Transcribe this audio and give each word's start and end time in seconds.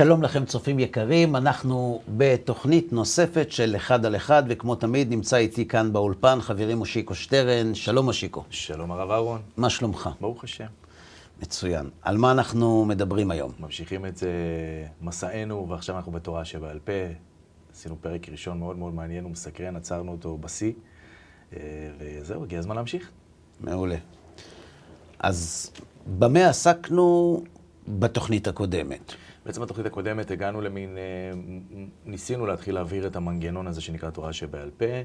שלום 0.00 0.22
לכם 0.22 0.44
צופים 0.44 0.78
יקרים, 0.78 1.36
אנחנו 1.36 2.02
בתוכנית 2.16 2.92
נוספת 2.92 3.52
של 3.52 3.76
אחד 3.76 4.06
על 4.06 4.16
אחד, 4.16 4.42
וכמו 4.48 4.74
תמיד 4.74 5.10
נמצא 5.10 5.36
איתי 5.36 5.68
כאן 5.68 5.92
באולפן 5.92 6.40
חברי 6.40 6.74
מושיקו 6.74 7.14
שטרן. 7.14 7.74
שלום 7.74 8.04
מושיקו. 8.04 8.44
שלום 8.50 8.92
הרב 8.92 9.10
אהרון. 9.10 9.40
מה 9.56 9.70
שלומך? 9.70 10.10
ברוך 10.20 10.44
השם. 10.44 10.66
מצוין. 11.42 11.90
על 12.02 12.16
מה 12.16 12.32
אנחנו 12.32 12.84
מדברים 12.84 13.30
היום? 13.30 13.52
ממשיכים 13.60 14.06
את 14.06 14.16
זה 14.16 14.30
מסענו, 15.00 15.68
ועכשיו 15.68 15.96
אנחנו 15.96 16.12
בתורה 16.12 16.44
שבעל 16.44 16.78
פה. 16.78 16.92
עשינו 17.72 17.96
פרק 18.00 18.28
ראשון 18.28 18.58
מאוד 18.58 18.78
מאוד 18.78 18.94
מעניין 18.94 19.26
ומסקרן, 19.26 19.76
עצרנו 19.76 20.12
אותו 20.12 20.38
בשיא, 20.38 20.72
אה, 21.52 21.58
וזהו, 21.98 22.44
הגיע 22.44 22.58
הזמן 22.58 22.76
להמשיך. 22.76 23.10
מעולה. 23.60 23.96
אז 25.18 25.70
במה 26.18 26.48
עסקנו 26.48 27.40
בתוכנית 27.88 28.48
הקודמת? 28.48 29.14
בעצם 29.46 29.62
בתוכנית 29.62 29.86
הקודמת 29.86 30.30
הגענו 30.30 30.60
למין, 30.60 30.98
אה, 30.98 31.02
ניסינו 32.04 32.46
להתחיל 32.46 32.74
להעביר 32.74 33.06
את 33.06 33.16
המנגנון 33.16 33.66
הזה 33.66 33.80
שנקרא 33.80 34.10
תורה 34.10 34.32
שבעל 34.32 34.70
פה. 34.76 34.84
אה, 34.84 35.02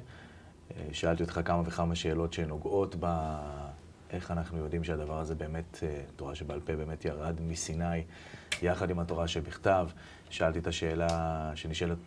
שאלתי 0.92 1.24
אותך 1.24 1.40
כמה 1.46 1.62
וכמה 1.66 1.96
שאלות 1.96 2.34
שנוגעות 2.34 2.96
ב... 3.00 3.36
איך 4.12 4.32
אנחנו 4.32 4.58
יודעים 4.58 4.84
שהדבר 4.84 5.20
הזה 5.20 5.36
באמת, 5.36 5.84
תורה 6.16 6.36
שבעל 6.36 6.60
פה 6.60 6.76
באמת 6.76 7.06
ירד 7.06 7.42
מסיני 7.42 8.04
יחד 8.62 8.90
עם 8.90 9.00
התורה 9.00 9.28
שבכתב. 9.28 9.88
שאלתי 10.30 10.60
את 10.60 10.68
השאלה 10.68 11.52
שנשאלת 11.56 11.98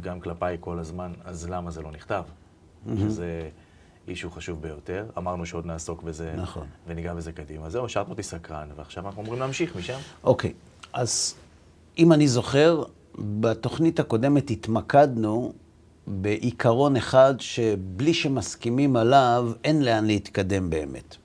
גם 0.00 0.20
כלפיי 0.20 0.56
כל 0.60 0.78
הזמן, 0.78 1.12
אז 1.24 1.48
למה 1.50 1.70
זה 1.70 1.82
לא 1.82 1.90
נכתב? 1.90 2.24
Mm-hmm. 2.24 2.90
שזה 2.98 3.48
אישו 4.08 4.30
חשוב 4.30 4.62
ביותר. 4.62 5.06
אמרנו 5.18 5.46
שעוד 5.46 5.66
נעסוק 5.66 6.02
בזה, 6.02 6.34
נכון. 6.36 6.66
וניגע 6.86 7.14
בזה 7.14 7.32
קדימה. 7.32 7.70
זהו, 7.70 7.84
השארת 7.84 8.08
אותי 8.08 8.22
סקרן, 8.22 8.68
ועכשיו 8.76 9.06
אנחנו 9.06 9.22
אמורים 9.22 9.40
להמשיך 9.40 9.76
משם. 9.76 9.98
אוקיי, 10.24 10.52
אז 10.92 11.34
אם 11.98 12.12
אני 12.12 12.28
זוכר, 12.28 12.82
בתוכנית 13.18 14.00
הקודמת 14.00 14.50
התמקדנו 14.50 15.52
בעיקרון 16.06 16.96
אחד 16.96 17.34
שבלי 17.38 18.14
שמסכימים 18.14 18.96
עליו, 18.96 19.52
אין 19.64 19.82
לאן 19.82 20.06
להתקדם 20.06 20.70
באמת. 20.70 21.16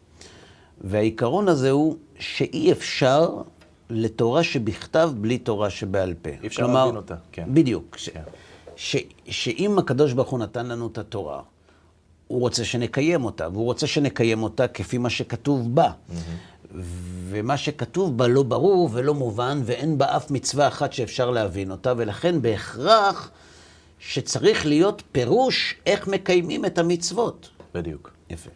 והעיקרון 0.82 1.48
הזה 1.48 1.72
הוא 1.72 1.96
שאי 2.20 2.72
אפשר 2.72 3.42
לתורה 3.90 4.44
שבכתב 4.44 5.12
בלי 5.18 5.38
תורה 5.38 5.70
שבעל 5.70 6.14
פה. 6.22 6.30
אי 6.44 6.48
אפשר 6.48 6.68
להבין 6.68 6.96
אותה, 6.96 7.16
כן. 7.32 7.44
בדיוק. 7.48 7.98
כן. 8.14 8.22
ש, 8.76 8.96
שאם 9.30 9.80
הקדוש 9.80 10.14
ברוך 10.14 10.30
הוא 10.30 10.40
נתן 10.40 10.66
לנו 10.66 10.88
את 10.88 10.98
התורה, 10.98 11.42
הוא 12.28 12.40
רוצה 12.40 12.66
שנקיים 12.66 13.26
אותה, 13.26 13.48
והוא 13.54 13.66
רוצה 13.66 13.88
שנקיים 13.88 14.44
אותה 14.44 14.68
כפי 14.68 14.98
מה 14.98 15.10
שכתוב 15.10 15.76
בה. 15.76 15.92
Mm-hmm. 15.92 16.14
ומה 17.30 17.58
שכתוב 17.58 18.18
בה 18.18 18.28
לא 18.28 18.44
ברור 18.44 18.90
ולא 18.94 19.14
מובן, 19.14 19.62
ואין 19.66 19.98
בה 19.98 20.16
אף 20.16 20.32
מצווה 20.32 20.68
אחת 20.68 20.94
שאפשר 20.94 21.32
להבין 21.32 21.72
אותה, 21.72 21.94
ולכן 21.98 22.42
בהכרח 22.42 23.32
שצריך 24.00 24.66
להיות 24.66 25.04
פירוש 25.12 25.76
איך 25.86 26.08
מקיימים 26.08 26.66
את 26.66 26.78
המצוות. 26.78 27.50
בדיוק. 27.74 28.12
יפה. 28.30 28.50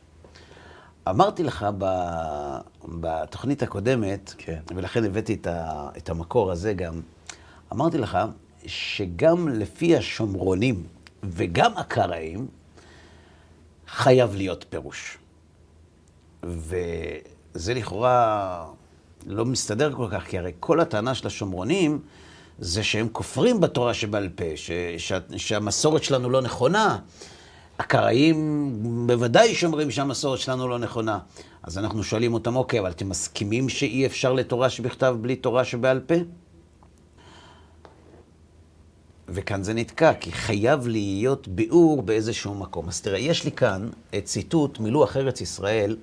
אמרתי 1.09 1.43
לך 1.43 1.65
ב, 1.77 1.85
בתוכנית 2.85 3.63
הקודמת, 3.63 4.33
כן. 4.37 4.59
ולכן 4.75 5.03
הבאתי 5.03 5.33
את, 5.33 5.47
ה, 5.47 5.89
את 5.97 6.09
המקור 6.09 6.51
הזה 6.51 6.73
גם, 6.73 7.01
אמרתי 7.73 7.97
לך 7.97 8.17
שגם 8.65 9.47
לפי 9.49 9.97
השומרונים 9.97 10.83
וגם 11.23 11.77
הקראים, 11.77 12.47
חייב 13.87 14.35
להיות 14.35 14.65
פירוש. 14.69 15.17
וזה 17.55 17.73
לכאורה 17.73 18.65
לא 19.27 19.45
מסתדר 19.45 19.93
כל 19.93 20.07
כך, 20.11 20.23
כי 20.23 20.37
הרי 20.37 20.51
כל 20.59 20.79
הטענה 20.79 21.15
של 21.15 21.27
השומרונים 21.27 21.99
זה 22.59 22.83
שהם 22.83 23.07
כופרים 23.11 23.61
בתורה 23.61 23.93
שבעל 23.93 24.29
פה, 24.35 24.43
ש, 24.55 24.71
ש, 24.97 25.13
שהמסורת 25.37 26.03
שלנו 26.03 26.29
לא 26.29 26.41
נכונה. 26.41 26.97
הקראים 27.79 28.69
בוודאי 29.07 29.55
שאומרים 29.55 29.91
שהמסורת 29.91 30.39
שלנו 30.39 30.67
לא 30.67 30.79
נכונה. 30.79 31.19
אז 31.63 31.77
אנחנו 31.77 32.03
שואלים 32.03 32.33
אותם, 32.33 32.55
אוקיי, 32.55 32.79
אבל 32.79 32.91
אתם 32.91 33.09
מסכימים 33.09 33.69
שאי 33.69 34.05
אפשר 34.05 34.33
לתורה 34.33 34.69
שבכתב 34.69 35.15
בלי 35.21 35.35
תורה 35.35 35.65
שבעל 35.65 35.99
פה? 35.99 36.15
וכאן 39.29 39.63
זה 39.63 39.73
נתקע, 39.73 40.13
כי 40.13 40.31
חייב 40.31 40.87
להיות 40.87 41.47
ביאור 41.47 42.01
באיזשהו 42.01 42.55
מקום. 42.55 42.87
אז 42.87 43.01
תראה, 43.01 43.19
יש 43.19 43.43
לי 43.45 43.51
כאן 43.51 43.89
ציטוט 44.23 44.79
מלוח 44.79 45.17
ארץ 45.17 45.41
ישראל, 45.41 45.95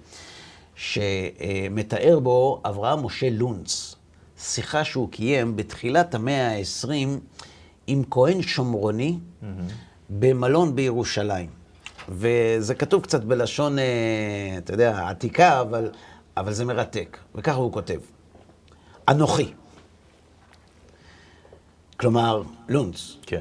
שמתאר 0.80 2.18
בו 2.22 2.62
אברהם 2.64 3.04
משה 3.06 3.30
לונץ, 3.30 3.94
שיחה 4.38 4.84
שהוא 4.84 5.10
קיים 5.10 5.56
בתחילת 5.56 6.14
המאה 6.14 6.56
ה-20 6.56 6.90
עם 7.86 8.02
כהן 8.10 8.42
שומרוני 8.42 9.18
mm-hmm. 9.18 9.46
במלון 10.10 10.76
בירושלים. 10.76 11.50
וזה 12.08 12.74
כתוב 12.74 13.02
קצת 13.02 13.24
בלשון, 13.24 13.78
אה, 13.78 13.84
אתה 14.58 14.72
יודע, 14.72 15.08
עתיקה, 15.08 15.60
אבל, 15.60 15.90
אבל 16.36 16.52
זה 16.52 16.64
מרתק. 16.64 17.18
וככה 17.34 17.56
הוא 17.56 17.72
כותב: 17.72 18.00
אנוכי. 19.08 19.52
כלומר, 21.96 22.42
לונץ. 22.68 23.16
כן. 23.22 23.40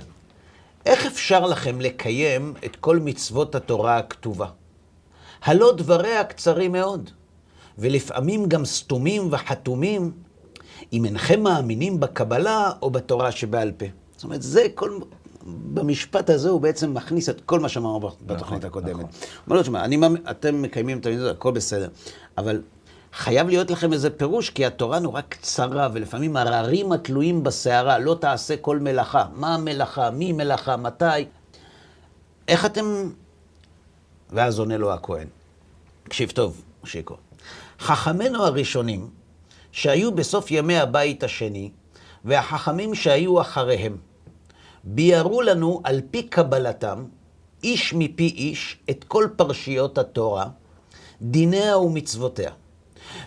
איך 0.86 1.06
אפשר 1.06 1.46
לכם 1.46 1.82
לקיים 1.82 2.54
את 2.66 2.76
כל 2.76 3.00
מצוות 3.00 3.56
התורה 3.56 3.98
הכתובה? 3.98 4.48
הלא 5.44 5.74
דבריה 5.78 6.24
קצרים 6.24 6.72
מאוד, 6.72 7.10
ולפעמים 7.80 8.46
גם 8.46 8.66
סתומים 8.66 9.28
וחתומים, 9.32 10.12
אם 10.94 11.06
אינכם 11.06 11.44
מאמינים 11.44 12.00
בקבלה 12.00 12.72
או 12.82 12.90
בתורה 12.90 13.32
שבעל 13.32 13.72
פה. 13.72 13.86
זאת 14.16 14.24
אומרת, 14.24 14.42
זה 14.42 14.68
כל... 14.76 15.00
במשפט 15.44 16.30
הזה 16.30 16.50
הוא 16.50 16.62
בעצם 16.62 16.94
מכניס 16.94 17.30
את 17.30 17.42
כל 17.42 17.60
מה 17.60 17.70
שאמרנו 17.70 18.00
בתוכנית 18.00 18.42
נכון, 18.42 18.58
הקודמת. 18.66 18.94
נכון. 18.94 19.04
הוא 19.04 19.44
אומר 19.48 19.56
לו, 19.58 19.62
תשמע, 19.62 19.86
אתם 20.32 20.62
מקיימים 20.62 21.00
את 21.00 21.06
המצוות, 21.06 21.36
הכל 21.36 21.52
בסדר, 21.52 21.88
אבל 22.38 22.62
חייב 23.14 23.48
להיות 23.48 23.72
לכם 23.72 23.94
איזה 23.94 24.10
פירוש, 24.10 24.50
כי 24.50 24.66
התורה 24.66 25.00
נורא 25.00 25.22
קצרה, 25.22 25.90
ולפעמים 25.94 26.38
הררים 26.38 26.92
התלויים 26.92 27.44
בסערה, 27.44 28.00
לא 28.00 28.18
תעשה 28.22 28.58
כל 28.58 28.80
מלאכה. 28.80 29.26
מה 29.34 29.56
המלאכה? 29.56 30.12
מי 30.12 30.32
מלאכה? 30.32 30.78
מתי? 30.78 31.06
איך 32.48 32.66
אתם... 32.66 33.10
ואז 34.30 34.60
עונה 34.60 34.78
לו 34.78 34.94
הכהן. 34.94 35.28
תקשיב 36.04 36.32
טוב, 36.32 36.62
שיקו. 36.84 37.29
חכמינו 37.80 38.44
הראשונים, 38.44 39.10
שהיו 39.72 40.12
בסוף 40.12 40.52
ימי 40.52 40.78
הבית 40.78 41.24
השני, 41.24 41.72
והחכמים 42.26 42.96
שהיו 42.96 43.42
אחריהם, 43.42 43.98
ביארו 44.84 45.42
לנו 45.42 45.82
על 45.84 46.02
פי 46.12 46.24
קבלתם, 46.24 47.06
איש 47.64 47.94
מפי 47.94 48.28
איש, 48.28 48.78
את 48.90 49.04
כל 49.04 49.28
פרשיות 49.36 49.98
התורה, 49.98 50.48
דיניה 51.22 51.78
ומצוותיה. 51.78 52.52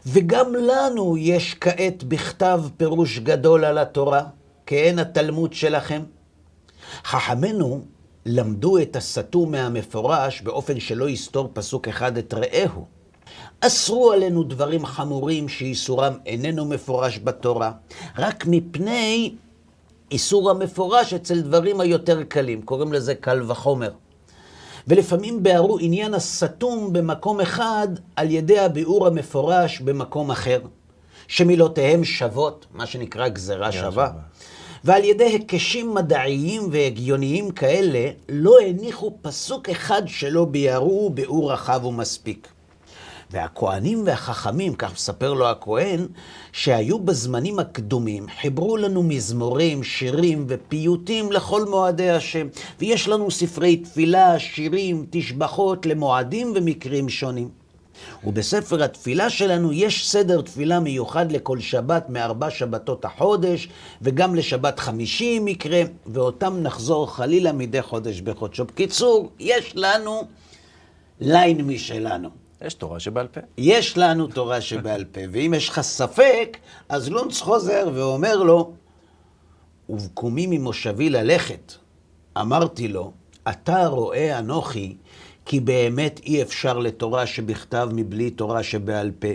וגם 0.07 0.55
לנו 0.55 1.17
יש 1.17 1.55
כעת 1.61 2.05
בכתב 2.05 2.63
פירוש 2.77 3.19
גדול 3.19 3.65
על 3.65 3.79
התורה, 3.79 4.23
כעין 4.67 4.99
התלמוד 4.99 5.53
שלכם. 5.53 6.03
חכמינו 7.05 7.85
למדו 8.27 8.79
את 8.79 8.97
הסתום 8.97 9.51
מהמפורש 9.53 10.41
באופן 10.41 10.81
שלא 10.81 11.09
יסתור 11.09 11.51
פסוק 11.53 11.89
אחד 11.89 12.17
את 12.17 12.35
רעהו. 12.35 12.87
אסרו 13.65 14.13
עלינו 14.13 14.43
דברים 14.43 14.87
חמורים 14.87 15.49
שאיסורם 15.49 16.13
איננו 16.27 16.65
מפורש 16.65 17.21
בתורה, 17.25 17.73
רק 18.19 18.45
מפני 18.47 19.35
איסור 20.11 20.51
המפורש 20.51 21.15
אצל 21.15 21.41
דברים 21.41 21.81
היותר 21.81 22.23
קלים, 22.23 22.63
קוראים 22.63 22.93
לזה 22.93 23.15
קל 23.15 23.43
וחומר. 23.51 23.91
ולפעמים 24.89 25.43
ביארו 25.43 25.79
עניין 25.81 26.15
הסתום 26.15 26.93
במקום 26.93 27.41
אחד 27.41 27.89
על 28.17 28.31
ידי 28.31 28.59
הביאור 28.59 29.07
המפורש 29.07 29.81
במקום 29.81 30.31
אחר, 30.31 30.61
שמילותיהם 31.29 32.05
שוות, 32.05 32.67
מה 32.75 32.87
שנקרא 32.87 33.29
גזרה 33.29 33.73
שווה. 33.73 34.11
ועל 34.85 35.05
ידי 35.05 35.25
היקשים 35.25 35.95
מדעיים 35.95 36.69
והגיוניים 36.73 37.51
כאלה, 37.51 38.11
לא 38.29 38.61
הניחו 38.61 39.17
פסוק 39.23 39.69
אחד 39.69 40.03
שלא 40.07 40.45
ביארו 40.45 41.11
ביאור 41.11 41.53
רחב 41.53 41.85
ומספיק. 41.85 42.52
והכהנים 43.33 44.03
והחכמים, 44.07 44.75
כך 44.75 44.93
מספר 44.93 45.33
לו 45.33 45.51
הכהן, 45.51 46.07
שהיו 46.53 46.99
בזמנים 46.99 47.59
הקדומים, 47.59 48.27
חיברו 48.41 48.77
לנו 48.77 49.03
מזמורים, 49.03 49.83
שירים 49.83 50.45
ופיוטים 50.49 51.33
לכל 51.33 51.65
מועדי 51.65 52.11
השם. 52.11 52.47
ויש 52.81 53.09
לנו 53.09 53.31
ספרי 53.31 53.77
תפילה, 53.77 54.39
שירים, 54.39 55.07
תשבחות 55.11 55.87
למועדים 55.87 56.53
ומקרים 56.57 57.09
שונים. 57.09 57.49
ובספר 58.25 58.83
התפילה 58.83 59.31
שלנו 59.31 59.73
יש 59.73 60.11
סדר 60.11 60.41
תפילה 60.41 60.81
מיוחד 60.81 61.33
לכל 61.33 61.61
שבת 61.61 62.09
מארבע 62.09 62.51
שבתות 62.51 63.05
החודש, 63.05 63.69
וגם 64.03 64.35
לשבת 64.35 64.81
חמישי 64.81 65.39
מקרה, 65.39 65.83
ואותם 66.07 66.59
נחזור 66.63 67.15
חלילה 67.15 67.53
מדי 67.53 67.83
חודש 67.83 68.21
בחודשו. 68.21 68.65
בקיצור, 68.65 69.31
יש 69.39 69.73
לנו 69.77 70.23
ליין 71.21 71.61
משלנו. 71.61 72.42
יש 72.65 72.75
תורה 72.75 73.01
שבעל 73.01 73.27
פה. 73.27 73.41
יש 73.59 73.99
לנו 73.99 74.27
תורה 74.27 74.61
שבעל 74.61 75.05
פה, 75.05 75.21
ואם 75.33 75.55
יש 75.57 75.69
לך 75.69 75.81
ספק, 75.81 76.57
אז 76.89 77.09
לונץ 77.11 77.41
חוזר 77.41 77.91
ואומר 77.95 78.37
לו, 78.37 78.73
ובקומי 79.89 80.47
ממושבי 80.47 81.11
ללכת, 81.11 81.73
אמרתי 82.41 82.89
לו, 82.89 83.13
אתה 83.49 83.87
רואה 83.87 84.39
אנוכי, 84.39 84.97
כי 85.45 85.61
באמת 85.61 86.21
אי 86.25 86.43
אפשר 86.43 86.79
לתורה 86.79 87.27
שבכתב 87.27 87.89
מבלי 87.93 88.31
תורה 88.31 88.63
שבעל 88.63 89.11
פה. 89.19 89.29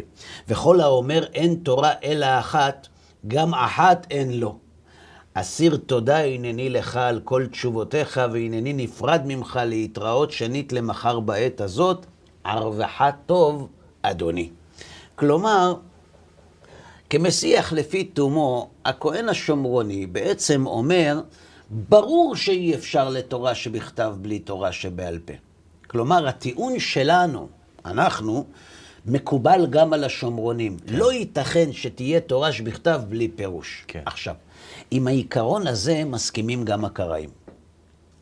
וכל 0.48 0.82
האומר 0.82 1.26
אין 1.34 1.56
תורה 1.56 1.92
אלא 2.04 2.40
אחת, 2.40 2.88
גם 3.28 3.54
אחת 3.54 4.08
אין 4.10 4.40
לו. 4.40 4.58
אסיר 5.34 5.78
תודה 5.86 6.18
הנני 6.18 6.70
לך 6.70 6.96
על 6.96 7.22
כל 7.24 7.46
תשובותיך, 7.52 8.22
והנני 8.34 8.74
נפרד 8.74 9.22
ממך 9.26 9.60
להתראות 9.66 10.32
שנית 10.32 10.74
למחר 10.74 11.20
בעת 11.20 11.62
הזאת, 11.62 12.06
ערבך 12.48 13.10
טוב, 13.26 13.68
אדוני. 14.02 14.50
כלומר, 15.16 15.76
כמשיח 17.10 17.74
לפי 17.74 18.04
תומו, 18.04 18.70
הכהן 18.86 19.30
השומרוני 19.30 20.06
בעצם 20.06 20.66
אומר, 20.66 21.22
ברור 21.70 22.36
שאי 22.36 22.76
אפשר 22.76 23.10
לתורה 23.10 23.56
שבכתב 23.56 24.16
בלי 24.22 24.40
תורה 24.40 24.72
שבעל 24.72 25.20
פה. 25.20 25.34
כלומר, 25.88 26.28
הטיעון 26.28 26.80
שלנו, 26.80 27.48
אנחנו, 27.86 28.46
מקובל 29.06 29.68
גם 29.70 29.94
על 29.94 30.04
השומרונים. 30.04 30.78
כן. 30.80 30.96
לא 30.96 31.14
ייתכן 31.14 31.72
שתהיה 31.72 32.20
תורה 32.20 32.52
שבכתב 32.52 33.02
בלי 33.10 33.28
פירוש. 33.28 33.84
כן. 33.88 34.02
עכשיו, 34.06 34.36
עם 34.92 35.08
העיקרון 35.08 35.68
הזה 35.68 36.04
מסכימים 36.06 36.64
גם 36.66 36.86
הקראים. 36.86 37.30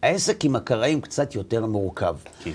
העסק 0.04 0.46
עם 0.46 0.56
הקראים 0.56 1.02
קצת 1.02 1.36
יותר 1.36 1.66
מורכב. 1.66 2.16
כן. 2.44 2.52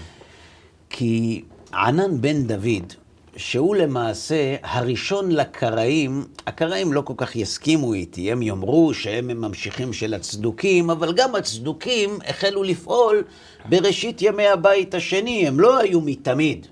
כי 0.90 1.44
ענן 1.75 2.20
בן 2.20 2.46
דוד, 2.46 2.93
שהוא 3.37 3.76
למעשה 3.76 4.56
הראשון 4.62 5.31
לקראים, 5.32 6.25
הקראים 6.46 6.93
לא 6.93 7.00
כל 7.00 7.14
כך 7.17 7.37
יסכימו 7.37 7.94
איתי, 7.94 8.32
הם 8.32 8.43
יאמרו 8.43 8.94
שהם 8.94 9.31
הם 9.31 9.40
ממשיכים 9.40 9.93
של 9.93 10.14
הצדוקים, 10.14 10.90
אבל 10.90 11.12
גם 11.12 11.34
הצדוקים 11.34 12.19
החלו 12.26 12.62
לפעול 12.62 13.25
בראשית 13.69 14.22
ימי 14.22 14.46
הבית 14.46 14.94
השני, 14.94 15.49
הם 15.49 15.61
לא 15.61 15.78
היו 15.78 16.00
מתמיד. 16.00 16.67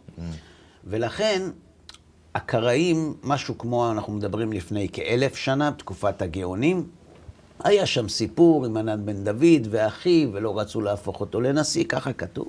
ולכן 0.85 1.43
הקראים, 2.35 3.15
משהו 3.23 3.59
כמו, 3.59 3.93
אנחנו 3.93 4.13
מדברים 4.13 4.53
לפני 4.53 4.89
כאלף 4.93 5.37
שנה, 5.37 5.71
בתקופת 5.71 6.23
הגאונים, 6.23 6.87
היה 7.65 7.87
שם 7.87 8.09
סיפור 8.09 8.67
עם 8.67 8.77
ענן 8.77 9.07
בן 9.07 9.25
דוד 9.25 9.69
ואחיו, 9.71 10.29
ולא 10.33 10.59
רצו 10.59 10.81
להפוך 10.81 11.21
אותו 11.21 11.41
לנשיא, 11.41 11.85
ככה 11.85 12.13
כתוב. 12.13 12.49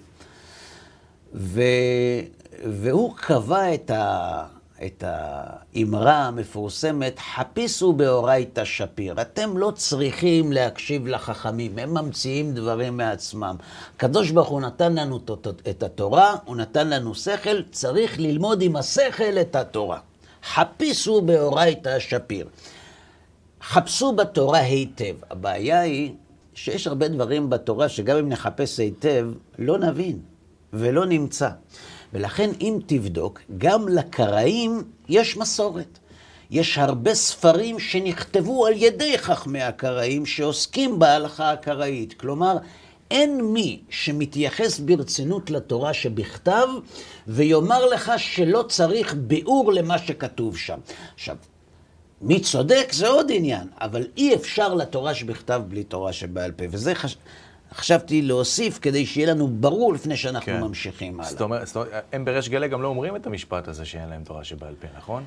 והוא 2.54 3.16
קבע 3.16 3.74
את, 3.74 3.92
ה... 3.92 4.44
את 4.86 5.04
האמרה 5.08 6.28
המפורסמת, 6.28 7.20
חפיסו 7.36 7.94
באורייתא 7.94 8.66
שפיר. 8.66 9.22
אתם 9.22 9.58
לא 9.58 9.72
צריכים 9.76 10.52
להקשיב 10.52 11.08
לחכמים, 11.08 11.80
הם 11.80 11.94
ממציאים 11.94 12.54
דברים 12.54 12.98
מעצמם. 12.98 13.56
הקדוש 13.96 14.32
ברוך 14.32 14.50
הוא 14.50 14.62
נתן 14.62 14.96
לנו 14.96 15.20
את 15.70 15.84
התורה, 15.84 16.36
הוא 16.46 16.56
נתן 16.56 16.90
לנו 16.90 17.16
שכל, 17.16 17.62
צריך 17.72 18.20
ללמוד 18.20 18.62
עם 18.62 18.76
השכל 18.76 19.38
את 19.42 19.56
התורה. 19.56 20.00
חפיסו 20.44 21.22
באורייתא 21.22 22.00
שפיר. 22.00 22.48
חפשו 23.62 24.12
בתורה 24.12 24.60
היטב. 24.60 25.16
הבעיה 25.30 25.80
היא 25.80 26.14
שיש 26.54 26.88
הרבה 26.88 27.08
דברים 27.08 27.50
בתורה 27.50 27.90
שגם 27.90 28.18
אם 28.18 28.30
נחפש 28.30 28.80
היטב, 28.80 29.28
לא 29.60 29.78
נבין 29.78 30.20
ולא 30.74 31.06
נמצא. 31.06 31.50
ולכן 32.14 32.50
אם 32.62 32.80
תבדוק, 32.86 33.42
גם 33.58 33.88
לקראים 33.88 34.84
יש 35.10 35.38
מסורת. 35.38 36.00
יש 36.52 36.78
הרבה 36.78 37.14
ספרים 37.14 37.80
שנכתבו 37.80 38.66
על 38.66 38.74
ידי 38.76 39.18
חכמי 39.18 39.62
הקראים 39.62 40.26
שעוסקים 40.26 41.00
בהלכה 41.00 41.52
הקראית. 41.52 42.14
כלומר, 42.14 42.58
אין 43.12 43.42
מי 43.42 43.80
שמתייחס 43.90 44.80
ברצינות 44.80 45.50
לתורה 45.50 45.94
שבכתב 45.94 46.68
ויאמר 47.28 47.86
לך 47.86 48.12
שלא 48.18 48.66
צריך 48.70 49.14
ביאור 49.14 49.74
למה 49.74 49.98
שכתוב 49.98 50.58
שם. 50.58 50.80
עכשיו, 51.16 51.36
מי 52.22 52.40
צודק 52.40 52.88
זה 52.92 53.08
עוד 53.08 53.32
עניין, 53.34 53.68
אבל 53.82 54.08
אי 54.18 54.36
אפשר 54.36 54.74
לתורה 54.74 55.14
שבכתב 55.14 55.62
בלי 55.68 55.84
תורה 55.84 56.14
שבעל 56.14 56.52
פה, 56.52 56.66
וזה 56.72 56.96
חש... 56.96 57.18
חשבתי 57.74 58.22
להוסיף 58.22 58.80
כדי 58.82 59.06
שיהיה 59.06 59.34
לנו 59.34 59.48
ברור 59.48 59.94
לפני 59.94 60.18
שאנחנו 60.18 60.46
כן. 60.46 60.62
ממשיכים 60.62 61.20
הלאה. 61.20 61.32
זאת 61.32 61.42
אומרת, 61.42 61.68
זאת 61.68 61.76
אומרת, 61.76 62.04
הם 62.12 62.26
בריש 62.26 62.50
גלי 62.50 62.68
גם 62.68 62.82
לא 62.82 62.88
אומרים 62.88 63.16
את 63.16 63.28
המשפט 63.28 63.68
הזה 63.68 63.86
שאין 63.86 64.10
להם 64.10 64.24
תורה 64.24 64.44
שבעל 64.44 64.74
פה, 64.80 64.88
נכון? 64.98 65.24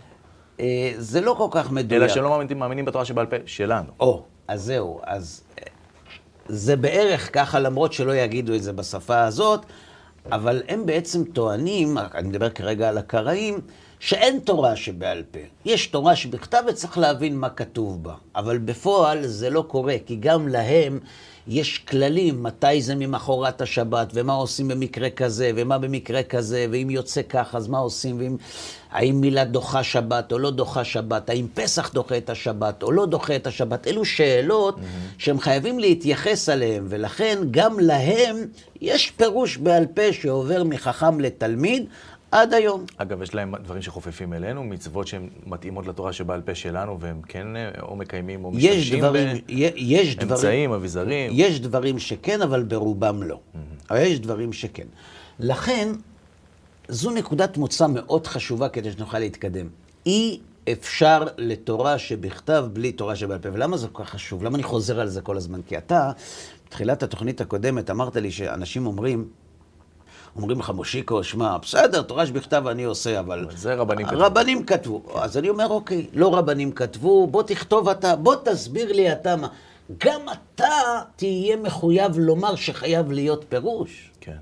אה, 0.61 0.93
זה 0.99 1.21
לא 1.21 1.35
כל 1.39 1.49
כך 1.51 1.71
מדויק. 1.71 2.03
אלא 2.03 2.09
שהם 2.09 2.25
לא 2.25 2.31
מאמינים, 2.31 2.59
מאמינים 2.59 2.85
בתורה 2.85 3.05
שבעל 3.05 3.27
פה 3.27 3.37
שלנו. 3.47 3.89
או, 4.01 4.23
אז 4.49 4.63
זהו, 4.63 5.01
אז 5.05 5.43
אה, 5.59 5.65
זה 6.49 6.77
בערך 6.77 7.31
ככה, 7.33 7.59
למרות 7.59 7.93
שלא 7.93 8.17
יגידו 8.17 8.55
את 8.55 8.63
זה 8.63 8.73
בשפה 8.73 9.25
הזאת, 9.25 9.67
אבל 10.33 10.63
הם 10.69 10.87
בעצם 10.87 11.25
טוענים, 11.25 11.99
אני 12.15 12.29
מדבר 12.29 12.51
כרגע 12.51 12.89
על 12.89 12.99
הקראים, 12.99 13.61
שאין 14.03 14.39
תורה 14.39 14.77
שבעל 14.77 15.23
פה. 15.31 15.39
יש 15.65 15.87
תורה 15.87 16.17
שבכתב 16.17 16.63
וצריך 16.69 16.99
להבין 16.99 17.37
מה 17.37 17.51
כתוב 17.51 18.03
בה. 18.05 18.15
אבל 18.37 18.59
בפועל 18.59 19.27
זה 19.27 19.51
לא 19.51 19.65
קורה, 19.69 19.97
כי 20.07 20.17
גם 20.17 20.49
להם 20.49 20.99
יש 21.49 21.79
כללים 21.79 22.43
מתי 22.43 22.83
זה 22.83 22.95
ממחרת 22.95 23.61
השבת, 23.61 24.11
ומה 24.15 24.33
עושים 24.33 24.69
במקרה 24.69 25.11
כזה, 25.11 25.51
ומה 25.57 25.79
במקרה 25.79 26.23
כזה, 26.23 26.67
ואם 26.71 26.91
יוצא 26.91 27.23
ככה, 27.29 27.59
אז 27.59 27.69
מה 27.69 27.79
עושים, 27.79 28.17
ואם... 28.19 28.37
האם 28.93 29.21
מילה 29.21 29.45
דוחה 29.45 29.83
שבת 29.83 30.33
או 30.33 30.39
לא 30.39 30.51
דוחה 30.51 30.85
שבת, 30.85 31.31
האם 31.31 31.47
פסח 31.55 31.93
דוחה 31.93 32.17
את 32.17 32.31
השבת 32.31 32.83
או 32.83 32.93
לא 32.93 33.07
דוחה 33.07 33.37
את 33.37 33.47
השבת. 33.47 33.87
אלו 33.87 34.05
שאלות 34.05 34.77
mm-hmm. 34.77 35.19
שהם 35.19 35.41
חייבים 35.41 35.79
להתייחס 35.79 36.49
אליהן, 36.49 36.85
ולכן 36.89 37.39
גם 37.51 37.81
להם 37.81 38.37
יש 38.81 39.11
פירוש 39.11 39.57
בעל 39.57 39.87
פה 39.87 40.13
שעובר 40.13 40.65
מחכם 40.65 41.21
לתלמיד, 41.21 41.85
עד 42.33 42.55
היום. 42.55 42.85
אגב, 42.97 43.23
יש 43.23 43.35
להם 43.35 43.55
דברים 43.57 43.83
שחופפים 43.83 44.33
אלינו, 44.33 44.65
מצוות 44.65 45.07
שהן 45.07 45.29
מתאימות 45.47 45.87
לתורה 45.87 46.13
שבעל 46.13 46.41
פה 46.41 46.55
שלנו, 46.55 47.01
והם 47.01 47.23
כן 47.23 47.57
אה, 47.57 47.71
או 47.83 47.97
מקיימים 47.97 48.45
או 48.45 48.51
משתמשים 48.51 49.03
באמצעים, 50.29 50.73
אביזרים. 50.73 51.33
יש 51.35 51.61
דברים 51.61 51.99
שכן, 51.99 52.43
אבל 52.43 52.63
ברובם 52.63 53.23
לא. 53.23 53.35
Mm-hmm. 53.35 53.59
אבל 53.91 54.01
יש 54.01 54.21
דברים 54.21 54.53
שכן. 54.53 54.87
לכן, 55.39 55.93
זו 56.89 57.11
נקודת 57.11 57.57
מוצא 57.57 57.87
מאוד 57.87 58.27
חשובה 58.27 58.69
כדי 58.69 58.93
שנוכל 58.93 59.19
להתקדם. 59.19 59.67
אי 60.07 60.41
אפשר 60.73 61.27
לתורה 61.39 61.99
שבכתב 61.99 62.67
בלי 62.73 62.93
תורה 62.93 63.17
שבעל 63.17 63.39
פה. 63.39 63.49
ולמה 63.53 63.77
זה 63.77 63.89
כל 63.89 64.05
כך 64.05 64.11
חשוב? 64.11 64.45
למה 64.45 64.55
אני 64.55 64.63
חוזר 64.63 65.01
על 65.01 65.09
זה 65.09 65.21
כל 65.21 65.37
הזמן? 65.37 65.61
כי 65.67 65.79
אתה, 65.79 66.11
בתחילת 66.67 67.03
התוכנית 67.03 67.41
הקודמת, 67.41 67.91
אמרת 67.91 68.17
לי 68.17 68.31
שאנשים 68.31 68.87
אומרים, 68.87 69.29
אומרים 70.37 70.61
לך, 70.61 70.71
מושיקו, 70.71 71.25
שמע, 71.25 71.57
בסדר, 71.57 72.03
תורה 72.03 72.27
שבכתב 72.27 72.67
אני 72.67 72.85
עושה, 72.85 73.21
אבל... 73.21 73.47
זה 73.57 73.75
רבנים 73.75 74.07
כתבו. 74.07 74.21
רבנים 74.21 74.65
כתבו. 74.65 75.03
אז 75.15 75.37
אני 75.37 75.49
אומר, 75.49 75.69
אוקיי, 75.69 76.07
לא 76.13 76.35
רבנים 76.37 76.73
כתבו, 76.73 77.27
בוא 77.27 77.43
תכתוב 77.43 77.89
אתה, 77.89 78.17
בוא 78.17 78.35
תסביר 78.45 78.93
לי 78.93 79.13
אתה 79.13 79.37
מה. 79.37 79.49
גם 79.99 80.21
אתה 80.33 81.01
תהיה 81.17 81.57
מחויב 81.57 82.19
לומר 82.19 82.55
שחייב 82.55 83.13
להיות 83.13 83.45
פירוש. 83.49 84.11
כן. 84.21 84.37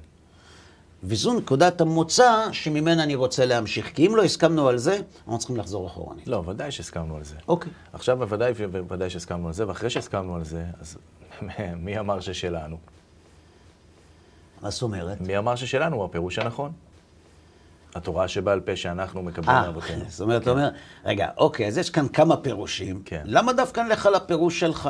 וזו 1.04 1.34
נקודת 1.34 1.80
המוצא 1.80 2.48
שממנה 2.52 3.02
אני 3.02 3.14
רוצה 3.14 3.46
להמשיך. 3.46 3.90
כי 3.94 4.06
אם 4.06 4.16
לא 4.16 4.24
הסכמנו 4.24 4.68
על 4.68 4.78
זה, 4.78 4.98
אנחנו 5.18 5.38
צריכים 5.38 5.56
לחזור 5.56 5.86
אחורנית. 5.86 6.28
לא, 6.28 6.42
ודאי 6.46 6.70
שהסכמנו 6.70 7.16
על 7.16 7.24
זה. 7.24 7.34
אוקיי. 7.48 7.72
עכשיו 7.92 8.16
בוודאי, 8.16 8.52
בוודאי 8.70 9.10
שהסכמנו 9.10 9.46
על 9.46 9.52
זה, 9.52 9.68
ואחרי 9.68 9.90
שהסכמנו 9.90 10.34
על 10.34 10.44
זה, 10.44 10.64
אז 10.80 10.96
מי 11.84 11.98
אמר 11.98 12.20
ששלנו? 12.20 12.76
מה 14.62 14.70
זאת 14.70 14.82
אומרת? 14.82 15.20
מי 15.20 15.38
אמר 15.38 15.56
ששלנו 15.56 15.96
הוא 15.96 16.04
הפירוש 16.04 16.38
הנכון? 16.38 16.72
התורה 17.94 18.28
שבעל 18.28 18.60
פה 18.60 18.76
שאנחנו 18.76 19.22
מקבלים 19.22 19.56
מאבותינו. 19.56 20.04
זאת 20.08 20.20
אומרת, 20.20 20.42
אתה 20.42 20.50
אומר, 20.50 20.68
רגע, 21.04 21.28
אוקיי, 21.36 21.66
אז 21.66 21.78
יש 21.78 21.90
כאן 21.90 22.08
כמה 22.08 22.36
פירושים. 22.36 23.02
כן. 23.04 23.22
למה 23.24 23.52
דווקא 23.52 23.80
נלך 23.80 24.06
על 24.06 24.14
הפירוש 24.14 24.60
שלך? 24.60 24.88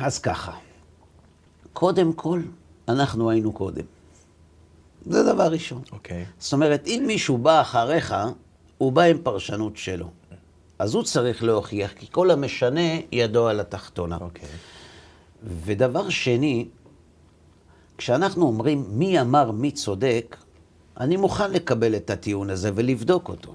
אז 0.00 0.18
ככה, 0.18 0.52
קודם 1.72 2.12
כל, 2.12 2.40
אנחנו 2.88 3.30
היינו 3.30 3.52
קודם. 3.52 3.84
זה 5.06 5.22
דבר 5.32 5.46
ראשון. 5.46 5.82
אוקיי. 5.92 6.24
זאת 6.38 6.52
אומרת, 6.52 6.86
אם 6.86 7.04
מישהו 7.06 7.38
בא 7.38 7.60
אחריך, 7.60 8.14
הוא 8.78 8.92
בא 8.92 9.02
עם 9.02 9.18
פרשנות 9.18 9.76
שלו. 9.76 10.10
אז 10.78 10.94
הוא 10.94 11.02
צריך 11.02 11.42
להוכיח, 11.42 11.92
כי 11.92 12.06
כל 12.10 12.30
המשנה 12.30 12.80
ידו 13.12 13.48
על 13.48 13.60
התחתונה. 13.60 14.18
אוקיי. 14.20 14.48
ודבר 15.64 16.08
שני, 16.08 16.68
כשאנחנו 17.98 18.46
אומרים 18.46 18.84
מי 18.88 19.20
אמר 19.20 19.50
מי 19.50 19.70
צודק, 19.70 20.36
אני 21.00 21.16
מוכן 21.16 21.50
לקבל 21.50 21.96
את 21.96 22.10
הטיעון 22.10 22.50
הזה 22.50 22.70
ולבדוק 22.74 23.28
אותו. 23.28 23.54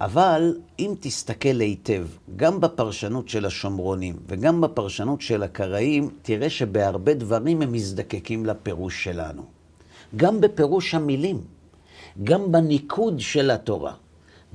אבל 0.00 0.56
אם 0.78 0.94
תסתכל 1.00 1.60
היטב, 1.60 2.06
גם 2.36 2.60
בפרשנות 2.60 3.28
של 3.28 3.46
השומרונים 3.46 4.16
וגם 4.26 4.60
בפרשנות 4.60 5.20
של 5.20 5.42
הקראים, 5.42 6.10
תראה 6.22 6.50
שבהרבה 6.50 7.14
דברים 7.14 7.62
הם 7.62 7.72
מזדקקים 7.72 8.46
לפירוש 8.46 9.04
שלנו. 9.04 9.42
גם 10.16 10.40
בפירוש 10.40 10.94
המילים, 10.94 11.40
גם 12.24 12.52
בניקוד 12.52 13.20
של 13.20 13.50
התורה, 13.50 13.94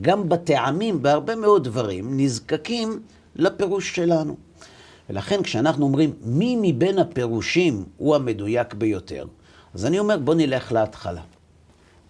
גם 0.02 0.30
בטעמים, 0.30 1.02
בהרבה 1.02 1.36
מאוד 1.36 1.64
דברים, 1.64 2.20
נזקקים 2.20 3.00
לפירוש 3.36 3.96
שלנו. 3.96 4.36
ולכן 5.14 5.44
כשאנחנו 5.44 5.86
אומרים 5.86 6.14
מי 6.22 6.58
מבין 6.62 7.00
הפירושים 7.00 7.86
הוא 7.98 8.16
המדויק 8.16 8.74
ביותר, 8.74 9.26
אז 9.74 9.86
אני 9.86 10.00
אומר 10.00 10.18
בוא 10.18 10.36
נלך 10.36 10.72
להתחלה. 10.72 11.22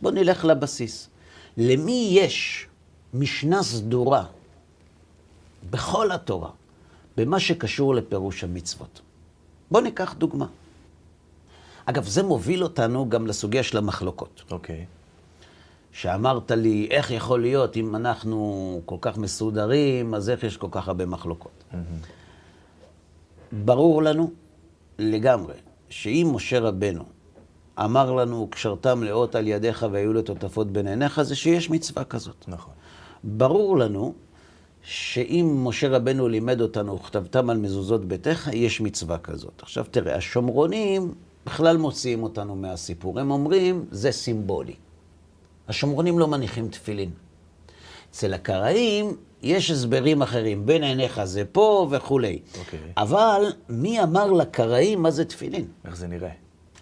בוא 0.01 0.11
נלך 0.11 0.45
לבסיס. 0.45 1.09
למי 1.57 2.09
יש 2.11 2.67
משנה 3.13 3.63
סדורה 3.63 4.25
בכל 5.69 6.11
התורה, 6.11 6.49
במה 7.17 7.39
שקשור 7.39 7.95
לפירוש 7.95 8.43
המצוות? 8.43 9.01
בוא 9.71 9.81
ניקח 9.81 10.13
דוגמה. 10.17 10.45
אגב, 11.85 12.07
זה 12.07 12.23
מוביל 12.23 12.63
אותנו 12.63 13.09
גם 13.09 13.27
לסוגיה 13.27 13.63
של 13.63 13.77
המחלוקות. 13.77 14.43
אוקיי. 14.51 14.85
שאמרת 15.91 16.51
לי, 16.51 16.87
איך 16.91 17.11
יכול 17.11 17.41
להיות 17.41 17.77
אם 17.77 17.95
אנחנו 17.95 18.81
כל 18.85 18.97
כך 19.01 19.17
מסודרים, 19.17 20.13
אז 20.13 20.29
איך 20.29 20.43
יש 20.43 20.57
כל 20.57 20.67
כך 20.71 20.87
הרבה 20.87 21.05
מחלוקות? 21.05 21.63
ברור 23.53 24.03
לנו 24.03 24.31
לגמרי 24.99 25.53
שאם 25.89 26.31
משה 26.33 26.59
רבנו 26.59 27.03
אמר 27.79 28.11
לנו, 28.11 28.47
קשרתם 28.51 29.03
לאות 29.03 29.35
על 29.35 29.47
ידיך 29.47 29.85
והיו 29.91 30.13
לטוטפות 30.13 30.71
בין 30.71 30.87
עיניך, 30.87 31.21
זה 31.21 31.35
שיש 31.35 31.69
מצווה 31.69 32.03
כזאת. 32.03 32.45
נכון. 32.47 32.73
ברור 33.23 33.77
לנו 33.77 34.13
שאם 34.81 35.61
משה 35.63 35.89
רבנו 35.89 36.27
לימד 36.27 36.61
אותנו, 36.61 36.95
וכתבתם 36.95 37.49
על 37.49 37.57
מזוזות 37.57 38.05
ביתך, 38.05 38.49
יש 38.53 38.81
מצווה 38.81 39.17
כזאת. 39.17 39.61
עכשיו 39.61 39.85
תראה, 39.91 40.15
השומרונים 40.15 41.13
בכלל 41.45 41.77
מוציאים 41.77 42.23
אותנו 42.23 42.55
מהסיפור. 42.55 43.19
הם 43.19 43.31
אומרים, 43.31 43.85
זה 43.91 44.11
סימבולי. 44.11 44.75
השומרונים 45.67 46.19
לא 46.19 46.27
מניחים 46.27 46.67
תפילין. 46.67 47.11
אצל 48.13 48.33
הקראים 48.33 49.15
יש 49.41 49.71
הסברים 49.71 50.21
אחרים, 50.21 50.65
בין 50.65 50.83
עיניך 50.83 51.23
זה 51.23 51.43
פה 51.51 51.87
וכולי. 51.91 52.39
אוקיי. 52.59 52.79
אבל 52.97 53.53
מי 53.69 54.03
אמר 54.03 54.31
לקראים 54.31 55.01
מה 55.01 55.11
זה 55.11 55.25
תפילין? 55.25 55.65
איך 55.85 55.97
זה 55.97 56.07
נראה? 56.07 56.29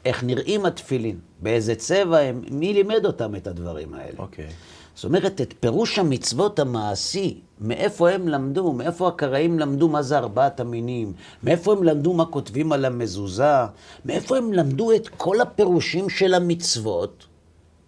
איך 0.06 0.24
נראים 0.24 0.66
התפילין? 0.66 1.20
באיזה 1.40 1.76
צבע 1.76 2.18
הם? 2.18 2.42
מי 2.52 2.74
לימד 2.74 3.06
אותם 3.06 3.36
את 3.36 3.48
הדברים 3.48 3.94
האלה? 3.94 4.18
אוקיי. 4.18 4.48
זאת 4.96 5.06
אומרת, 5.06 5.42
את 5.42 5.54
פירוש 5.60 6.00
המצוות 6.00 6.60
המעשי, 6.60 7.42
מאיפה 7.62 8.10
הם 8.10 8.28
למדו, 8.28 8.74
מאיפה 8.74 9.08
הקראים 9.08 9.60
למדו 9.60 9.90
מה 9.90 10.02
זה 10.02 10.18
ארבעת 10.18 10.60
המינים, 10.60 11.14
מאיפה 11.44 11.72
הם 11.72 11.84
למדו 11.84 12.14
מה 12.14 12.26
כותבים 12.26 12.72
על 12.72 12.86
המזוזה, 12.86 13.66
מאיפה 14.06 14.38
הם 14.38 14.54
למדו 14.54 14.92
את 14.92 15.08
כל 15.08 15.42
הפירושים 15.42 16.10
של 16.10 16.34
המצוות, 16.34 17.26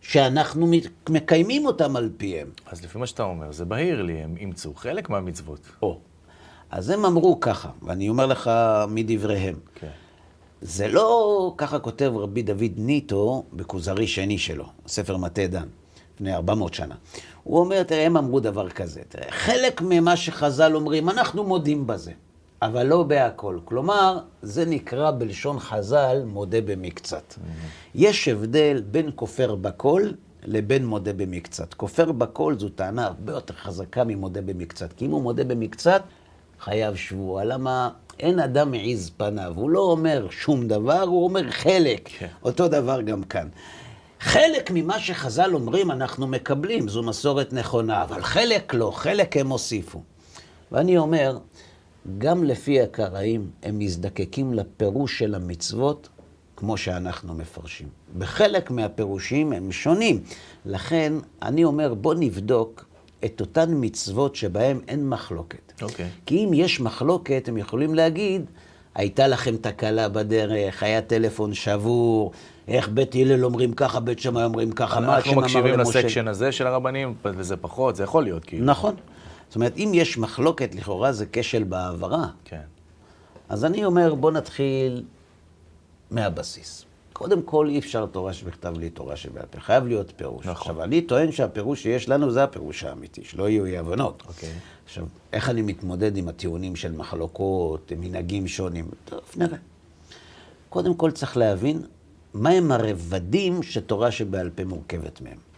שאנחנו 0.03 0.71
מקיימים 1.09 1.65
אותם 1.65 1.95
על 1.95 2.09
פיהם. 2.17 2.47
אז 2.65 2.83
לפי 2.83 2.97
מה 2.97 3.07
שאתה 3.07 3.23
אומר, 3.23 3.51
זה 3.51 3.65
בהיר 3.65 4.01
לי, 4.01 4.13
הם 4.13 4.35
אימצו 4.37 4.73
חלק 4.73 5.09
מהמצוות. 5.09 5.59
או. 5.81 5.99
אז 6.69 6.89
הם 6.89 7.05
אמרו 7.05 7.39
ככה, 7.39 7.69
ואני 7.81 8.09
אומר 8.09 8.25
לך 8.25 8.51
מדבריהם. 8.89 9.55
כן. 9.75 9.89
זה 10.61 10.87
לא, 10.87 11.53
ככה 11.57 11.79
כותב 11.79 12.11
רבי 12.15 12.41
דוד 12.41 12.71
ניטו 12.77 13.43
בכוזרי 13.53 14.07
שני 14.07 14.37
שלו, 14.37 14.65
ספר 14.87 15.17
מטה 15.17 15.47
דן, 15.47 15.67
לפני 16.15 16.35
400 16.35 16.73
שנה. 16.73 16.95
הוא 17.43 17.59
אומר, 17.59 17.83
תראה, 17.83 18.05
הם 18.05 18.17
אמרו 18.17 18.39
דבר 18.39 18.69
כזה, 18.69 19.01
תראה, 19.09 19.31
חלק 19.31 19.81
ממה 19.81 20.17
שחז"ל 20.17 20.75
אומרים, 20.75 21.09
אנחנו 21.09 21.43
מודים 21.43 21.87
בזה, 21.87 22.11
אבל 22.65 22.83
לא 22.87 23.03
בהכל. 23.03 23.59
כלומר, 23.65 24.19
זה 24.41 24.65
נקרא 24.65 25.11
בלשון 25.11 25.59
חז"ל 25.59 26.21
מודה 26.25 26.61
במקצת. 26.61 27.33
יש 27.95 28.27
הבדל 28.27 28.83
בין 28.91 29.09
כופר 29.15 29.55
בכל 29.55 30.09
לבין 30.43 30.85
מודה 30.85 31.13
במקצת. 31.13 31.73
כופר 31.73 32.11
בכל 32.11 32.59
זו 32.59 32.69
טענה 32.69 33.05
הרבה 33.05 33.33
יותר 33.33 33.53
חזקה 33.53 34.03
ממודה 34.03 34.41
במקצת, 34.41 34.93
כי 34.93 35.05
אם 35.05 35.11
הוא 35.11 35.21
מודה 35.21 35.43
במקצת, 35.43 36.01
חייב 36.59 36.95
שבועה. 36.95 37.43
למה? 37.43 37.89
אין 38.19 38.39
אדם 38.39 38.71
מעיז 38.71 39.11
פניו, 39.17 39.53
הוא 39.55 39.69
לא 39.69 39.79
אומר 39.79 40.27
שום 40.29 40.67
דבר, 40.67 41.01
הוא 41.01 41.23
אומר 41.23 41.51
חלק. 41.51 42.09
כן. 42.19 42.27
אותו 42.43 42.67
דבר 42.67 43.01
גם 43.01 43.23
כאן. 43.23 43.47
חלק 44.19 44.71
ממה 44.73 44.99
שחז"ל 44.99 45.53
אומרים 45.53 45.91
אנחנו 45.91 46.27
מקבלים, 46.27 46.87
זו 46.87 47.03
מסורת 47.03 47.53
נכונה, 47.53 48.03
אבל 48.03 48.21
חלק 48.21 48.73
לא, 48.73 48.91
חלק 48.95 49.37
הם 49.37 49.49
הוסיפו. 49.49 50.01
ואני 50.71 50.97
אומר, 50.97 51.37
גם 52.17 52.43
לפי 52.43 52.81
הקראים, 52.81 53.49
הם 53.63 53.79
מזדקקים 53.79 54.53
לפירוש 54.53 55.19
של 55.19 55.35
המצוות 55.35 56.09
כמו 56.55 56.77
שאנחנו 56.77 57.33
מפרשים. 57.33 57.87
בחלק 58.17 58.71
מהפירושים 58.71 59.53
הם 59.53 59.71
שונים. 59.71 60.21
לכן, 60.65 61.13
אני 61.41 61.63
אומר, 61.63 61.93
בוא 61.93 62.13
נבדוק 62.17 62.85
את 63.25 63.41
אותן 63.41 63.69
מצוות 63.71 64.35
שבהן 64.35 64.79
אין 64.87 65.09
מחלוקת. 65.09 65.81
אוקיי. 65.81 66.09
כי 66.25 66.45
אם 66.45 66.53
יש 66.53 66.79
מחלוקת, 66.79 67.47
הם 67.47 67.57
יכולים 67.57 67.95
להגיד, 67.95 68.45
הייתה 68.95 69.27
לכם 69.27 69.57
תקלה 69.57 70.09
בדרך, 70.09 70.83
היה 70.83 71.01
טלפון 71.01 71.53
שבור, 71.53 72.31
איך 72.67 72.89
בית 72.89 73.15
הלל 73.15 73.45
אומרים 73.45 73.73
ככה, 73.73 73.99
בית 73.99 74.19
שמאי 74.19 74.43
אומרים 74.43 74.71
ככה, 74.71 74.99
מה 74.99 75.17
השם 75.17 75.29
אנחנו 75.29 75.33
אמר 75.33 75.41
מקשיבים 75.41 75.79
למשה? 75.79 75.99
לסקשן 75.99 76.27
הזה 76.27 76.51
של 76.51 76.67
הרבנים, 76.67 77.13
וזה 77.25 77.57
פחות, 77.57 77.95
זה 77.95 78.03
יכול 78.03 78.23
להיות 78.23 78.45
כאילו. 78.45 78.65
נכון. 78.65 78.95
זאת 79.53 79.55
אומרת, 79.55 79.77
אם 79.77 79.91
יש 79.93 80.17
מחלוקת, 80.17 80.75
לכאורה 80.75 81.11
זה 81.11 81.25
כשל 81.31 81.63
בהעברה. 81.63 82.27
כן. 82.45 82.61
אז 83.49 83.65
אני 83.65 83.85
אומר, 83.85 84.15
בוא 84.15 84.31
נתחיל 84.31 85.03
מהבסיס. 86.11 86.85
קודם 87.13 87.41
כל, 87.41 87.67
אי 87.69 87.79
אפשר 87.79 88.05
תורה 88.05 88.33
שבכתב 88.33 88.73
בלי 88.75 88.89
תורה 88.89 89.15
שבעל 89.15 89.45
פה. 89.45 89.59
חייב 89.59 89.87
להיות 89.87 90.13
פירוש. 90.15 90.45
נכון. 90.45 90.51
עכשיו, 90.51 90.83
אני 90.83 91.01
טוען 91.01 91.31
שהפירוש 91.31 91.83
שיש 91.83 92.09
לנו 92.09 92.31
זה 92.31 92.43
הפירוש 92.43 92.83
האמיתי, 92.83 93.23
שלא 93.23 93.49
יהיו 93.49 93.65
אי 93.65 93.77
הבנות. 93.77 94.23
אוקיי. 94.27 94.53
עכשיו, 94.85 95.05
איך 95.33 95.49
אני 95.49 95.61
מתמודד 95.61 96.17
עם 96.17 96.27
הטיעונים 96.27 96.75
של 96.75 96.91
מחלוקות, 96.91 97.91
מנהגים 97.97 98.47
שונים? 98.47 98.89
טוב, 99.05 99.21
נראה. 99.35 99.57
קודם 100.69 100.95
כל 100.95 101.11
צריך 101.11 101.37
להבין 101.37 101.81
מהם 102.33 102.71
הרבדים 102.71 103.63
שתורה 103.63 104.11
שבעל 104.11 104.49
פה 104.49 104.65
מורכבת 104.65 105.21
מהם. 105.21 105.52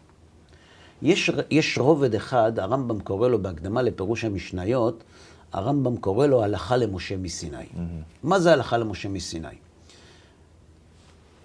יש, 1.02 1.32
יש 1.52 1.78
רובד 1.78 2.16
אחד, 2.16 2.60
הרמב"ם 2.60 3.00
קורא 3.00 3.28
לו 3.28 3.42
בהקדמה 3.42 3.82
לפירוש 3.82 4.24
המשניות, 4.24 5.04
הרמב"ם 5.54 5.98
קורא 5.98 6.28
לו 6.28 6.44
הלכה 6.44 6.78
למשה 6.78 7.18
מסיני. 7.18 7.66
מה 8.24 8.40
זה 8.40 8.54
הלכה 8.54 8.78
למשה 8.78 9.10
מסיני? 9.10 9.48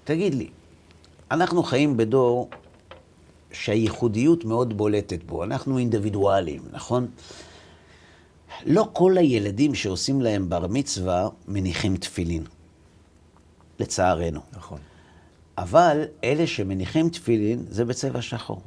תגיד 0.04 0.34
לי, 0.34 0.48
אנחנו 1.30 1.62
חיים 1.62 1.96
בדור 1.96 2.50
שהייחודיות 3.52 4.44
מאוד 4.44 4.76
בולטת 4.76 5.24
בו, 5.24 5.44
אנחנו 5.44 5.78
אינדיבידואלים, 5.78 6.62
נכון? 6.72 7.06
לא 8.66 8.88
כל 8.92 9.18
הילדים 9.18 9.74
שעושים 9.74 10.20
להם 10.20 10.48
בר 10.48 10.66
מצווה 10.66 11.28
מניחים 11.48 11.96
תפילין, 11.96 12.44
לצערנו. 13.80 14.40
נכון. 14.52 14.78
אבל 15.58 16.04
אלה 16.24 16.46
שמניחים 16.46 17.08
תפילין 17.08 17.64
זה 17.68 17.84
בצבע 17.84 18.22
שחור. 18.22 18.62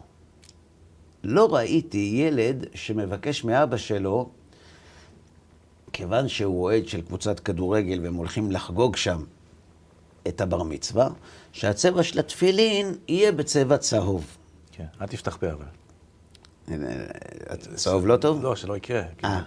לא 1.23 1.55
ראיתי 1.55 2.11
ילד 2.27 2.65
שמבקש 2.73 3.43
מאבא 3.43 3.77
שלו, 3.77 4.29
כיוון 5.93 6.27
שהוא 6.27 6.63
אוהד 6.63 6.87
של 6.87 7.01
קבוצת 7.01 7.39
כדורגל 7.39 7.99
והם 8.03 8.15
הולכים 8.15 8.51
לחגוג 8.51 8.95
שם 8.95 9.23
את 10.27 10.41
הבר 10.41 10.63
מצווה, 10.63 11.09
שהצבע 11.51 12.03
של 12.03 12.19
התפילין 12.19 12.95
יהיה 13.07 13.31
בצבע 13.31 13.77
צהוב. 13.77 14.37
כן. 14.71 14.85
אל 15.01 15.07
תפתח 15.07 15.37
פה 15.37 15.47
אבל. 15.51 15.65
צהוב 17.75 18.07
לא 18.07 18.17
טוב? 18.17 18.43
לא, 18.43 18.55
שלא 18.55 18.77
יקרה. 18.77 19.03
כאילו. 19.17 19.33
אה, 19.33 19.41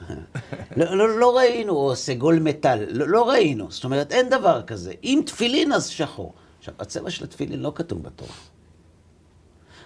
לא, 0.76 0.96
לא, 0.96 1.18
לא 1.18 1.36
ראינו, 1.36 1.72
או 1.72 1.96
סגול 1.96 2.38
מטל, 2.38 2.84
לא, 2.90 3.08
לא 3.08 3.28
ראינו. 3.28 3.70
זאת 3.70 3.84
אומרת, 3.84 4.12
אין 4.12 4.30
דבר 4.30 4.62
כזה. 4.62 4.92
אם 5.04 5.22
תפילין, 5.26 5.72
אז 5.72 5.86
שחור. 5.86 6.34
עכשיו, 6.58 6.74
הצבע 6.78 7.10
של 7.10 7.24
התפילין 7.24 7.60
לא 7.60 7.72
כתוב 7.74 8.02
בתורה. 8.02 8.32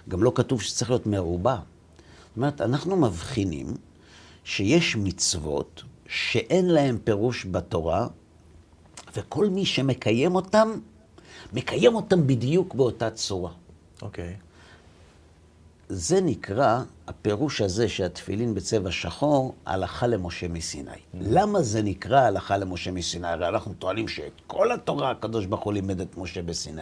גם 0.09 0.23
לא 0.23 0.31
כתוב 0.35 0.61
שצריך 0.61 0.89
להיות 0.89 1.05
מרובע. 1.05 1.55
זאת 2.31 2.37
אומרת, 2.37 2.61
אנחנו 2.61 2.95
מבחינים 2.95 3.67
שיש 4.43 4.95
מצוות 4.95 5.83
שאין 6.07 6.65
להן 6.69 6.97
פירוש 7.03 7.45
בתורה, 7.45 8.07
וכל 9.15 9.49
מי 9.49 9.65
שמקיים 9.65 10.35
אותם, 10.35 10.71
מקיים 11.53 11.95
אותם 11.95 12.27
בדיוק 12.27 12.75
באותה 12.75 13.09
צורה. 13.09 13.51
אוקיי. 14.01 14.35
זה 15.89 16.21
נקרא, 16.21 16.81
הפירוש 17.07 17.61
הזה 17.61 17.89
שהתפילין 17.89 18.53
בצבע 18.53 18.91
שחור, 18.91 19.53
הלכה 19.65 20.07
למשה 20.07 20.47
מסיני. 20.47 20.91
למה 21.13 21.61
זה 21.61 21.81
נקרא 21.81 22.19
הלכה 22.19 22.57
למשה 22.57 22.91
מסיני? 22.91 23.27
הרי 23.27 23.47
אנחנו 23.47 23.73
טוענים 23.73 24.07
שאת 24.07 24.31
כל 24.47 24.71
התורה 24.71 25.11
הקדוש 25.11 25.45
ברוך 25.45 25.63
הוא 25.63 25.73
לימד 25.73 26.01
את 26.01 26.17
משה 26.17 26.41
בסיני. 26.41 26.81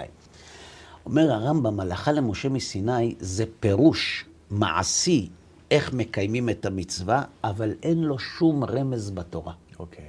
אומר 1.05 1.31
הרמב"ם, 1.31 1.79
הלכה 1.79 2.11
למשה 2.11 2.49
מסיני 2.49 3.15
זה 3.19 3.45
פירוש 3.59 4.25
מעשי 4.49 5.29
איך 5.71 5.93
מקיימים 5.93 6.49
את 6.49 6.65
המצווה, 6.65 7.23
אבל 7.43 7.71
אין 7.83 8.03
לו 8.03 8.19
שום 8.19 8.63
רמז 8.63 9.09
בתורה. 9.11 9.53
אוקיי. 9.79 10.05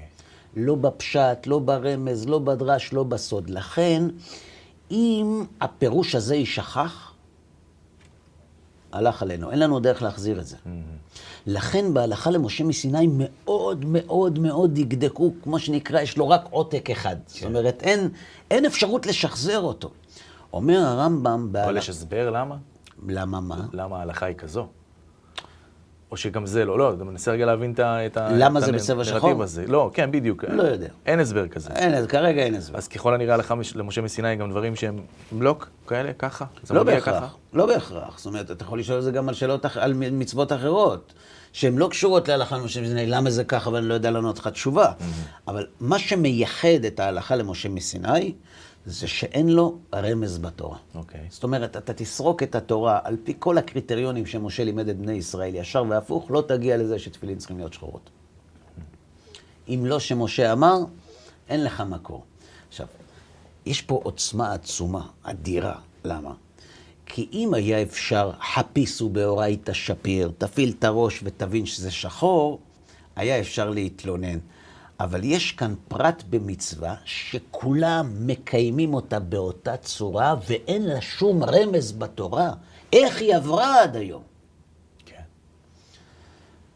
לא 0.57 0.75
בפשט, 0.75 1.47
לא 1.47 1.59
ברמז, 1.59 2.29
לא 2.29 2.39
בדרש, 2.39 2.93
לא 2.93 3.03
בסוד. 3.03 3.51
לכן, 3.51 4.03
אם 4.91 5.45
הפירוש 5.61 6.15
הזה 6.15 6.35
יישכח, 6.37 7.13
הלך 8.93 9.23
עלינו, 9.23 9.51
אין 9.51 9.59
לנו 9.59 9.81
דרך 9.81 10.03
להחזיר 10.03 10.41
את 10.41 10.47
זה. 10.47 10.57
לכן 11.47 11.95
בהלכה 11.95 12.31
למשה 12.31 12.65
מסיני 12.65 13.09
מאוד 13.13 13.85
מאוד 13.89 14.39
מאוד 14.39 14.75
דקדקו, 14.81 15.33
כמו 15.43 15.59
שנקרא, 15.59 16.01
יש 16.01 16.17
לו 16.19 16.29
רק 16.29 16.43
עותק 16.51 16.91
אחד. 16.91 17.17
זאת 17.27 17.45
אומרת, 17.45 17.83
אין, 17.83 18.09
אין 18.51 18.67
אפשרות 18.67 19.07
לשחזר 19.07 19.61
אותו. 19.61 19.91
אומר 20.53 20.79
הרמב"ם... 20.79 21.49
אבל 21.53 21.53
בהלכה- 21.53 21.79
יש 21.79 21.91
הסבר 21.91 22.31
למה? 22.31 22.57
למה 23.09 23.41
מה? 23.41 23.67
למה 23.73 23.99
ההלכה 23.99 24.27
היא 24.27 24.37
כזו? 24.37 24.67
או 26.11 26.17
שגם 26.17 26.47
זה 26.47 26.65
לא, 26.65 26.79
לא, 26.79 26.93
אתה 26.95 27.05
מנסה 27.05 27.31
רגע 27.33 27.47
להבין 27.47 27.75
את 27.79 28.17
ה... 28.17 28.29
למה 28.33 28.59
את 28.59 28.65
זה 28.65 28.71
הנ- 28.71 28.75
בצבע 28.77 29.05
שחור? 29.05 29.43
הזה. 29.43 29.65
לא, 29.67 29.91
כן, 29.95 30.11
בדיוק. 30.13 30.45
לא 30.45 30.63
יודע. 30.63 30.89
אין 31.07 31.21
הסבר 31.21 31.49
כזה. 31.49 31.71
אין, 31.77 32.07
כרגע 32.07 32.43
אין 32.43 32.55
הסבר. 32.55 32.79
אז 32.79 32.89
ככל 32.89 33.15
הנראה 33.15 33.55
מש- 33.55 33.77
למשה 33.77 34.01
מסיני 34.01 34.37
גם 34.37 34.51
דברים 34.51 34.77
שהם 34.77 34.99
בלוק 35.33 35.69
כאלה, 35.89 36.13
ככה? 36.19 36.45
לא 36.71 36.85
מגיע 36.85 37.01
ככה? 37.01 37.11
בהכרח, 37.13 37.37
לא 37.53 37.67
בהכרח. 37.67 38.19
זאת 38.19 38.27
אומרת, 38.27 38.51
אתה 38.51 38.65
יכול 38.65 38.79
לשאול 38.79 38.99
את 38.99 39.05
זה 39.05 39.11
גם 39.11 39.29
על 39.29 39.35
שאלות, 39.35 39.65
על 39.77 39.93
מצוות 40.13 40.53
אחרות, 40.53 41.13
שהן 41.53 41.79
לא 41.79 41.89
קשורות 41.89 42.29
להלכה 42.29 42.59
למשה 42.59 42.81
מסיני, 42.83 43.07
למה 43.07 43.31
זה 43.31 43.45
ככה 43.45 43.71
ואני 43.71 43.87
לא 43.89 43.95
יודע 43.95 44.11
לענות 44.11 44.39
לך 44.39 44.49
תשובה. 44.49 44.93
אבל 45.49 45.67
מה 45.81 45.99
שמייחד 45.99 46.85
את 46.87 47.01
ההלכה 47.01 47.37
למשה 47.37 47.69
מסיני, 47.69 48.33
זה 48.87 49.09
שאין 49.09 49.49
לו 49.49 49.79
רמז 49.95 50.39
בתורה. 50.39 50.79
אוקיי. 50.95 51.27
זאת 51.31 51.43
אומרת, 51.43 51.77
אתה 51.77 51.95
תסרוק 51.95 52.43
את 52.43 52.55
התורה 52.55 52.99
על 53.05 53.17
פי 53.25 53.35
כל 53.39 53.59
הקריטריונים 53.59 54.27
שמשה 54.27 54.65
לימד 54.65 54.89
את 54.89 54.99
בני 54.99 55.13
ישראל, 55.13 55.55
ישר 55.55 55.85
והפוך, 55.89 56.31
לא 56.31 56.45
תגיע 56.49 56.77
לזה 56.77 56.99
שתפילין 56.99 57.39
צריכים 57.39 57.59
להיות 57.59 57.73
שחורות. 57.73 58.11
אם 59.69 59.83
לא 59.87 60.01
שמשה 60.01 60.53
אמר, 60.53 60.79
אין 61.49 61.65
לך 61.65 61.81
מקור. 61.81 62.25
עכשיו, 62.69 62.87
יש 63.67 63.83
פה 63.83 64.01
עוצמה 64.05 64.53
עצומה, 64.53 65.07
אדירה. 65.23 65.75
למה? 66.05 66.35
כי 67.07 67.29
אם 67.33 67.55
היה 67.55 67.83
אפשר, 67.83 68.33
חפיסו 68.55 69.09
באורייתא 69.09 69.73
שפיר, 69.73 70.33
תפעיל 70.39 70.75
את 70.79 70.85
הראש 70.85 71.21
ותבין 71.25 71.67
שזה 71.67 71.91
שחור, 71.91 72.59
היה 73.17 73.41
אפשר 73.41 73.71
להתלונן. 73.71 74.39
אבל 75.01 75.25
יש 75.25 75.53
כאן 75.53 75.75
פרט 75.89 76.23
במצווה 76.31 76.95
שכולם 77.05 78.27
מקיימים 78.27 78.95
אותה 78.95 79.19
באותה 79.21 79.77
צורה 79.77 80.35
ואין 80.49 80.83
לה 80.83 81.01
שום 81.01 81.45
רמז 81.45 81.93
בתורה. 81.93 82.53
איך 82.93 83.21
היא 83.21 83.37
עברה 83.37 83.83
עד 83.83 83.97
היום? 83.97 84.23
כן. 85.07 85.23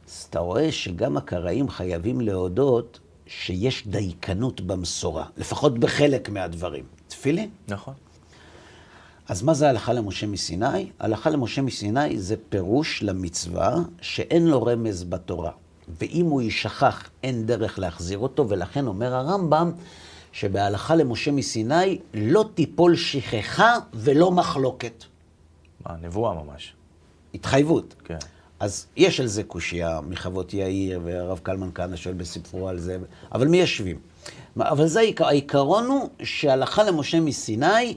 אז 0.08 0.26
אתה 0.30 0.38
רואה 0.38 0.72
שגם 0.72 1.16
הקראים 1.16 1.68
חייבים 1.68 2.20
להודות 2.20 3.00
שיש 3.26 3.86
דייקנות 3.86 4.60
במסורה, 4.60 5.26
לפחות 5.36 5.78
בחלק 5.78 6.28
מהדברים. 6.28 6.84
תפילין. 7.08 7.50
נכון. 7.68 7.94
אז 9.28 9.42
מה 9.42 9.54
זה 9.54 9.68
הלכה 9.68 9.92
למשה 9.92 10.26
מסיני? 10.26 10.90
הלכה 10.98 11.30
למשה 11.30 11.62
מסיני 11.62 12.18
זה 12.18 12.36
פירוש 12.48 13.02
למצווה 13.02 13.76
שאין 14.00 14.46
לו 14.46 14.62
רמז 14.62 15.04
בתורה. 15.04 15.50
ואם 16.00 16.26
הוא 16.26 16.42
יישכח, 16.42 17.02
אין 17.22 17.46
דרך 17.46 17.78
להחזיר 17.78 18.18
אותו, 18.18 18.48
ולכן 18.48 18.86
אומר 18.86 19.14
הרמב"ם 19.14 19.72
שבהלכה 20.32 20.94
למשה 20.94 21.30
מסיני 21.32 21.98
לא 22.14 22.44
תיפול 22.54 22.96
שכחה 22.96 23.74
ולא 23.94 24.30
מחלוקת. 24.30 25.04
מה, 25.86 25.96
נבואה 26.02 26.34
ממש. 26.44 26.74
התחייבות. 27.34 27.94
כן. 28.04 28.16
אז 28.60 28.86
יש 28.96 29.20
על 29.20 29.26
זה 29.26 29.42
קושייה 29.42 30.00
מחוות 30.08 30.54
יאיר, 30.54 31.00
והרב 31.04 31.38
קלמן 31.42 31.70
כהנא 31.74 31.96
שואל 31.96 32.14
בספרו 32.14 32.68
על 32.68 32.78
זה, 32.78 32.98
אבל 33.32 33.48
מי 33.48 33.56
ישבים? 33.56 33.98
מה- 34.56 34.68
אבל 34.70 34.86
זה 34.86 35.00
העיקר, 35.00 35.26
העיקרון 35.26 35.86
הוא 35.86 36.08
שהלכה 36.22 36.82
למשה 36.82 37.20
מסיני 37.20 37.94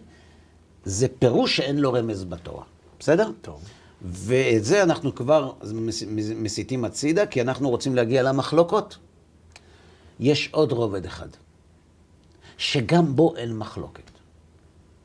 זה 0.86 1.08
פירוש 1.20 1.58
שאין 1.58 1.78
לו 1.78 1.94
רמז 1.94 2.24
בתורה, 2.24 2.64
בסדר? 3.00 3.32
טוב. 3.42 3.62
ואת 4.02 4.64
זה 4.64 4.84
אנחנו 4.84 5.16
כבר 5.16 5.52
מס- 5.74 6.04
מס- 6.04 6.32
מסיטים 6.36 6.86
הצידה, 6.86 7.26
כי 7.26 7.42
אנחנו 7.42 7.70
רוצים 7.70 7.96
להגיע 7.96 8.24
למחלוקות. 8.24 8.98
יש 10.20 10.50
עוד 10.52 10.72
רובד 10.72 11.06
אחד, 11.06 11.28
שגם 12.58 13.16
בו 13.16 13.36
אין 13.36 13.58
מחלוקת, 13.58 14.12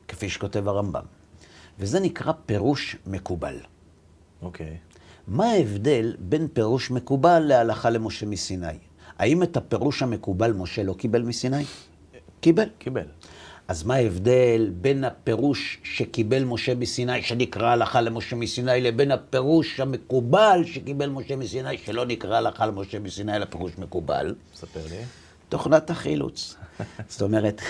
כפי 0.07 0.29
שכותב 0.29 0.67
הרמב"ם, 0.67 1.03
וזה 1.79 1.99
נקרא 1.99 2.33
פירוש 2.45 2.95
מקובל. 3.07 3.57
אוקיי. 4.41 4.77
מה 5.27 5.45
ההבדל 5.45 6.15
בין 6.19 6.47
פירוש 6.53 6.91
מקובל 6.91 7.39
להלכה 7.39 7.89
למשה 7.89 8.25
מסיני? 8.25 8.67
האם 9.17 9.43
את 9.43 9.57
הפירוש 9.57 10.01
המקובל 10.03 10.53
משה 10.53 10.83
לא 10.83 10.93
קיבל 10.93 11.21
מסיני? 11.21 11.65
קיבל. 12.41 12.69
קיבל. 12.77 13.05
אז 13.67 13.83
מה 13.83 13.95
ההבדל 13.95 14.71
בין 14.81 15.03
הפירוש 15.03 15.79
שקיבל 15.83 16.43
משה 16.43 16.75
מסיני, 16.75 17.21
שנקרא 17.21 17.67
הלכה 17.67 18.01
למשה 18.01 18.35
מסיני, 18.35 18.81
לבין 18.81 19.11
הפירוש 19.11 19.79
המקובל 19.79 20.61
שקיבל 20.65 21.09
משה 21.09 21.35
מסיני, 21.35 21.77
שלא 21.77 22.05
נקרא 22.05 22.37
הלכה 22.37 22.65
למשה 22.65 22.99
מסיני, 22.99 23.35
אלא 23.35 23.45
פירוש 23.45 23.71
מקובל? 23.77 24.35
ספר 24.55 24.79
לי. 24.89 24.97
תוכנת 25.49 25.89
החילוץ. 25.89 26.55
זאת 27.09 27.21
אומרת, 27.21 27.61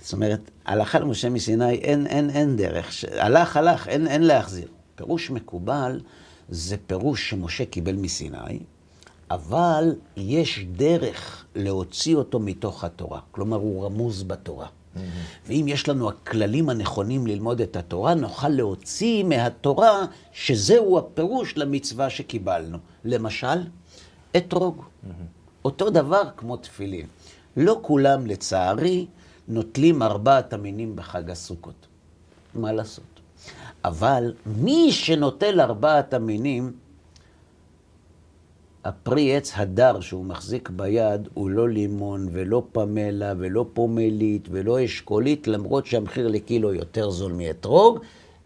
זאת 0.00 0.12
אומרת, 0.12 0.50
הלכה 0.64 0.98
למשה 0.98 1.30
מסיני, 1.30 1.74
אין, 1.74 2.06
אין, 2.06 2.30
אין 2.30 2.56
דרך. 2.56 2.92
ש... 2.92 3.04
הלך, 3.04 3.56
הלך, 3.56 3.88
אין, 3.88 4.06
אין 4.06 4.22
להחזיר. 4.22 4.68
פירוש 4.94 5.30
מקובל 5.30 6.00
זה 6.48 6.76
פירוש 6.86 7.30
שמשה 7.30 7.64
קיבל 7.64 7.94
מסיני, 7.94 8.58
אבל 9.30 9.94
יש 10.16 10.66
דרך 10.72 11.44
להוציא 11.54 12.16
אותו 12.16 12.40
מתוך 12.40 12.84
התורה. 12.84 13.20
כלומר, 13.30 13.56
הוא 13.56 13.84
רמוז 13.84 14.22
בתורה. 14.22 14.66
ואם 15.46 15.64
יש 15.68 15.88
לנו 15.88 16.08
הכללים 16.08 16.68
הנכונים 16.68 17.26
ללמוד 17.26 17.60
את 17.60 17.76
התורה, 17.76 18.14
נוכל 18.14 18.48
להוציא 18.48 19.24
מהתורה 19.24 20.04
שזהו 20.32 20.98
הפירוש 20.98 21.56
למצווה 21.56 22.10
שקיבלנו. 22.10 22.78
למשל, 23.04 23.58
אתרוג. 24.36 24.82
אותו 25.64 25.90
דבר 25.90 26.22
כמו 26.36 26.56
תפילין. 26.56 27.06
לא 27.56 27.78
כולם, 27.82 28.26
לצערי, 28.26 29.06
נוטלים 29.48 30.02
ארבעת 30.02 30.52
המינים 30.52 30.96
בחג 30.96 31.30
הסוכות. 31.30 31.86
מה 32.54 32.72
לעשות? 32.72 33.04
אבל 33.84 34.32
מי 34.46 34.92
שנוטל 34.92 35.60
ארבעת 35.60 36.14
המינים, 36.14 36.72
הפרי 38.84 39.36
עץ 39.36 39.52
הדר 39.56 40.00
שהוא 40.00 40.24
מחזיק 40.24 40.70
ביד 40.70 41.28
הוא 41.34 41.50
לא 41.50 41.68
לימון 41.68 42.28
ולא 42.32 42.62
פמלה 42.72 43.32
ולא 43.38 43.66
פומלית 43.72 44.48
ולא 44.50 44.84
אשכולית, 44.84 45.46
למרות 45.46 45.86
שהמחיר 45.86 46.28
לקילו 46.28 46.74
יותר 46.74 47.10
זול 47.10 47.32
מאתרוג, 47.32 47.98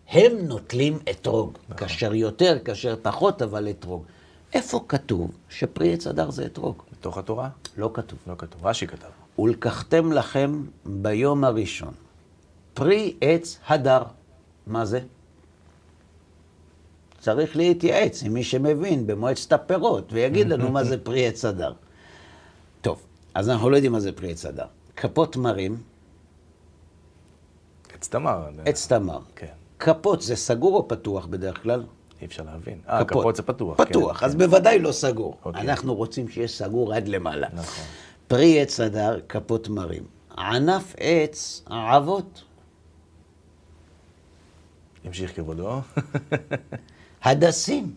הם 0.09 0.33
נוטלים 0.39 0.99
אתרוג. 1.11 1.59
כאשר 1.77 2.15
יותר, 2.15 2.59
כאשר 2.65 2.97
פחות, 3.03 3.43
אבל 3.43 3.71
אתרוג. 3.71 4.03
איפה 4.55 4.85
כתוב 4.89 5.31
שפרי 5.49 5.93
עץ 5.93 6.07
הדר 6.07 6.31
זה 6.31 6.47
אתרוג? 6.47 6.83
בתוך 6.93 7.19
התורה? 7.19 7.49
לא 7.77 7.91
כתוב. 7.95 8.19
לא 8.27 8.35
כתוב. 8.39 8.67
רש"י 8.67 8.87
כתב. 8.87 9.09
ולקחתם 9.39 10.13
לכם 10.13 10.65
ביום 10.87 11.45
הראשון 11.45 11.93
פרי 12.75 13.15
עץ 13.21 13.59
הדר. 13.67 14.03
מה 14.67 14.85
זה? 14.85 15.01
צריך 17.29 17.57
להתייעץ 17.57 18.23
עם 18.23 18.35
מי 18.35 18.45
שמבין 18.45 19.07
במועצת 19.07 19.53
הפירות, 19.53 20.13
ויגיד 20.13 20.49
לנו 20.49 20.71
מה 20.71 20.85
זה 20.85 20.99
פרי 21.05 21.27
עץ 21.27 21.45
הדר. 21.45 21.73
טוב, 22.81 23.03
אז 23.35 23.49
אנחנו 23.49 23.71
לא 23.71 23.77
יודעים 23.77 23.93
מה 23.93 24.01
זה 24.01 24.13
פרי 24.13 24.31
עץ 24.31 24.47
הדר. 24.47 24.67
כפות 24.97 25.37
מרים, 25.37 25.77
עץ 27.95 28.09
תמר. 28.09 28.49
עץ 28.65 28.87
תמר. 28.87 29.19
כן. 29.37 29.47
כפות 29.79 30.23
זה 30.23 30.37
סגור 30.37 30.77
או 30.77 30.89
פתוח 30.89 31.27
בדרך 31.27 31.63
כלל? 31.63 31.85
אי 32.21 32.27
אפשר 32.27 32.43
להבין. 32.43 32.79
אה, 32.89 33.05
כפות 33.05 33.37
זה 33.37 33.43
פתוח. 33.43 33.77
פתוח, 33.79 34.21
כן, 34.21 34.27
אז 34.27 34.33
כן. 34.33 34.39
בוודאי 34.39 34.79
לא 34.79 34.93
סגור. 34.93 35.37
אוקיי. 35.45 35.63
אנחנו 35.63 35.95
רוצים 35.95 36.29
שיהיה 36.29 36.49
סגור 36.49 36.95
עד 36.95 37.09
למעלה. 37.09 37.49
נכון. 37.53 37.85
פרי 38.29 38.61
עץ 38.61 38.81
הדר, 38.81 39.21
כפות 39.29 39.69
מרים. 39.69 40.05
ענף 40.39 40.95
עץ, 40.99 41.63
עבות. 41.67 42.43
ימשיך 45.05 45.37
כבודו. 45.37 45.81
הדסים. 47.23 47.93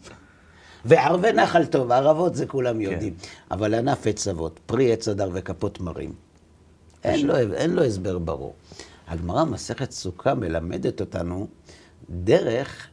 וערבי 0.86 1.32
נחל 1.32 1.66
טוב, 1.66 1.92
ערבות 1.92 2.36
זה 2.36 2.46
כן. 2.46 2.52
כולם 2.52 2.82
יודעים. 2.82 3.14
אבל 3.52 3.74
ענף 3.74 4.08
עץ 4.08 4.28
אבות, 4.28 4.60
פרי 4.66 4.94
עץ 4.94 5.08
הדר 5.08 5.30
וכפות 5.34 5.80
מרים, 5.80 6.14
אין 7.04 7.28
לו, 7.28 7.36
אין 7.38 7.74
לו 7.74 7.84
הסבר 7.84 8.18
ברור. 8.18 8.54
הגמרא 9.08 9.44
מסכת 9.44 9.92
סוכה 9.92 10.34
מלמדת 10.34 11.02
אותנו 11.02 11.48
דרך 12.10 12.88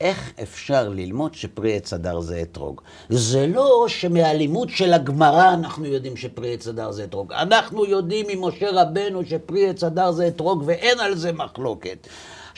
איך 0.00 0.32
אפשר 0.42 0.88
ללמוד 0.88 1.34
שפרי 1.34 1.76
עץ 1.76 1.92
הדר 1.92 2.20
זה 2.20 2.42
אתרוג. 2.42 2.80
זה 3.08 3.46
לא 3.46 3.84
שמהלימוד 3.88 4.68
של 4.70 4.92
הגמרא 4.92 5.54
אנחנו 5.54 5.86
יודעים 5.86 6.16
שפרי 6.16 6.54
עץ 6.54 6.68
הדר 6.68 6.90
זה 6.90 7.04
אתרוג. 7.04 7.32
אנחנו 7.32 7.84
יודעים 7.84 8.26
ממשה 8.28 8.70
רבנו 8.72 9.24
שפרי 9.24 9.70
עץ 9.70 9.84
הדר 9.84 10.12
זה 10.12 10.28
אתרוג 10.28 10.62
ואין 10.66 11.00
על 11.00 11.16
זה 11.16 11.32
מחלוקת. 11.32 12.06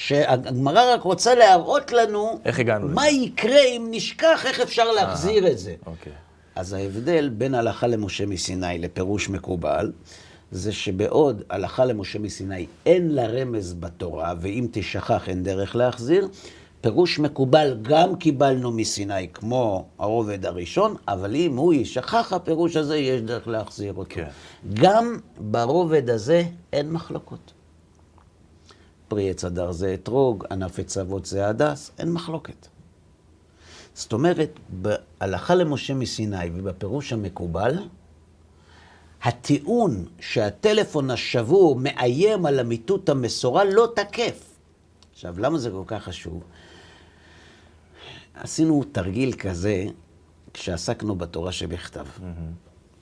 שהגמרא 0.07 0.95
רק 0.95 1.03
רוצה 1.03 1.35
להראות 1.35 1.93
לנו 1.93 2.39
איך 2.45 2.59
הגענו 2.59 2.89
מה 2.89 3.09
לזה? 3.09 3.17
יקרה 3.17 3.65
אם 3.65 3.89
נשכח, 3.91 4.47
איך 4.47 4.61
אפשר 4.61 4.93
להחזיר 4.93 5.51
את 5.51 5.59
זה. 5.59 5.75
אוקיי. 5.87 6.13
אז 6.57 6.73
ההבדל 6.73 7.29
בין 7.29 7.55
הלכה 7.55 7.87
למשה 7.87 8.27
מסיני 8.27 8.79
לפירוש 8.79 9.29
מקובל, 9.29 9.93
זה 10.51 10.73
שבעוד 10.73 11.43
הלכה 11.51 11.85
למשה 11.85 12.19
מסיני 12.19 12.67
אין 12.87 13.15
לה 13.15 13.27
רמז 13.27 13.75
בתורה, 13.75 14.35
ואם 14.41 14.67
תשכח 14.71 15.29
אין 15.29 15.43
דרך 15.43 15.77
להחזיר, 15.77 16.29
פירוש 16.81 17.19
מקובל 17.19 17.79
גם 17.83 18.17
קיבלנו 18.17 18.73
מסיני, 18.73 19.29
כמו 19.35 19.87
הרובד 19.99 20.47
הראשון, 20.47 20.97
אבל 21.09 21.35
אם 21.35 21.57
הוא 21.57 21.75
ישכח 21.75 22.33
הפירוש 22.33 22.77
הזה, 22.77 22.97
יש 22.97 23.21
דרך 23.21 23.49
להחזיר 23.49 23.95
אותו. 23.95 24.15
כן. 24.15 24.29
גם 24.75 25.19
ברובד 25.39 26.11
הזה 26.11 26.45
אין 26.73 26.93
מחלוקות. 26.93 27.53
פרי 29.13 29.31
עץ 29.31 29.45
הדר 29.45 29.73
זה 29.73 29.95
אתרוג, 29.95 30.45
ענף 30.51 30.79
עץ 30.79 30.97
אבות 30.97 31.27
זה 31.27 31.49
הדס, 31.49 31.91
אין 31.99 32.13
מחלוקת. 32.13 32.67
זאת 33.95 34.13
אומרת, 34.13 34.51
בהלכה 34.69 35.55
למשה 35.55 35.95
מסיני 35.95 36.51
ובפירוש 36.55 37.13
המקובל, 37.13 37.79
הטיעון 39.23 40.05
שהטלפון 40.21 41.11
השבור 41.11 41.77
מאיים 41.77 42.47
על 42.47 42.61
אמיתות 42.61 43.09
המסורה 43.09 43.65
לא 43.65 43.89
תקף. 43.95 44.55
עכשיו, 45.13 45.41
למה 45.41 45.59
זה 45.59 45.71
כל 45.71 45.85
כך 45.87 46.05
חשוב? 46.05 46.43
עשינו 48.35 48.85
תרגיל 48.93 49.33
כזה 49.33 49.85
כשעסקנו 50.55 51.17
בתורה 51.17 51.53
שבכתב. 51.53 52.07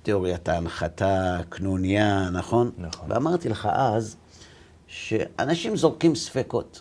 תיאוריית 0.03 0.49
ההנחתה, 0.49 1.40
קנוניה, 1.49 2.31
נכון? 2.31 2.70
נכון. 2.79 3.12
ואמרתי 3.12 3.49
לך 3.49 3.68
אז, 3.73 4.16
שאנשים 4.90 5.76
זורקים 5.76 6.14
ספקות, 6.14 6.81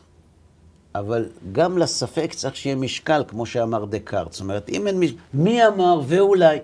אבל 0.96 1.26
גם 1.52 1.78
לספק 1.78 2.34
צריך 2.34 2.56
שיהיה 2.56 2.76
משקל, 2.76 3.24
כמו 3.28 3.46
שאמר 3.46 3.86
דקארט. 3.86 4.32
זאת 4.32 4.42
אומרת, 4.42 4.70
אם 4.70 4.88
אין 4.88 5.00
משקל, 5.00 5.18
מי 5.34 5.68
אמר 5.68 6.02
ואולי? 6.08 6.60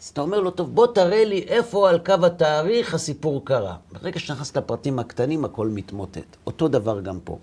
אז 0.00 0.08
אתה 0.08 0.20
אומר 0.20 0.40
לו, 0.40 0.50
טוב, 0.50 0.74
בוא 0.74 0.86
תראה 0.86 1.24
לי 1.24 1.42
איפה 1.42 1.90
על 1.90 1.98
קו 1.98 2.26
התאריך 2.26 2.94
הסיפור 2.94 3.44
קרה. 3.44 3.76
ברגע 3.92 4.20
שנכנס 4.20 4.56
לפרטים 4.56 4.98
הקטנים, 4.98 5.44
הכל 5.44 5.68
מתמוטט. 5.68 6.36
אותו 6.46 6.68
דבר 6.68 7.00
גם 7.00 7.18
פה. 7.24 7.38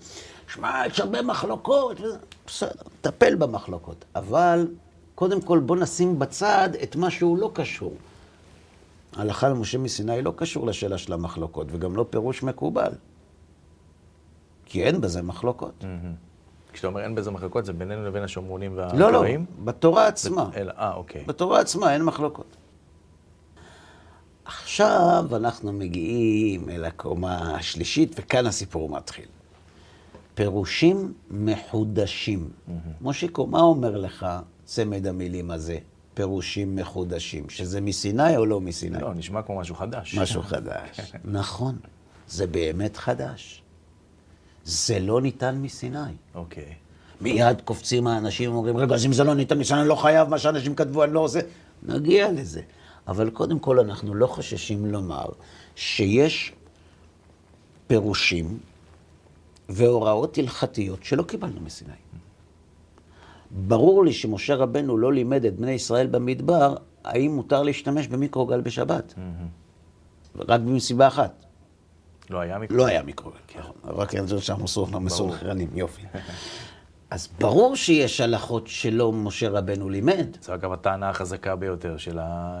שמע, 0.48 0.82
יש 0.86 1.00
הרבה 1.00 1.22
מחלוקות, 1.22 2.00
בסדר, 2.46 2.70
טפל 3.00 3.34
במחלוקות. 3.34 4.04
אבל 4.14 4.66
קודם 5.14 5.40
כל 5.40 5.58
בוא 5.58 5.76
נשים 5.76 6.18
בצד 6.18 6.68
את 6.82 6.96
מה 6.96 7.10
שהוא 7.10 7.38
לא 7.38 7.50
קשור. 7.54 7.94
ההלכה 9.16 9.48
למשה 9.48 9.78
מסיני 9.78 10.22
לא 10.22 10.32
קשור 10.36 10.66
לשאלה 10.66 10.98
של 10.98 11.12
המחלוקות, 11.12 11.66
וגם 11.70 11.96
לא 11.96 12.04
פירוש 12.10 12.42
מקובל. 12.42 12.92
כי 14.68 14.84
אין 14.84 15.00
בזה 15.00 15.22
מחלוקות. 15.22 15.84
כשאתה 16.72 16.86
אומר 16.86 17.00
אין 17.00 17.14
בזה 17.14 17.30
מחלקות, 17.30 17.64
זה 17.64 17.72
בינינו 17.72 18.04
לבין 18.04 18.22
השומרונים 18.22 18.76
לא, 18.76 18.86
לא, 18.98 19.04
והגויים? 19.04 19.46
בתורה 19.64 20.06
עצמה. 20.06 20.50
אה, 20.78 20.94
אוקיי. 20.94 21.24
בתורה 21.26 21.60
עצמה 21.60 21.94
אין 21.94 22.02
מחלוקות. 22.02 22.56
עכשיו 24.44 25.24
אנחנו 25.36 25.72
מגיעים 25.72 26.70
אל 26.70 26.84
הקומה 26.84 27.56
השלישית, 27.56 28.14
וכאן 28.18 28.46
הסיפור 28.46 28.88
מתחיל. 28.88 29.24
פירושים 30.34 31.12
מחודשים. 31.30 32.48
מושיקו, 33.00 33.46
מה 33.46 33.60
אומר 33.60 33.96
לך 33.96 34.26
צמד 34.64 35.06
המילים 35.06 35.50
הזה, 35.50 35.78
פירושים 36.14 36.76
מחודשים? 36.76 37.50
שזה 37.50 37.80
מסיני 37.80 38.36
או 38.36 38.46
לא 38.46 38.60
מסיני? 38.60 39.00
לא, 39.00 39.14
נשמע 39.14 39.42
כמו 39.42 39.58
משהו 39.58 39.74
חדש. 39.74 40.14
משהו 40.14 40.42
חדש. 40.42 41.00
נכון, 41.24 41.76
זה 42.28 42.46
באמת 42.46 42.96
חדש. 42.96 43.62
זה 44.68 44.98
לא 44.98 45.20
ניתן 45.20 45.56
מסיני. 45.62 45.98
אוקיי. 46.34 46.74
מיד 47.20 47.60
קופצים 47.60 48.06
האנשים 48.06 48.52
ואומרים, 48.52 48.76
רגע, 48.76 48.94
אז 48.94 49.06
אם 49.06 49.12
זה 49.12 49.24
לא 49.24 49.34
ניתן 49.34 49.58
מסיני, 49.58 49.80
אני 49.80 49.88
לא 49.88 49.94
חייב, 49.94 50.28
מה 50.28 50.38
שאנשים 50.38 50.74
כתבו, 50.74 51.04
אני 51.04 51.12
לא 51.12 51.20
עושה. 51.20 51.40
נגיע 51.82 52.32
לזה. 52.32 52.60
אבל 53.08 53.30
קודם 53.30 53.58
כל, 53.58 53.80
אנחנו 53.80 54.14
לא 54.14 54.26
חוששים 54.26 54.86
לומר 54.86 55.26
שיש 55.76 56.52
פירושים 57.86 58.58
והוראות 59.68 60.38
הלכתיות 60.38 61.04
שלא 61.04 61.22
קיבלנו 61.22 61.60
מסיני. 61.60 61.92
ברור 63.50 64.04
לי 64.04 64.12
שמשה 64.12 64.54
רבנו 64.54 64.98
לא 64.98 65.12
לימד 65.12 65.44
את 65.44 65.56
בני 65.56 65.70
ישראל 65.70 66.06
במדבר, 66.06 66.76
האם 67.04 67.34
מותר 67.34 67.62
להשתמש 67.62 68.06
במיקרוגל 68.06 68.60
בשבת. 68.60 69.14
רק 70.36 70.60
מסיבה 70.60 71.06
אחת, 71.06 71.44
לא 72.30 72.38
היה 72.40 72.58
מקרה? 72.58 72.76
לא 72.76 72.86
היה 72.86 73.02
מיקרוגל, 73.02 73.38
נכון. 73.58 73.72
רק 73.84 74.14
חושב 74.24 74.38
שאנחנו 74.38 74.64
מסונכרנים, 75.00 75.68
יופי. 75.74 76.02
אז 77.10 77.28
ברור 77.40 77.76
שיש 77.76 78.20
הלכות 78.20 78.66
שלא 78.66 79.12
משה 79.12 79.48
רבנו 79.48 79.88
לימד. 79.88 80.26
זו 80.42 80.54
אגב 80.54 80.72
הטענה 80.72 81.10
החזקה 81.10 81.56
ביותר 81.56 81.96
של 81.96 82.18
ה- 82.18 82.60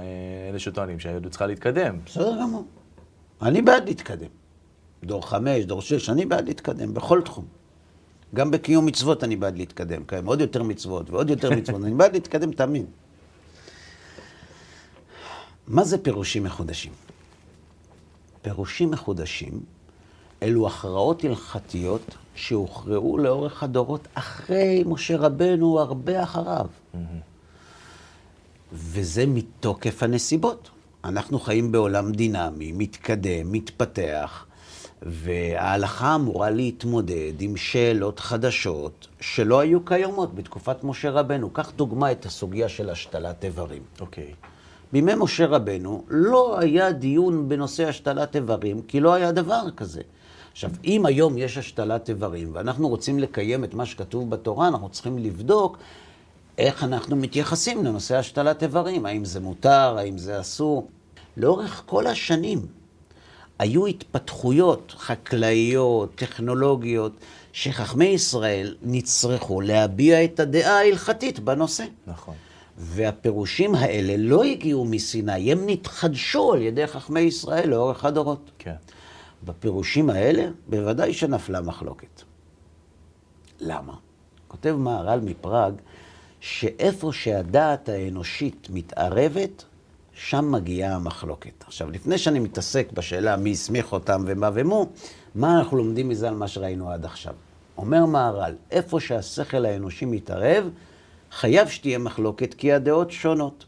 אלה 0.50 0.58
שטוענים 0.58 1.00
שהיהדות 1.00 1.30
צריכה 1.30 1.46
להתקדם. 1.46 1.98
בסדר 2.06 2.36
גמור. 2.42 2.64
אני 3.42 3.62
בעד 3.62 3.88
להתקדם. 3.88 4.28
דור 5.04 5.28
חמש, 5.28 5.64
דור 5.64 5.82
שש, 5.82 6.10
אני 6.10 6.26
בעד 6.26 6.48
להתקדם 6.48 6.94
בכל 6.94 7.22
תחום. 7.22 7.44
גם 8.34 8.50
בקיום 8.50 8.86
מצוות 8.86 9.24
אני 9.24 9.36
בעד 9.36 9.56
להתקדם. 9.56 10.04
קיים 10.04 10.26
עוד 10.26 10.40
יותר 10.40 10.62
מצוות 10.62 11.10
ועוד 11.10 11.30
יותר 11.30 11.50
מצוות, 11.58 11.84
אני 11.84 11.94
בעד 11.94 12.12
להתקדם 12.12 12.52
תמיד. 12.52 12.86
מה 15.68 15.84
זה 15.84 15.98
פירושים 15.98 16.42
מחודשים? 16.44 16.92
פירושים 18.42 18.90
מחודשים 18.90 19.60
אלו 20.42 20.66
הכרעות 20.66 21.24
הלכתיות 21.24 22.14
שהוכרעו 22.34 23.18
לאורך 23.18 23.62
הדורות 23.62 24.08
אחרי 24.14 24.84
משה 24.86 25.16
רבנו, 25.16 25.80
הרבה 25.80 26.22
אחריו. 26.22 26.66
וזה 28.72 29.26
מתוקף 29.26 30.02
הנסיבות. 30.02 30.70
אנחנו 31.04 31.40
חיים 31.40 31.72
בעולם 31.72 32.12
דינמי, 32.12 32.72
מתקדם, 32.72 33.52
מתפתח, 33.52 34.46
וההלכה 35.02 36.14
אמורה 36.14 36.50
להתמודד 36.50 37.32
עם 37.40 37.56
שאלות 37.56 38.20
חדשות 38.20 39.08
שלא 39.20 39.60
היו 39.60 39.84
קיימות 39.84 40.34
בתקופת 40.34 40.84
משה 40.84 41.10
רבנו. 41.10 41.50
קח 41.50 41.70
דוגמה 41.76 42.12
את 42.12 42.26
הסוגיה 42.26 42.68
של 42.68 42.90
השתלת 42.90 43.44
איברים. 43.44 43.82
אוקיי. 44.00 44.34
בימי 44.92 45.14
משה 45.14 45.46
רבנו 45.46 46.04
לא 46.08 46.58
היה 46.58 46.92
דיון 46.92 47.48
בנושא 47.48 47.88
השתלת 47.88 48.36
איברים, 48.36 48.82
כי 48.82 49.00
לא 49.00 49.14
היה 49.14 49.32
דבר 49.32 49.70
כזה. 49.76 50.00
עכשיו, 50.52 50.70
אם 50.84 51.06
היום 51.06 51.38
יש 51.38 51.58
השתלת 51.58 52.08
איברים, 52.08 52.50
ואנחנו 52.52 52.88
רוצים 52.88 53.18
לקיים 53.18 53.64
את 53.64 53.74
מה 53.74 53.86
שכתוב 53.86 54.30
בתורה, 54.30 54.68
אנחנו 54.68 54.88
צריכים 54.88 55.18
לבדוק 55.18 55.78
איך 56.58 56.84
אנחנו 56.84 57.16
מתייחסים 57.16 57.84
לנושא 57.84 58.16
השתלת 58.16 58.62
איברים. 58.62 59.06
האם 59.06 59.24
זה 59.24 59.40
מותר, 59.40 59.98
האם 59.98 60.18
זה 60.18 60.40
אסור. 60.40 60.88
לאורך 61.36 61.82
כל 61.86 62.06
השנים 62.06 62.66
היו 63.58 63.86
התפתחויות 63.86 64.94
חקלאיות, 64.98 66.14
טכנולוגיות, 66.14 67.12
שחכמי 67.52 68.04
ישראל 68.04 68.76
נצרכו 68.82 69.60
להביע 69.60 70.24
את 70.24 70.40
הדעה 70.40 70.78
ההלכתית 70.78 71.38
בנושא. 71.38 71.84
נכון. 72.06 72.34
והפירושים 72.78 73.74
האלה 73.74 74.14
לא 74.16 74.44
הגיעו 74.44 74.84
מסיני, 74.84 75.52
הם 75.52 75.58
נתחדשו 75.66 76.52
על 76.52 76.62
ידי 76.62 76.86
חכמי 76.86 77.20
ישראל 77.20 77.68
לאורך 77.68 78.04
הדורות. 78.04 78.50
כן. 78.58 78.74
בפירושים 79.44 80.10
האלה 80.10 80.50
בוודאי 80.68 81.12
שנפלה 81.12 81.60
מחלוקת. 81.60 82.22
למה? 83.60 83.94
כותב 84.48 84.76
מהר"ל 84.78 85.20
מפראג, 85.20 85.74
שאיפה 86.40 87.12
שהדעת 87.12 87.88
האנושית 87.88 88.68
מתערבת, 88.70 89.64
שם 90.12 90.52
מגיעה 90.52 90.94
המחלוקת. 90.94 91.64
עכשיו, 91.66 91.90
לפני 91.90 92.18
שאני 92.18 92.38
מתעסק 92.38 92.92
בשאלה 92.92 93.36
מי 93.36 93.52
הסמיך 93.52 93.92
אותם 93.92 94.24
ומה 94.26 94.50
ומו, 94.54 94.86
מה 95.34 95.58
אנחנו 95.58 95.76
לומדים 95.76 96.08
מזה 96.08 96.28
על 96.28 96.34
מה 96.34 96.48
שראינו 96.48 96.90
עד 96.90 97.04
עכשיו? 97.04 97.34
אומר 97.78 98.06
מהר"ל, 98.06 98.54
איפה 98.70 99.00
שהשכל 99.00 99.64
האנושי 99.64 100.04
מתערב, 100.04 100.70
חייב 101.32 101.68
שתהיה 101.68 101.98
מחלוקת, 101.98 102.54
כי 102.54 102.72
הדעות 102.72 103.10
שונות. 103.10 103.64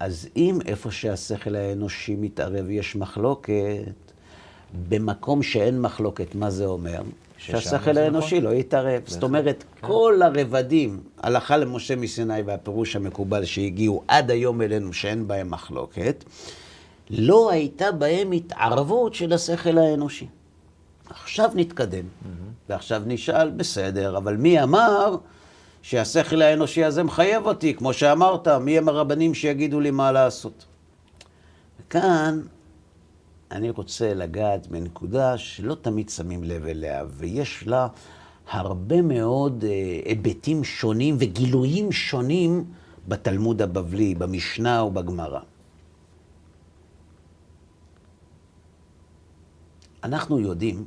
אז 0.00 0.28
אם 0.36 0.58
איפה 0.66 0.90
שהשכל 0.90 1.56
האנושי 1.56 2.16
מתערב 2.16 2.70
יש 2.70 2.96
מחלוקת, 2.96 4.12
במקום 4.88 5.42
שאין 5.42 5.80
מחלוקת, 5.80 6.34
מה 6.34 6.50
זה 6.50 6.66
אומר? 6.66 7.02
שהשכל 7.38 7.94
זה 7.94 8.04
האנושי 8.04 8.40
נכון. 8.40 8.50
לא 8.50 8.56
יתערב. 8.56 9.02
זאת 9.06 9.22
אומרת, 9.22 9.64
כל 9.80 10.20
הרבדים, 10.22 11.00
הלכה 11.18 11.56
למשה 11.56 11.96
מסיני 11.96 12.42
והפירוש 12.42 12.96
המקובל 12.96 13.44
שהגיעו 13.44 14.02
עד 14.08 14.30
היום 14.30 14.62
אלינו, 14.62 14.92
שאין 14.92 15.28
בהם 15.28 15.50
מחלוקת, 15.50 16.24
לא 17.10 17.50
הייתה 17.50 17.92
בהם 17.92 18.32
התערבות 18.32 19.14
של 19.14 19.32
השכל 19.32 19.78
האנושי. 19.78 20.26
עכשיו 21.10 21.50
נתקדם, 21.54 22.04
ועכשיו 22.68 23.02
נשאל, 23.06 23.50
בסדר, 23.50 24.16
אבל 24.16 24.36
מי 24.36 24.62
אמר 24.62 25.16
שהשכל 25.82 26.42
האנושי 26.42 26.84
הזה 26.84 27.02
מחייב 27.02 27.46
אותי? 27.46 27.74
כמו 27.74 27.92
שאמרת, 27.92 28.48
מי 28.48 28.78
הם 28.78 28.88
הרבנים 28.88 29.34
שיגידו 29.34 29.80
לי 29.80 29.90
מה 29.90 30.12
לעשות? 30.12 30.66
וכאן 31.80 32.40
אני 33.50 33.70
רוצה 33.70 34.14
לגעת 34.14 34.66
בנקודה 34.66 35.38
שלא 35.38 35.76
תמיד 35.82 36.08
שמים 36.08 36.44
לב 36.44 36.66
אליה, 36.66 37.04
ויש 37.08 37.66
לה 37.66 37.88
הרבה 38.50 39.02
מאוד 39.02 39.64
אה, 39.64 40.00
היבטים 40.04 40.64
שונים 40.64 41.16
וגילויים 41.18 41.92
שונים 41.92 42.64
בתלמוד 43.08 43.62
הבבלי, 43.62 44.14
במשנה 44.14 44.84
ובגמרא. 44.84 45.40
אנחנו 50.04 50.40
יודעים 50.40 50.84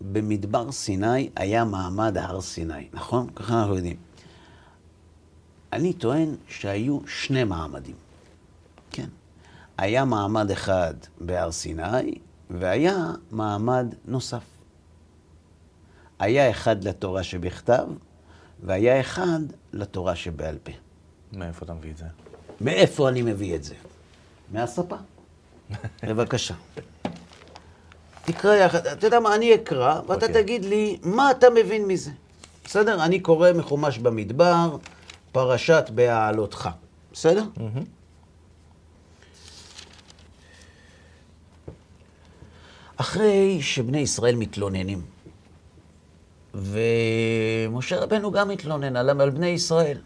במדבר 0.00 0.72
סיני 0.72 1.30
היה 1.36 1.64
מעמד 1.64 2.18
הר 2.18 2.40
סיני, 2.40 2.88
נכון? 2.92 3.30
ככה 3.30 3.60
אנחנו 3.60 3.76
יודעים. 3.76 3.96
אני 5.72 5.92
טוען 5.92 6.34
שהיו 6.48 6.98
שני 7.06 7.44
מעמדים. 7.44 7.94
כן. 8.90 9.08
היה 9.78 10.04
מעמד 10.04 10.50
אחד 10.50 10.94
בהר 11.20 11.52
סיני, 11.52 12.18
והיה 12.50 13.12
מעמד 13.30 13.94
נוסף. 14.04 14.42
היה 16.18 16.50
אחד 16.50 16.84
לתורה 16.84 17.22
שבכתב, 17.22 17.86
והיה 18.62 19.00
אחד 19.00 19.40
לתורה 19.72 20.16
שבעל 20.16 20.58
פה. 20.62 20.72
מאיפה 21.32 21.64
אתה 21.64 21.74
מביא 21.74 21.90
את 21.90 21.96
זה? 21.96 22.04
מאיפה 22.60 23.08
אני 23.08 23.22
מביא 23.22 23.56
את 23.56 23.64
זה? 23.64 23.74
מהספה. 24.52 24.96
בבקשה. 26.08 26.54
תקרא 28.32 28.54
יחד, 28.54 28.86
אתה 28.86 29.06
יודע 29.06 29.20
מה, 29.20 29.34
אני 29.34 29.54
אקרא, 29.54 30.00
ואתה 30.06 30.26
אוקיי. 30.26 30.42
תגיד 30.42 30.64
לי 30.64 30.98
מה 31.02 31.30
אתה 31.30 31.50
מבין 31.50 31.86
מזה. 31.86 32.10
בסדר? 32.64 33.04
אני 33.04 33.20
קורא 33.20 33.52
מחומש 33.52 33.98
במדבר, 33.98 34.76
פרשת 35.32 35.84
בהעלותך. 35.94 36.68
בסדר? 37.12 37.44
אחרי 42.96 43.58
שבני 43.62 43.98
ישראל 43.98 44.34
מתלוננים, 44.36 45.02
ומשה 46.54 48.00
רבנו 48.00 48.30
גם 48.30 48.48
מתלונן 48.48 48.96
על, 48.96 49.20
על 49.20 49.30
בני 49.30 49.46
ישראל. 49.46 49.98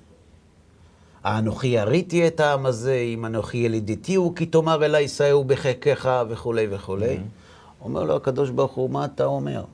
האנוכי 1.24 1.66
יריתי 1.66 2.26
את 2.26 2.40
העם 2.40 2.66
הזה, 2.66 2.94
אם 2.94 3.26
אנוכי 3.26 3.58
ילידיתי 3.58 4.14
הוא, 4.14 4.37
כי 4.37 4.46
תאמר 4.46 4.85
אלי 4.85 5.08
שאהו 5.08 5.44
בחיקך 5.44 6.11
וכולי 6.28 6.66
וכולי. 6.70 7.18
אומר 7.85 8.05
לו 8.05 8.16
הקדוש 8.16 8.51
ברוך 8.51 8.73
הוא, 8.73 8.90
מה 8.90 9.05
אתה 9.05 9.25
אומר? 9.25 9.64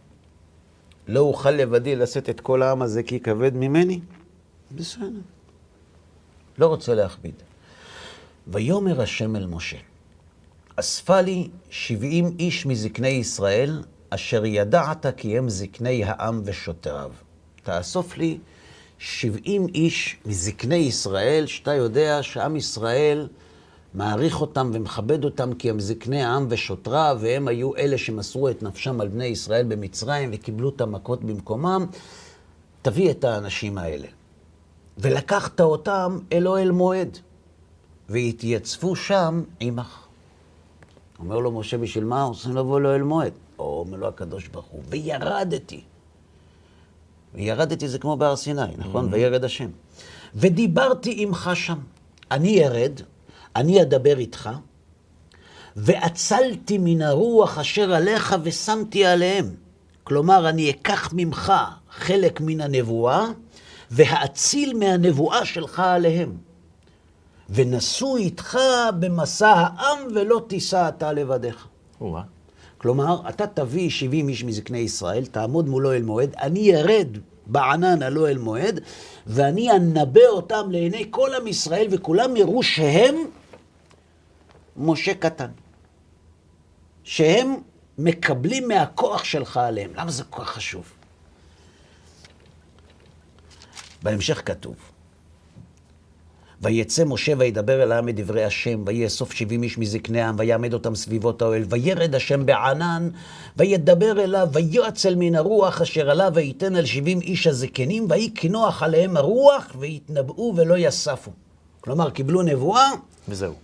לא 1.09 1.21
אוכל 1.21 1.51
לבדי 1.51 1.97
לשאת 1.97 2.29
את 2.29 2.41
כל 2.41 2.63
העם 2.63 2.83
הזה 2.83 3.03
כי 3.03 3.21
כבד 3.21 3.55
ממני? 3.55 4.01
בסדר. 4.75 5.09
לא 6.59 6.67
רוצה 6.67 6.95
להכביד. 6.95 7.35
ויאמר 8.47 9.01
השם 9.01 9.37
אל 9.37 9.47
משה, 9.47 9.77
אספה 10.77 11.21
לי 11.21 11.49
שבעים 11.71 12.37
איש 12.39 12.67
מזקני 12.67 13.09
ישראל, 13.09 13.83
אשר 14.11 14.45
ידעת 14.45 15.07
כי 15.17 15.39
הם 15.39 15.49
זקני 15.49 16.05
העם 16.05 16.43
ושוטריו. 16.45 17.13
תאסוף 17.63 18.17
לי 18.17 18.39
שבעים 18.99 19.67
איש 19.75 20.17
מזקני 20.27 20.77
ישראל, 20.77 21.47
שאתה 21.47 21.75
יודע 21.75 22.23
שעם 22.23 22.57
ישראל 22.57 23.29
מעריך 23.95 24.41
אותם 24.41 24.71
ומכבד 24.75 25.25
אותם 25.25 25.55
כי 25.55 25.71
הם 25.71 25.81
זקני 25.81 26.23
העם 26.23 26.47
ושוטריו, 26.49 27.19
והם 27.21 27.49
היו 27.49 27.77
אלה 27.77 27.99
שמסרו 27.99 28.49
את 28.49 28.63
נפשם 28.63 29.01
על 29.01 29.09
בני 29.09 29.25
ישראל 29.25 29.67
במצרים 29.69 30.31
וקיבלו 30.33 30.69
את 30.69 30.81
המכות 30.81 31.25
במקומם. 31.25 31.87
תביא 32.83 33.11
את 33.11 33.25
האנשים 33.25 33.79
האלה. 33.79 34.07
ולקחת 34.99 35.61
אותם 35.61 36.19
אל 36.33 36.49
אוהל 36.49 36.71
מועד, 36.71 37.19
והתייצבו 38.09 38.97
שם 38.97 39.43
עמך. 39.61 40.07
אומר 41.19 41.39
לו 41.39 41.53
משה, 41.53 41.79
בשביל 41.79 42.05
מה 42.05 42.25
רוצים 42.25 42.57
לבוא 42.57 42.81
לאוהל 42.81 43.03
מועד? 43.03 43.33
או 43.59 43.81
אומר 43.81 43.99
לו 43.99 44.09
הקדוש 44.09 44.49
ברוך 44.49 44.67
הוא, 44.67 44.83
וירדתי. 44.89 45.81
וירדתי 47.35 47.89
זה 47.89 47.99
כמו 47.99 48.17
בהר 48.17 48.37
סיני, 48.37 48.63
נכון? 48.77 49.09
וירד 49.13 49.45
השם. 49.45 49.71
ודיברתי 50.35 51.15
עמך 51.19 51.51
שם. 51.55 51.79
אני 52.31 52.65
ארד, 52.65 53.01
אני 53.59 53.83
אדבר 53.83 54.19
איתך, 54.19 54.51
ואצלתי 55.77 56.79
מן 56.79 57.03
הרוח 57.03 57.59
אשר 57.59 57.95
עליך 57.95 58.37
ושמתי 58.43 59.05
עליהם. 59.05 59.55
כלומר, 60.05 60.49
אני 60.49 60.71
אקח 60.71 61.11
ממך 61.13 61.53
חלק 61.91 62.41
מן 62.41 62.61
הנבואה, 62.61 63.27
והאציל 63.91 64.77
מהנבואה 64.77 65.45
שלך 65.45 65.81
עליהם. 65.81 66.37
ונשאו 67.51 68.17
איתך 68.17 68.59
במסע 68.99 69.49
העם 69.49 69.99
ולא 70.15 70.43
תישא 70.49 70.89
אתה 70.89 71.13
לבדיך. 71.13 71.67
או-אה. 72.01 72.23
כלומר, 72.79 73.21
אתה 73.29 73.47
תביא 73.47 73.91
70 73.91 74.29
איש 74.29 74.45
מזקני 74.45 74.79
ישראל, 74.79 75.27
תעמוד 75.27 75.69
מול 75.69 75.87
אוהל 75.87 76.03
מועד, 76.03 76.35
אני 76.41 76.77
ארד 76.77 77.09
בענן 77.47 78.03
על 78.03 78.19
אוהל 78.19 78.39
מועד, 78.39 78.81
ואני 79.27 79.73
אנבא 79.73 80.27
אותם 80.29 80.71
לעיני 80.71 81.07
כל 81.11 81.35
עם 81.35 81.47
ישראל, 81.47 81.87
וכולם 81.91 82.37
יראו 82.37 82.63
שהם 82.63 83.17
משה 84.79 85.15
קטן. 85.15 85.51
שהם 87.05 87.55
מקבלים 87.99 88.69
מהכוח 88.69 89.25
שלך 89.25 89.57
עליהם. 89.57 89.91
למה 89.97 90.11
זה 90.11 90.25
כל 90.25 90.43
כך 90.43 90.51
חשוב? 90.51 90.93
בהמשך 94.03 94.43
כתוב, 94.45 94.75
ויצא 96.63 97.05
משה 97.05 97.33
וידבר 97.39 97.83
אל 97.83 97.93
העם 97.93 98.09
את 98.09 98.17
דברי 98.17 98.45
השם, 98.45 98.83
ויאסוף 98.87 99.33
שבעים 99.33 99.63
איש 99.63 99.79
מזקני 99.79 100.21
העם, 100.21 100.35
ויעמד 100.39 100.75
אותם 100.75 100.95
סביבות 100.95 101.43
האוהל, 101.43 101.65
וירד 101.69 102.15
השם 102.15 102.47
בענן, 102.47 103.09
וידבר 103.57 104.25
אליו, 104.25 104.49
ויועצל 104.53 105.15
מן 105.15 105.35
הרוח 105.35 105.81
אשר 105.81 106.11
עליו, 106.11 106.33
וייתן 106.35 106.77
על 106.77 106.87
שבעים 106.87 107.21
איש 107.21 107.47
הזקנים, 107.47 108.07
ויהי 108.11 108.31
כנוח 108.35 108.83
עליהם 108.83 109.17
הרוח, 109.17 109.77
ויתנבאו 109.79 110.55
ולא 110.57 110.75
יספו. 110.79 111.31
כלומר, 111.81 112.11
קיבלו 112.11 112.43
נבואה, 112.43 112.91
וזהו. 113.29 113.55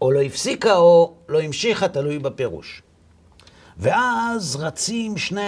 או 0.00 0.10
לא 0.12 0.22
הפסיקה 0.22 0.76
או 0.76 1.12
לא 1.28 1.40
המשיכה, 1.40 1.88
תלוי 1.88 2.18
בפירוש. 2.18 2.82
ואז 3.78 4.56
רצים, 4.56 5.16
שני, 5.16 5.40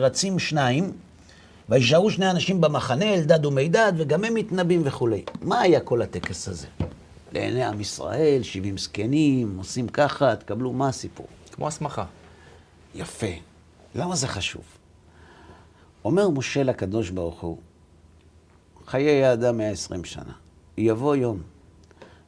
רצים 0.00 0.38
שניים, 0.38 0.92
וישארו 1.68 2.10
שני 2.10 2.30
אנשים 2.30 2.60
במחנה, 2.60 3.14
אלדד 3.14 3.46
ומידד, 3.46 3.92
וגם 3.96 4.24
הם 4.24 4.34
מתנבאים 4.34 4.82
וכולי. 4.84 5.24
מה 5.42 5.60
היה 5.60 5.80
כל 5.80 6.02
הטקס 6.02 6.48
הזה? 6.48 6.66
לעיני 7.32 7.64
עם 7.64 7.80
ישראל, 7.80 8.42
70 8.42 8.78
זקנים, 8.78 9.58
עושים 9.58 9.88
ככה, 9.88 10.36
תקבלו, 10.36 10.72
מה 10.72 10.88
הסיפור? 10.88 11.26
כמו 11.52 11.68
הסמכה. 11.68 12.04
יפה. 12.94 13.26
למה 13.94 14.16
זה 14.16 14.26
חשוב? 14.28 14.62
אומר 16.04 16.30
משה 16.30 16.62
לקדוש 16.62 17.10
ברוך 17.10 17.40
הוא, 17.40 17.58
חיי 18.86 19.24
האדם 19.24 19.58
120 19.58 20.04
שנה. 20.04 20.32
יבוא 20.78 21.16
יום, 21.16 21.42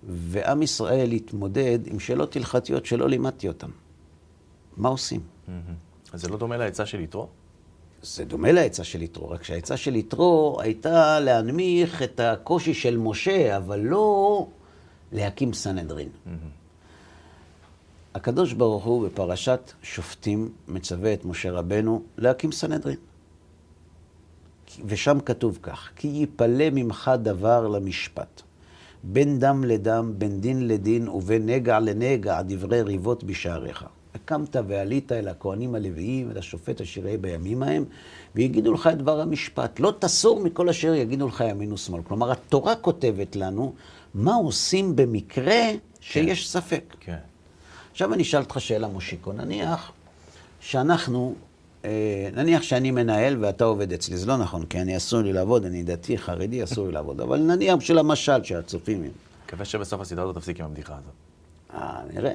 ועם 0.08 0.62
ישראל 0.62 1.12
יתמודד 1.12 1.78
עם 1.86 2.00
שאלות 2.00 2.36
הלכתיות 2.36 2.86
שלא 2.86 3.08
לימדתי 3.08 3.48
אותן. 3.48 3.70
מה 4.76 4.88
עושים? 4.88 5.20
אז 6.12 6.20
זה 6.20 6.28
לא 6.28 6.36
דומה 6.36 6.56
לעצה 6.56 6.86
של 6.86 7.00
יתרו? 7.00 7.28
זה 8.02 8.24
דומה 8.24 8.52
לעצה 8.52 8.84
של 8.84 9.02
יתרו, 9.02 9.30
רק 9.30 9.42
שהעצה 9.42 9.76
של 9.76 9.96
יתרו 9.96 10.58
הייתה 10.60 11.20
להנמיך 11.20 12.02
את 12.02 12.20
הקושי 12.20 12.74
של 12.74 12.96
משה, 12.96 13.56
אבל 13.56 13.80
לא 13.80 14.46
להקים 15.12 15.52
סנהדרין. 15.52 16.08
הקדוש 18.14 18.52
ברוך 18.52 18.84
הוא 18.84 19.06
בפרשת 19.08 19.72
שופטים 19.82 20.52
מצווה 20.68 21.14
את 21.14 21.24
משה 21.24 21.50
רבנו 21.50 22.02
להקים 22.18 22.52
סנהדרין. 22.52 22.98
ושם 24.86 25.20
כתוב 25.20 25.58
כך, 25.62 25.90
כי 25.96 26.08
יפלא 26.08 26.70
ממך 26.72 27.10
דבר 27.22 27.68
למשפט, 27.68 28.42
בין 29.04 29.38
דם 29.38 29.64
לדם, 29.64 30.12
בין 30.18 30.40
דין 30.40 30.68
לדין 30.68 31.08
ובין 31.08 31.46
נגע 31.46 31.80
לנגע, 31.80 32.42
דברי 32.42 32.82
ריבות 32.82 33.24
בשעריך. 33.24 33.84
וקמת 34.14 34.56
ועלית 34.68 35.12
אל 35.12 35.28
הכהנים 35.28 35.74
הלוויים, 35.74 36.30
אל 36.30 36.38
השופט 36.38 36.80
אשר 36.80 37.06
יהיה 37.06 37.18
בימים 37.18 37.62
ההם, 37.62 37.84
ויגידו 38.34 38.72
לך 38.72 38.86
את 38.86 38.98
דבר 38.98 39.20
המשפט. 39.20 39.80
לא 39.80 39.94
תסור 39.98 40.40
מכל 40.40 40.68
אשר 40.68 40.94
יגידו 40.94 41.28
לך 41.28 41.44
ימין 41.50 41.72
ושמאל. 41.72 42.02
כלומר, 42.02 42.32
התורה 42.32 42.76
כותבת 42.76 43.36
לנו 43.36 43.72
מה 44.14 44.34
עושים 44.34 44.96
במקרה 44.96 45.62
שיש 46.00 46.50
ספק. 46.50 46.94
כן. 47.00 47.16
עכשיו 47.92 48.14
אני 48.14 48.22
אשאל 48.22 48.40
אותך 48.40 48.60
שאלה, 48.60 48.88
מושיקו. 48.88 49.32
נניח 49.32 49.92
שאנחנו, 50.60 51.34
נניח 52.32 52.62
שאני 52.62 52.90
מנהל 52.90 53.44
ואתה 53.44 53.64
עובד 53.64 53.92
אצלי. 53.92 54.16
זה 54.16 54.26
לא 54.26 54.36
נכון, 54.36 54.66
כי 54.66 54.80
אני 54.80 54.96
אסור 54.96 55.20
לי 55.20 55.32
לעבוד, 55.32 55.64
אני 55.64 55.82
דתי, 55.82 56.18
חרדי, 56.18 56.64
אסור 56.64 56.86
לי 56.86 56.92
לעבוד. 56.92 57.20
אבל 57.20 57.38
נניח 57.38 57.74
בשביל 57.74 57.98
המשל 57.98 58.44
שהצופים... 58.44 59.10
מקווה 59.46 59.64
שבסוף 59.64 60.00
הסדרה 60.00 60.24
הזאת 60.24 60.36
תפסיק 60.36 60.60
עם 60.60 60.66
הבדיחה 60.66 60.94
הזאת. 60.94 61.12
אה, 61.74 62.00
נראה. 62.14 62.32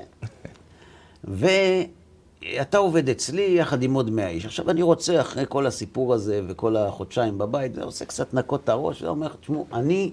ואתה 2.53 2.77
עובד 2.77 3.09
אצלי 3.09 3.55
יחד 3.59 3.83
עם 3.83 3.93
עוד 3.93 4.09
100 4.09 4.27
איש. 4.27 4.45
עכשיו 4.45 4.69
אני 4.69 4.81
רוצה, 4.81 5.21
אחרי 5.21 5.45
כל 5.49 5.65
הסיפור 5.65 6.13
הזה 6.13 6.41
וכל 6.47 6.75
החודשיים 6.75 7.37
בבית, 7.37 7.73
זה 7.73 7.83
עושה 7.83 8.05
קצת 8.05 8.33
לנקות 8.33 8.63
את 8.63 8.69
הראש, 8.69 9.01
ואומר, 9.01 9.33
תשמעו, 9.41 9.67
אני 9.73 10.11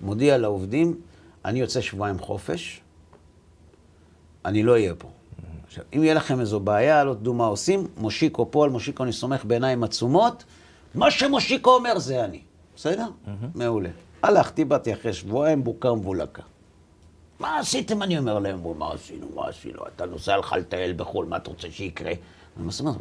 מודיע 0.00 0.38
לעובדים, 0.38 1.00
אני 1.44 1.60
יוצא 1.60 1.80
שבועיים 1.80 2.18
חופש, 2.18 2.80
אני 4.44 4.62
לא 4.62 4.72
אהיה 4.72 4.94
פה. 4.94 5.08
עכשיו, 5.76 5.84
אם 5.96 6.02
יהיה 6.04 6.14
לכם 6.14 6.40
איזו 6.40 6.60
בעיה, 6.60 7.04
לא 7.04 7.14
תדעו 7.14 7.34
מה 7.34 7.46
עושים, 7.46 7.86
מושיקו 7.96 8.50
פה, 8.50 8.64
על 8.64 8.70
מושיקו 8.70 9.02
אני 9.02 9.12
סומך 9.12 9.44
בעיניים 9.44 9.84
עצומות, 9.84 10.44
מה 10.94 11.10
שמושיקו 11.10 11.70
אומר 11.74 11.98
זה 11.98 12.24
אני. 12.24 12.40
בסדר? 12.76 13.06
מעולה. 13.54 13.88
הלכתי, 14.22 14.64
באתי 14.64 14.92
אחרי 14.92 15.12
שבועיים, 15.12 15.64
בוקר 15.64 15.94
מבולקה. 15.94 16.42
מה 17.40 17.58
עשיתם? 17.58 18.02
אני 18.02 18.18
אומר 18.18 18.38
להם, 18.38 18.60
מה 18.78 18.92
עשינו, 18.92 19.26
מה 19.34 19.48
עשינו? 19.48 19.82
אתה 19.94 20.06
נוסע 20.06 20.36
לך 20.36 20.52
לטייל 20.52 20.92
בחו"ל, 20.92 21.26
מה 21.26 21.36
אתה 21.36 21.50
רוצה 21.50 21.68
שיקרה? 21.70 22.12
מה 22.56 22.72
זאת 22.72 22.80
אומרת? 22.80 22.96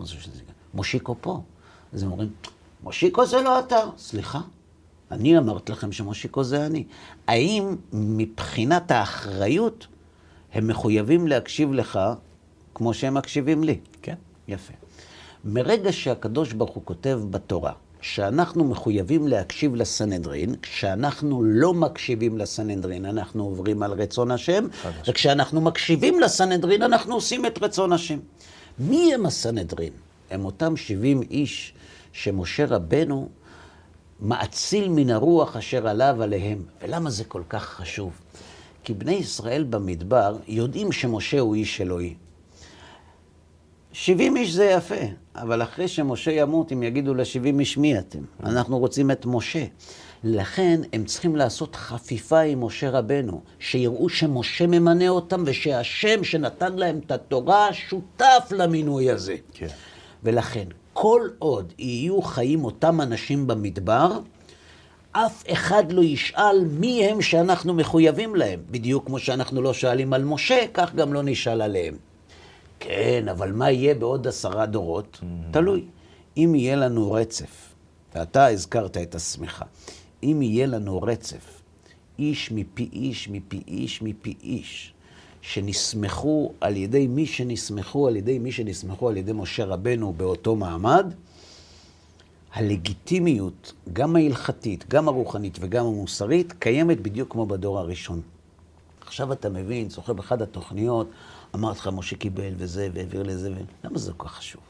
מושיקו 0.74 1.16
פה. 1.22 1.42
אז 1.94 2.04
הם 2.04 2.12
אומרים, 2.12 2.30
מושיקו 2.84 3.26
זה 3.26 3.42
לא 3.42 3.60
אתה. 3.60 3.80
סליחה, 3.98 4.40
אני 5.12 5.38
אמרתי 5.38 5.72
לכם 5.72 5.92
שמושיקו 5.92 6.44
זה 6.44 6.66
אני. 6.66 6.84
האם 7.28 7.76
מבחינת 7.94 8.92
האחריות 8.92 9.88
הם 10.54 10.68
מחויבים 10.68 11.28
להקשיב 11.28 11.74
לך 11.74 12.00
כמו 12.76 12.94
שהם 12.94 13.14
מקשיבים 13.14 13.64
לי? 13.64 13.80
כן. 14.02 14.16
יפה. 14.48 14.74
מרגע 15.46 15.92
שהקדוש 15.92 16.54
ברוך 16.54 16.72
הוא 16.72 16.84
כותב 16.86 17.22
בתורה 17.30 17.72
שאנחנו 18.02 18.64
מחויבים 18.64 19.28
להקשיב 19.28 19.76
לסנהדרין, 19.76 20.56
כשאנחנו 20.62 21.44
לא 21.44 21.74
מקשיבים 21.74 22.38
לסנהדרין, 22.38 23.06
אנחנו 23.06 23.44
עוברים 23.44 23.84
על 23.84 23.92
רצון 23.92 24.32
השם, 24.32 24.68
וכשאנחנו 25.08 25.62
מקשיבים 25.62 26.20
לסנהדרין, 26.20 26.82
אנחנו 26.82 27.14
עושים 27.14 27.46
את 27.46 27.64
רצון 27.64 27.94
השם. 27.94 28.20
מי 28.80 29.14
הם 29.14 29.26
הסנהדרין? 29.26 29.94
הם 30.32 30.46
אותם 30.46 30.78
70 30.78 31.22
איש 31.22 31.74
שמשה 32.14 32.66
רבנו 32.66 33.30
מאציל 34.20 34.90
מן 34.90 35.10
הרוח 35.10 35.58
אשר 35.58 35.88
עליו 35.88 36.24
עליהם. 36.24 36.64
ולמה 36.82 37.10
זה 37.10 37.24
כל 37.24 37.42
כך 37.50 37.64
חשוב? 37.64 38.12
כי 38.84 38.94
בני 38.94 39.14
ישראל 39.14 39.64
במדבר 39.64 40.38
יודעים 40.48 40.92
שמשה 40.92 41.40
הוא 41.40 41.56
איש 41.56 41.82
אלוהי. 41.82 42.16
70 43.98 44.38
איש 44.38 44.52
זה 44.52 44.66
יפה, 44.66 44.96
אבל 45.36 45.64
אחרי 45.64 45.88
שמשה 45.88 46.32
ימות, 46.32 46.72
הם 46.72 46.84
יגידו 46.84 47.14
ל-70 47.14 47.60
איש 47.60 47.78
מי 47.78 48.00
אתם. 48.00 48.20
אנחנו 48.44 48.80
רוצים 48.80 49.12
את 49.12 49.26
משה. 49.26 49.66
לכן 50.24 50.82
הם 50.94 51.06
צריכים 51.06 51.36
לעשות 51.36 51.76
חפיפה 51.76 52.40
עם 52.40 52.64
משה 52.64 52.90
רבנו, 52.90 53.42
שיראו 53.60 54.10
שמשה 54.10 54.68
ממנה 54.68 55.10
אותם 55.10 55.44
ושהשם 55.46 56.24
שנתן 56.24 56.74
להם 56.74 57.00
את 57.06 57.12
התורה 57.12 57.74
שותף 57.74 58.52
למינוי 58.52 59.12
הזה. 59.12 59.36
כן. 59.54 59.68
ולכן, 60.24 60.66
כל 60.94 61.30
עוד 61.40 61.74
יהיו 61.80 62.22
חיים 62.22 62.66
אותם 62.66 63.02
אנשים 63.02 63.48
במדבר, 63.48 64.20
אף 65.12 65.44
אחד 65.52 65.92
לא 65.92 66.04
ישאל 66.04 66.66
מי 66.70 67.06
הם 67.06 67.22
שאנחנו 67.22 67.74
מחויבים 67.74 68.36
להם. 68.36 68.60
בדיוק 68.72 69.06
כמו 69.06 69.20
שאנחנו 69.20 69.62
לא 69.62 69.74
שואלים 69.74 70.14
על 70.14 70.24
משה, 70.24 70.60
כך 70.74 70.96
גם 70.96 71.14
לא 71.14 71.22
נשאל 71.24 71.62
עליהם. 71.62 72.15
כן, 72.80 73.28
אבל 73.32 73.52
מה 73.52 73.72
יהיה 73.72 73.96
בעוד 73.96 74.28
עשרה 74.28 74.66
דורות? 74.66 75.22
תלוי. 75.52 75.86
אם 76.38 76.56
יהיה 76.56 76.76
לנו 76.76 77.12
רצף, 77.12 77.74
ואתה 78.16 78.48
הזכרת 78.48 78.98
את 78.98 79.16
השמיכה, 79.16 79.66
אם 80.24 80.42
יהיה 80.42 80.66
לנו 80.66 81.02
רצף, 81.02 81.62
איש 82.20 82.52
מפי 82.52 82.90
איש 82.94 83.30
מפי 83.30 83.62
איש 83.68 84.02
מפי 84.02 84.36
איש, 84.44 84.94
שנסמכו 85.42 86.54
על 86.62 86.78
ידי 86.78 87.08
מי 87.08 87.26
שנסמכו 87.26 88.08
על 88.08 88.16
ידי 88.16 88.40
מי 88.40 88.52
שנסמכו 88.52 89.10
על 89.10 89.18
ידי 89.18 89.34
משה 89.34 89.66
רבנו 89.66 90.14
באותו 90.14 90.56
מעמד, 90.56 91.14
הלגיטימיות, 92.54 93.74
גם 93.94 94.16
ההלכתית, 94.16 94.86
גם 94.90 95.08
הרוחנית 95.08 95.58
וגם 95.62 95.86
המוסרית, 95.86 96.54
קיימת 96.60 97.02
בדיוק 97.02 97.32
כמו 97.32 97.46
בדור 97.46 97.80
הראשון. 97.80 98.22
עכשיו 99.02 99.34
אתה 99.34 99.50
מבין, 99.50 99.90
זוכר 99.90 100.14
באחת 100.14 100.42
התוכניות, 100.42 101.10
אמרתי 101.56 101.80
לך, 101.80 101.90
משה 101.94 102.16
קיבל 102.16 102.54
וזה, 102.58 102.90
והעביר 102.94 103.24
לזה, 103.24 103.52
ו... 103.52 103.56
למה 103.84 103.98
זה 103.98 104.12
כל 104.18 104.28
כך 104.28 104.34
חשוב? 104.34 104.62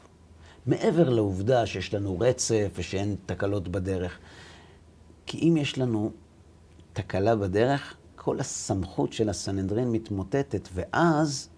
מעבר 0.66 1.08
לעובדה 1.08 1.66
שיש 1.66 1.94
לנו 1.94 2.20
רצף 2.20 2.68
ושאין 2.74 3.16
תקלות 3.26 3.68
בדרך, 3.68 4.18
כי 5.26 5.48
אם 5.48 5.56
יש 5.56 5.78
לנו 5.78 6.10
תקלה 6.92 7.36
בדרך, 7.36 7.94
כל 8.16 8.40
הסמכות 8.40 9.12
של 9.12 9.28
הסנהדרין 9.28 9.92
מתמוטטת, 9.92 10.68
ואז, 10.74 11.48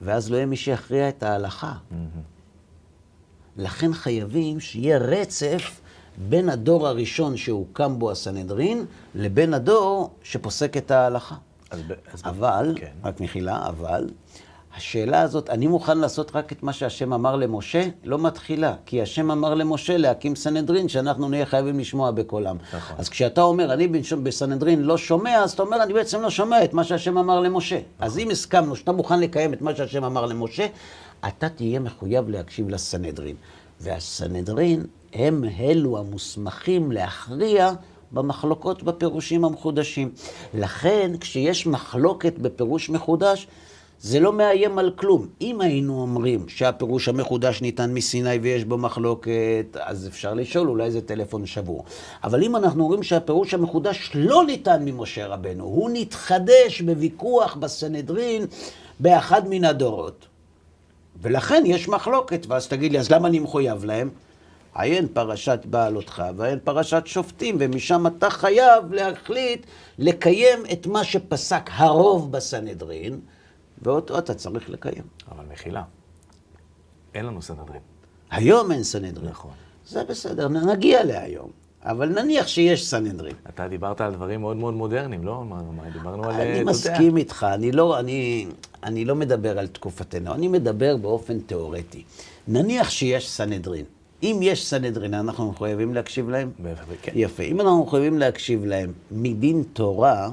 ואז 0.00 0.30
לא 0.30 0.36
יהיה 0.36 0.46
מי 0.46 0.56
שיכריע 0.56 1.08
את 1.08 1.22
ההלכה. 1.22 1.72
לכן 3.56 3.92
חייבים 3.92 4.60
שיהיה 4.60 4.98
רצף 4.98 5.80
בין 6.28 6.48
הדור 6.48 6.88
הראשון 6.88 7.36
שהוקם 7.36 7.98
בו 7.98 8.10
הסנהדרין, 8.10 8.84
לבין 9.14 9.54
הדור 9.54 10.14
שפוסק 10.22 10.76
את 10.76 10.90
ההלכה. 10.90 11.36
אז 11.70 11.80
אז 12.12 12.22
אבל, 12.24 12.74
כן. 12.76 12.90
רק 13.04 13.20
מחילה, 13.20 13.66
אבל, 13.68 14.06
השאלה 14.76 15.20
הזאת, 15.22 15.50
אני 15.50 15.66
מוכן 15.66 15.98
לעשות 15.98 16.36
רק 16.36 16.52
את 16.52 16.62
מה 16.62 16.72
שהשם 16.72 17.12
אמר 17.12 17.36
למשה, 17.36 17.88
לא 18.04 18.18
מתחילה. 18.18 18.74
כי 18.86 19.02
השם 19.02 19.30
אמר 19.30 19.54
למשה 19.54 19.96
להקים 19.96 20.36
סנהדרין, 20.36 20.88
שאנחנו 20.88 21.28
נהיה 21.28 21.46
חייבים 21.46 21.78
לשמוע 21.78 22.10
בקולם. 22.10 22.56
נכון. 22.76 22.96
אז 22.98 23.08
כשאתה 23.08 23.42
אומר, 23.42 23.72
אני 23.72 23.88
בסנהדרין 24.22 24.82
לא 24.82 24.98
שומע, 24.98 25.36
אז 25.38 25.52
אתה 25.52 25.62
אומר, 25.62 25.82
אני 25.82 25.92
בעצם 25.92 26.20
לא 26.20 26.30
שומע 26.30 26.64
את 26.64 26.74
מה 26.74 26.84
שהשם 26.84 27.18
אמר 27.18 27.40
למשה. 27.40 27.78
אז 27.98 28.18
אם 28.18 28.30
הסכמנו 28.30 28.76
שאתה 28.76 28.92
מוכן 28.92 29.20
לקיים 29.20 29.52
את 29.52 29.62
מה 29.62 29.74
שהשם 29.74 30.04
אמר 30.04 30.26
למשה, 30.26 30.66
אתה 31.28 31.48
תהיה 31.48 31.80
מחויב 31.80 32.28
להקשיב 32.28 32.68
לסנהדרין. 32.68 33.36
והסנהדרין 33.80 34.84
הם 35.12 35.44
אלו 35.60 35.98
המוסמכים 35.98 36.92
להכריע 36.92 37.70
במחלוקות 38.16 38.82
בפירושים 38.82 39.44
המחודשים. 39.44 40.10
לכן, 40.54 41.12
כשיש 41.20 41.66
מחלוקת 41.66 42.38
בפירוש 42.38 42.90
מחודש, 42.90 43.46
זה 44.00 44.20
לא 44.20 44.32
מאיים 44.32 44.78
על 44.78 44.90
כלום. 44.96 45.26
אם 45.40 45.60
היינו 45.60 46.00
אומרים 46.00 46.48
שהפירוש 46.48 47.08
המחודש 47.08 47.62
ניתן 47.62 47.94
מסיני 47.94 48.36
ויש 48.42 48.64
בו 48.64 48.78
מחלוקת, 48.78 49.76
אז 49.80 50.08
אפשר 50.08 50.34
לשאול, 50.34 50.68
אולי 50.68 50.90
זה 50.90 51.00
טלפון 51.00 51.46
שבור. 51.46 51.84
אבל 52.24 52.42
אם 52.42 52.56
אנחנו 52.56 52.84
אומרים 52.84 53.02
שהפירוש 53.02 53.54
המחודש 53.54 54.10
לא 54.14 54.44
ניתן 54.46 54.84
ממשה 54.84 55.26
רבנו, 55.26 55.64
הוא 55.64 55.90
נתחדש 55.92 56.80
בוויכוח 56.80 57.56
בסנהדרין 57.56 58.46
באחד 59.00 59.42
מן 59.48 59.64
הדורות. 59.64 60.26
ולכן 61.22 61.62
יש 61.66 61.88
מחלוקת, 61.88 62.46
ואז 62.48 62.68
תגיד 62.68 62.92
לי, 62.92 62.98
אז 62.98 63.10
למה 63.10 63.28
אני 63.28 63.38
מחויב 63.38 63.84
להם? 63.84 64.10
עיין 64.78 65.08
פרשת 65.12 65.60
בעלותך 65.64 66.22
ועיין 66.36 66.58
פרשת 66.64 67.02
שופטים, 67.06 67.56
ומשם 67.60 68.06
אתה 68.06 68.30
חייב 68.30 68.92
להחליט 68.92 69.66
לקיים 69.98 70.58
את 70.72 70.86
מה 70.86 71.04
שפסק 71.04 71.70
הרוב 71.72 72.32
בסנהדרין, 72.32 73.20
ואותו 73.82 74.18
אתה 74.18 74.34
צריך 74.34 74.70
לקיים. 74.70 75.02
אבל 75.32 75.44
מחילה. 75.52 75.82
אין 77.14 77.26
לנו 77.26 77.42
סנהדרין. 77.42 77.80
היום 78.30 78.72
אין 78.72 78.82
סנהדרין. 78.82 79.30
נכון. 79.30 79.50
זה 79.86 80.04
בסדר, 80.04 80.48
נגיע 80.48 81.04
להיום. 81.04 81.50
אבל 81.82 82.08
נניח 82.08 82.46
שיש 82.46 82.86
סנהדרין. 82.86 83.34
אתה 83.48 83.68
דיברת 83.68 84.00
על 84.00 84.12
דברים 84.12 84.40
מאוד 84.40 84.56
מאוד 84.56 84.74
מודרניים, 84.74 85.24
לא? 85.24 85.44
מה, 85.44 85.62
מה 85.62 85.90
דיברנו 85.90 86.24
על... 86.24 86.30
אה, 86.30 86.42
אני 86.42 86.58
יודע. 86.58 86.70
מסכים 86.70 87.16
איתך, 87.16 87.46
אני 87.54 87.72
לא, 87.72 87.98
אני, 87.98 88.46
אני 88.82 89.04
לא 89.04 89.14
מדבר 89.14 89.58
על 89.58 89.66
תקופתנו, 89.66 90.34
אני 90.34 90.48
מדבר 90.48 90.96
באופן 90.96 91.40
תיאורטי. 91.40 92.04
נניח 92.48 92.90
שיש 92.90 93.30
סנהדרין. 93.30 93.84
אם 94.26 94.38
יש 94.42 94.66
סנהדרין, 94.66 95.14
אנחנו 95.14 95.50
מחויבים 95.50 95.94
להקשיב 95.94 96.28
להם? 96.28 96.50
כן. 97.02 97.12
יפה. 97.14 97.42
אם 97.42 97.60
אנחנו 97.60 97.84
מחויבים 97.84 98.18
להקשיב 98.18 98.64
להם 98.64 98.92
מדין 99.10 99.62
תורה, 99.72 100.30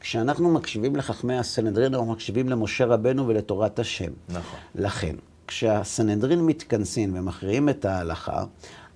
כשאנחנו 0.00 0.50
מקשיבים 0.50 0.96
לחכמי 0.96 1.38
הסנהדרין, 1.38 1.94
אנחנו 1.94 2.12
מקשיבים 2.12 2.48
למשה 2.48 2.84
רבנו 2.84 3.28
ולתורת 3.28 3.78
השם. 3.78 4.10
נכון. 4.28 4.58
לכן, 4.74 5.16
כשהסנהדרין 5.46 6.46
מתכנסים 6.46 7.10
ומכריעים 7.14 7.68
את 7.68 7.84
ההלכה, 7.84 8.44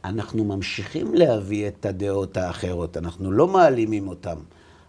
אנחנו 0.04 0.44
ממשיכים 0.44 1.14
להביא 1.14 1.68
את 1.68 1.86
הדעות 1.86 2.36
האחרות, 2.36 2.96
אנחנו 2.96 3.32
לא 3.32 3.48
מעלימים 3.48 4.08
אותם. 4.08 4.36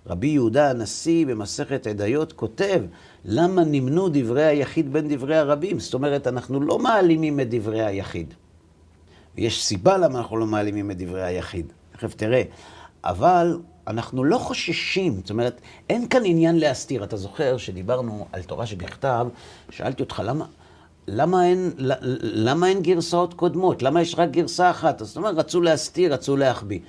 רבי 0.07 0.27
יהודה 0.27 0.69
הנשיא 0.69 1.25
במסכת 1.25 1.87
עדיות 1.87 2.33
כותב, 2.33 2.81
למה 3.25 3.63
נמנו 3.63 4.09
דברי 4.11 4.43
היחיד 4.43 4.93
בין 4.93 5.07
דברי 5.09 5.37
הרבים? 5.37 5.79
זאת 5.79 5.93
אומרת, 5.93 6.27
אנחנו 6.27 6.61
לא 6.61 6.79
מעלימים 6.79 7.39
את 7.39 7.47
דברי 7.49 7.85
היחיד. 7.85 8.33
ויש 9.37 9.65
סיבה 9.65 9.97
למה 9.97 10.19
אנחנו 10.19 10.37
לא 10.37 10.45
מעלימים 10.45 10.91
את 10.91 10.97
דברי 10.97 11.23
היחיד. 11.23 11.73
תכף 11.91 12.13
תראה. 12.13 12.43
אבל 13.03 13.59
אנחנו 13.87 14.23
לא 14.23 14.37
חוששים, 14.37 15.15
זאת 15.15 15.29
אומרת, 15.29 15.61
אין 15.89 16.07
כאן 16.07 16.21
עניין 16.25 16.59
להסתיר. 16.59 17.03
אתה 17.03 17.17
זוכר 17.17 17.57
שדיברנו 17.57 18.25
על 18.31 18.43
תורה 18.43 18.65
שבכתב, 18.65 19.27
שאלתי 19.69 20.03
אותך, 20.03 20.21
למה, 20.25 20.45
למה, 21.07 21.45
אין, 21.45 21.71
למה 22.21 22.67
אין 22.67 22.81
גרסאות 22.81 23.33
קודמות? 23.33 23.83
למה 23.83 24.01
יש 24.01 24.15
רק 24.17 24.29
גרסה 24.29 24.71
אחת? 24.71 24.99
זאת 24.99 25.17
אומרת, 25.17 25.35
רצו 25.35 25.61
להסתיר, 25.61 26.13
רצו 26.13 26.37
להחביא. 26.37 26.79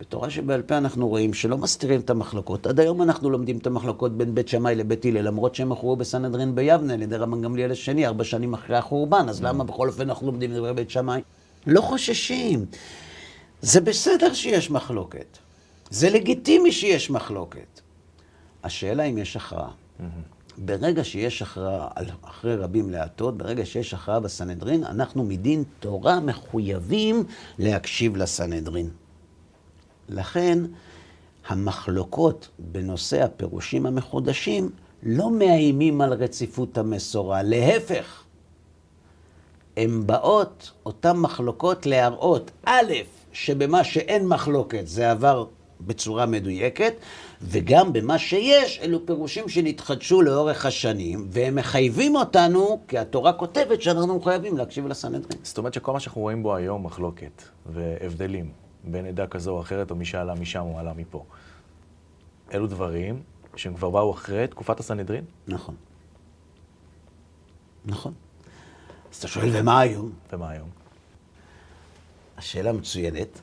בתורה 0.00 0.30
שבעל 0.30 0.62
פה 0.62 0.78
אנחנו 0.78 1.08
רואים 1.08 1.34
שלא 1.34 1.58
מסתירים 1.58 2.00
את 2.00 2.10
המחלוקות. 2.10 2.66
עד 2.66 2.80
היום 2.80 3.02
אנחנו 3.02 3.30
לומדים 3.30 3.58
את 3.58 3.66
המחלוקות 3.66 4.16
בין 4.16 4.34
בית 4.34 4.48
שמאי 4.48 4.74
לבית 4.74 5.04
הלל, 5.04 5.20
למרות 5.20 5.54
שהם 5.54 5.68
מכרו 5.68 5.96
בסנהדרין 5.96 6.54
ביבנה 6.54 6.94
על 6.94 7.02
ידי 7.02 7.16
רבן 7.16 7.42
גמליאל 7.42 7.70
השני, 7.70 8.06
ארבע 8.06 8.24
שנים 8.24 8.54
אחרי 8.54 8.76
החורבן, 8.76 9.28
אז 9.28 9.42
למה 9.42 9.64
בכל 9.64 9.88
אופן 9.88 10.08
אנחנו 10.08 10.26
לומדים 10.26 10.54
דברי 10.54 10.74
בית 10.74 10.90
שמאי? 10.90 11.22
לא 11.66 11.80
חוששים. 11.80 12.66
זה 13.62 13.80
בסדר 13.80 14.34
שיש 14.34 14.70
מחלוקת. 14.70 15.38
זה 15.90 16.10
לגיטימי 16.10 16.72
שיש 16.72 17.10
מחלוקת. 17.10 17.80
השאלה 18.64 19.02
אם 19.02 19.18
יש 19.18 19.36
הכרעה. 19.36 19.70
ברגע 20.58 21.04
שיש 21.04 21.42
הכרעה, 21.42 21.88
אחרי 22.22 22.56
רבים 22.56 22.90
להטות, 22.90 23.38
ברגע 23.38 23.66
שיש 23.66 23.94
הכרעה 23.94 24.20
בסנהדרין, 24.20 24.84
אנחנו 24.84 25.24
מדין 25.24 25.64
תורה 25.80 26.20
מחויבים 26.20 27.24
להקשיב 27.58 28.16
לסנהדרין. 28.16 28.90
לכן, 30.08 30.58
המחלוקות 31.46 32.48
בנושא 32.58 33.24
הפירושים 33.24 33.86
המחודשים 33.86 34.70
לא 35.02 35.30
מאיימים 35.30 36.00
על 36.00 36.12
רציפות 36.12 36.78
המסורה, 36.78 37.42
להפך. 37.42 38.21
הן 39.76 40.06
באות, 40.06 40.70
אותן 40.86 41.16
מחלוקות, 41.16 41.86
להראות, 41.86 42.50
א', 42.64 42.92
שבמה 43.32 43.84
שאין 43.84 44.28
מחלוקת 44.28 44.86
זה 44.86 45.10
עבר 45.10 45.46
בצורה 45.80 46.26
מדויקת, 46.26 46.94
וגם 47.42 47.92
במה 47.92 48.18
שיש, 48.18 48.78
אלו 48.82 49.06
פירושים 49.06 49.48
שנתחדשו 49.48 50.22
לאורך 50.22 50.66
השנים, 50.66 51.28
והם 51.30 51.54
מחייבים 51.54 52.16
אותנו, 52.16 52.80
כי 52.88 52.98
התורה 52.98 53.32
כותבת 53.32 53.82
שאנחנו 53.82 54.20
חייבים 54.20 54.56
להקשיב 54.56 54.86
לסנהדרין. 54.86 55.38
זאת 55.42 55.58
אומרת 55.58 55.74
שכל 55.74 55.92
מה 55.92 56.00
שאנחנו 56.00 56.20
רואים 56.20 56.42
בו 56.42 56.54
היום, 56.54 56.86
מחלוקת 56.86 57.42
והבדלים 57.66 58.52
בין 58.84 59.06
עדה 59.06 59.26
כזו 59.26 59.50
או 59.50 59.60
אחרת, 59.60 59.90
או 59.90 59.96
מי 59.96 60.04
שעלה 60.04 60.34
משם 60.34 60.60
או 60.60 60.78
עלה 60.78 60.92
מפה, 60.92 61.24
אלו 62.54 62.66
דברים 62.66 63.22
שהם 63.56 63.74
כבר 63.74 63.90
באו 63.90 64.10
אחרי 64.10 64.46
תקופת 64.46 64.80
הסנהדרין? 64.80 65.24
נכון. 65.48 65.74
נכון. 67.84 68.12
אז 69.12 69.16
אתה 69.18 69.28
שואל, 69.28 69.48
ומה 69.52 69.80
היום? 69.80 70.12
ומה 70.32 70.50
היום? 70.50 70.68
השאלה 72.38 72.72
מצוינת. 72.72 73.40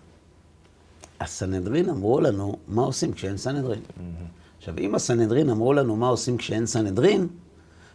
הסנהדרין 1.20 1.90
אמרו 1.90 2.22
לנו 2.22 2.58
מה 2.68 2.82
עושים 2.82 3.14
כשאין 3.14 3.38
סנהדרין. 3.38 3.82
עכשיו, 4.58 4.78
אם 4.78 4.96
הסנהדרין 4.96 5.50
אמרו 5.50 5.74
לנו 5.74 5.96
מה 5.96 6.08
עושים 6.08 6.38
כשאין 6.38 6.66
סנהדרין, 6.66 7.28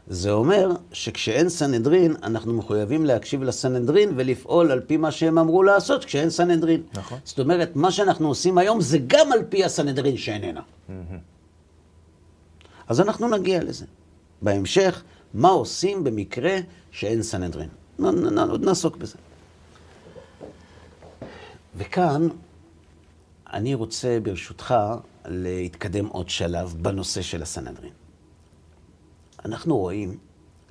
זה 0.07 0.31
אומר 0.31 0.70
שכשאין 0.93 1.49
סנהדרין, 1.49 2.14
אנחנו 2.22 2.53
מחויבים 2.53 3.05
להקשיב 3.05 3.43
לסנהדרין 3.43 4.12
ולפעול 4.16 4.70
על 4.70 4.81
פי 4.81 4.97
מה 4.97 5.11
שהם 5.11 5.39
אמרו 5.39 5.62
לעשות 5.62 6.05
כשאין 6.05 6.31
סנהדרין. 6.31 6.83
נכון. 6.95 7.18
זאת 7.25 7.39
אומרת, 7.39 7.77
מה 7.77 7.91
שאנחנו 7.91 8.29
עושים 8.29 8.59
היום 8.59 8.81
זה 8.81 8.99
גם 9.07 9.33
על 9.33 9.45
פי 9.49 9.64
הסנהדרין 9.64 10.16
שאיננה. 10.16 10.61
אז 12.89 13.01
אנחנו 13.01 13.29
נגיע 13.29 13.64
לזה. 13.64 13.85
בהמשך, 14.43 15.03
מה 15.35 15.49
עושים 15.49 16.05
במקרה 16.05 16.59
שאין 16.91 17.22
סנהדרין. 17.22 17.68
עוד 18.51 18.64
נעסוק 18.64 18.97
בזה. 18.97 19.18
וכאן 21.76 22.28
אני 23.53 23.74
רוצה, 23.74 24.18
ברשותך, 24.22 24.74
להתקדם 25.24 26.07
עוד 26.07 26.28
שלב 26.28 26.74
בנושא 26.82 27.22
של 27.22 27.43
הסנהדרין. 27.43 27.93
אנחנו 29.45 29.76
רואים 29.76 30.18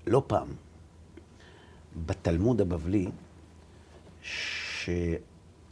לא 0.07 0.24
פעם 0.28 0.47
בתלמוד 2.05 2.61
הבבלי 2.61 3.07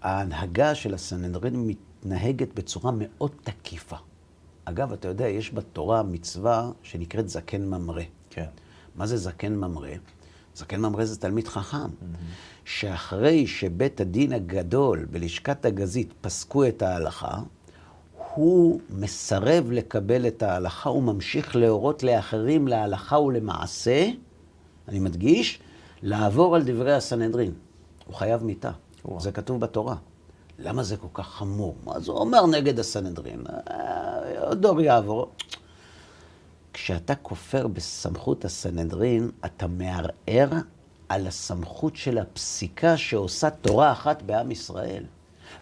שההנהגה 0.02 0.76
של 0.76 0.94
הסנהדרין 0.94 1.68
מתנהגת 1.68 2.54
בצורה 2.54 2.92
מאוד 2.98 3.32
תקיפה. 3.44 3.96
אגב, 4.66 4.94
אתה 4.94 5.08
יודע, 5.08 5.28
יש 5.28 5.54
בתורה 5.54 6.04
מצווה 6.04 6.72
שנקראת 6.84 7.30
זקן 7.30 7.66
ממרא. 7.66 8.04
כן. 8.30 8.46
מה 8.96 9.08
זה 9.08 9.18
זקן 9.18 9.56
ממרא? 9.56 9.90
זקן 10.56 10.80
ממרא 10.82 11.06
זה 11.06 11.20
תלמיד 11.20 11.48
חכם, 11.48 11.90
שאחרי 12.66 13.48
שבית 13.48 14.02
הדין 14.02 14.34
הגדול 14.34 15.06
בלשכת 15.12 15.66
הגזית 15.66 16.14
פסקו 16.22 16.68
את 16.68 16.82
ההלכה, 16.82 17.38
הוא 18.36 18.80
מסרב 18.90 19.72
לקבל 19.72 20.28
את 20.28 20.44
ההלכה, 20.44 20.90
הוא 20.90 21.04
ממשיך 21.04 21.56
להורות 21.56 22.04
לאחרים 22.04 22.68
להלכה 22.68 23.20
ולמעשה, 23.20 24.10
אני 24.88 25.00
מדגיש, 25.00 25.60
לעבור 26.02 26.56
על 26.56 26.64
דברי 26.66 26.94
הסנהדרין. 26.94 27.52
הוא 28.06 28.16
חייב 28.16 28.44
מיתה. 28.44 28.72
וואו. 29.06 29.20
זה 29.20 29.32
כתוב 29.32 29.60
בתורה. 29.60 29.96
למה 30.60 30.84
זה 30.84 30.98
כל 30.98 31.08
כך 31.14 31.28
חמור? 31.28 31.76
מה 31.84 32.00
זה 32.00 32.12
אומר 32.12 32.46
נגד 32.46 32.80
הסנהדרין? 32.80 33.44
אה, 33.70 34.48
עוד 34.48 34.62
דור 34.62 34.82
יעבור. 34.82 35.32
כשאתה 36.74 37.16
כופר 37.16 37.68
בסמכות 37.68 38.46
הסנהדרין, 38.46 39.30
אתה 39.46 39.68
מערער 39.68 40.50
על 41.10 41.28
הסמכות 41.28 41.96
של 41.96 42.18
הפסיקה 42.18 42.98
שעושה 42.98 43.50
תורה 43.50 43.92
אחת 43.92 44.22
בעם 44.22 44.52
ישראל. 44.52 45.04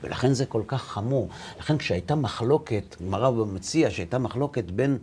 ולכן 0.03 0.33
זה 0.33 0.45
כל 0.45 0.61
כך 0.67 0.83
חמור. 0.83 1.29
לכן 1.59 1.77
כשהייתה 1.77 2.15
מחלוקת, 2.15 2.95
גמרא 3.01 3.29
במציע, 3.29 3.91
שהייתה 3.91 4.17
מחלוקת 4.17 4.71
בין 4.71 4.97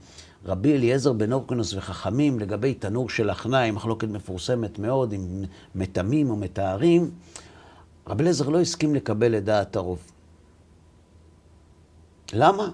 רבי 0.44 0.74
אליעזר 0.74 1.12
בן 1.12 1.32
אורקנוס 1.32 1.74
וחכמים 1.74 2.38
לגבי 2.38 2.74
תנור 2.74 3.08
של 3.08 3.30
הכנאי, 3.30 3.70
מחלוקת 3.70 4.08
מפורסמת 4.08 4.78
מאוד, 4.78 5.12
עם 5.12 5.44
מטמאים 5.74 6.30
או 6.30 6.36
מטהרים, 6.36 7.10
רבי 8.06 8.22
אליעזר 8.22 8.48
לא 8.48 8.60
הסכים 8.60 8.94
לקבל 8.94 9.38
את 9.38 9.44
דעת 9.44 9.76
הרוב. 9.76 9.98
למה? 12.32 12.68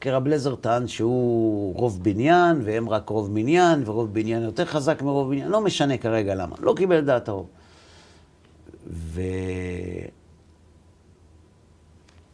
כי 0.00 0.10
רב 0.10 0.26
לזר 0.26 0.54
טען 0.54 0.88
שהוא 0.88 1.74
רוב 1.76 2.02
בניין, 2.02 2.60
והם 2.64 2.88
רק 2.88 3.08
רוב 3.08 3.30
מניין, 3.30 3.82
ורוב 3.86 4.14
בניין 4.14 4.42
יותר 4.42 4.64
חזק 4.64 5.02
מרוב 5.02 5.30
בניין, 5.30 5.48
לא 5.48 5.60
משנה 5.60 5.98
כרגע 5.98 6.34
למה, 6.34 6.56
לא 6.60 6.74
קיבל 6.76 7.00
דעת 7.00 7.28
הרוב. 7.28 7.46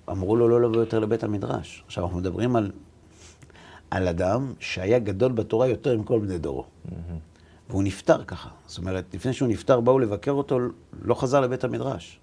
ואמרו 0.08 0.36
לו 0.36 0.48
לא 0.48 0.62
לבוא 0.62 0.80
יותר 0.80 0.98
לבית 0.98 1.24
המדרש. 1.24 1.82
עכשיו, 1.86 2.04
אנחנו 2.04 2.18
מדברים 2.18 2.56
על, 2.56 2.70
על 3.90 4.08
אדם 4.08 4.52
שהיה 4.60 4.98
גדול 4.98 5.32
בתורה 5.32 5.68
יותר 5.68 5.98
מכל 5.98 6.18
בני 6.18 6.38
דורו. 6.38 6.64
והוא 7.70 7.82
נפטר 7.82 8.24
ככה. 8.24 8.48
זאת 8.66 8.78
אומרת, 8.78 9.04
לפני 9.14 9.32
שהוא 9.32 9.48
נפטר, 9.48 9.80
באו 9.80 9.98
לבקר 9.98 10.30
אותו, 10.30 10.58
לא 11.02 11.14
חזר 11.14 11.40
לבית 11.40 11.64
המדרש. 11.64 12.20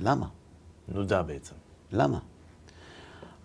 למה? 0.00 0.26
נודע 0.88 1.22
בעצם. 1.22 1.54
למה? 1.92 2.18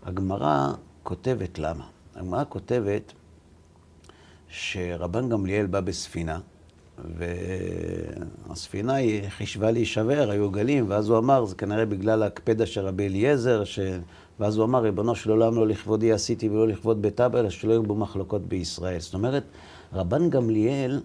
הגמרא 0.06 0.74
כותבת 1.04 1.60
למה. 1.60 1.84
הגמרא 2.16 2.44
כותבת 2.50 3.14
שרבן 4.50 5.30
גמליאל 5.30 5.66
בא 5.66 5.80
בספינה, 5.82 6.40
והספינה 8.48 8.94
היא 8.94 9.30
חישבה 9.30 9.72
להישבר, 9.72 10.30
היו 10.30 10.52
גלים, 10.52 10.86
ואז 10.88 11.10
הוא 11.10 11.18
אמר, 11.18 11.46
זה 11.46 11.56
כנראה 11.56 11.86
בגלל 11.86 12.24
ההקפדה 12.24 12.66
של 12.66 12.86
רבי 12.86 13.08
אליעזר, 13.08 13.64
ש... 13.64 13.80
ואז 14.40 14.58
הוא 14.58 14.66
אמר, 14.66 14.82
ריבונו 14.82 15.16
של 15.16 15.32
עולם, 15.32 15.56
לא 15.56 15.68
לכבודי 15.68 16.12
עשיתי 16.12 16.50
ולא 16.50 16.68
לכבוד 16.68 17.02
בית 17.02 17.22
אבא, 17.22 17.40
אלא 17.40 17.50
שלא 17.50 17.72
יהיו 17.72 17.84
בו 17.84 17.96
מחלוקות 17.96 18.42
בישראל. 18.48 19.00
זאת 19.00 19.14
אומרת, 19.14 19.44
רבן 19.94 20.30
גמליאל 20.30 21.02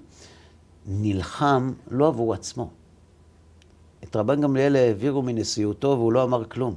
נלחם 0.87 1.73
לא 1.91 2.07
עבור 2.07 2.35
עצמו. 2.35 2.71
את 4.05 4.17
רבן 4.17 4.41
גמליאל 4.41 4.77
העבירו 4.77 5.23
מנשיאותו 5.23 5.89
והוא 5.89 6.13
לא 6.13 6.23
אמר 6.23 6.45
כלום. 6.45 6.75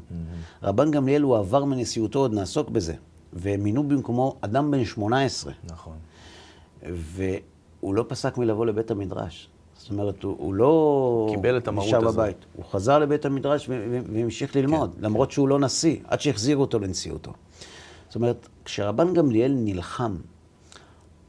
רבן 0.64 0.92
גמליאל 0.92 1.22
הוא 1.22 1.38
עבר 1.38 1.66
מנשיאותו, 1.66 2.20
עוד 2.20 2.34
נעסוק 2.34 2.70
בזה. 2.70 2.94
ומינו 3.34 3.84
במקומו 3.84 4.36
אדם 4.42 4.72
בן 4.72 4.86
18, 4.86 5.54
נכון. 5.64 5.96
והוא 6.90 7.96
לא 7.96 8.06
פסק 8.08 8.38
מלבוא 8.38 8.66
לבית 8.66 8.92
המדרש. 8.92 9.50
זאת 9.78 9.90
אומרת, 9.90 10.24
הוא, 10.24 10.36
הוא 10.40 10.54
לא 10.54 11.28
קיבל 11.36 11.58
את 11.58 11.68
המרות 11.68 11.88
נשאר 11.88 12.08
הזאת. 12.08 12.16
בבית. 12.16 12.38
הוא 12.56 12.66
חזר 12.66 13.00
לבית 13.00 13.26
המדרש 13.26 13.70
והמשיך 14.14 14.56
ללמוד, 14.56 14.96
כן. 14.96 15.04
למרות 15.04 15.32
שהוא 15.32 15.48
לא 15.48 15.60
נשיא, 15.60 15.98
עד 16.08 16.22
שהחזירו 16.22 16.62
אותו 16.62 16.80
לנשיאותו. 16.80 17.34
זאת 18.08 18.16
אומרת, 18.16 18.48
כשרבן 18.66 19.14
גמליאל 19.14 19.54
נלחם 19.56 20.16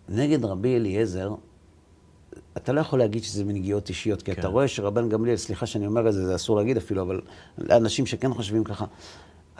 נגד 0.08 0.44
רבי 0.44 0.76
אליעזר, 0.76 1.34
אתה 2.56 2.72
לא 2.72 2.80
יכול 2.80 2.98
להגיד 2.98 3.24
שזה 3.24 3.44
מנגיעות 3.44 3.88
אישיות, 3.88 4.22
כי 4.22 4.34
כן. 4.34 4.40
אתה 4.40 4.48
רואה 4.48 4.68
שרבן 4.68 5.08
גמליאל, 5.08 5.36
סליחה 5.36 5.66
שאני 5.66 5.86
אומר 5.86 6.08
את 6.08 6.12
זה, 6.12 6.26
זה 6.26 6.34
אסור 6.34 6.56
להגיד 6.56 6.76
אפילו, 6.76 7.02
אבל 7.02 7.20
לאנשים 7.58 8.06
שכן 8.06 8.34
חושבים 8.34 8.64
ככה, 8.64 8.84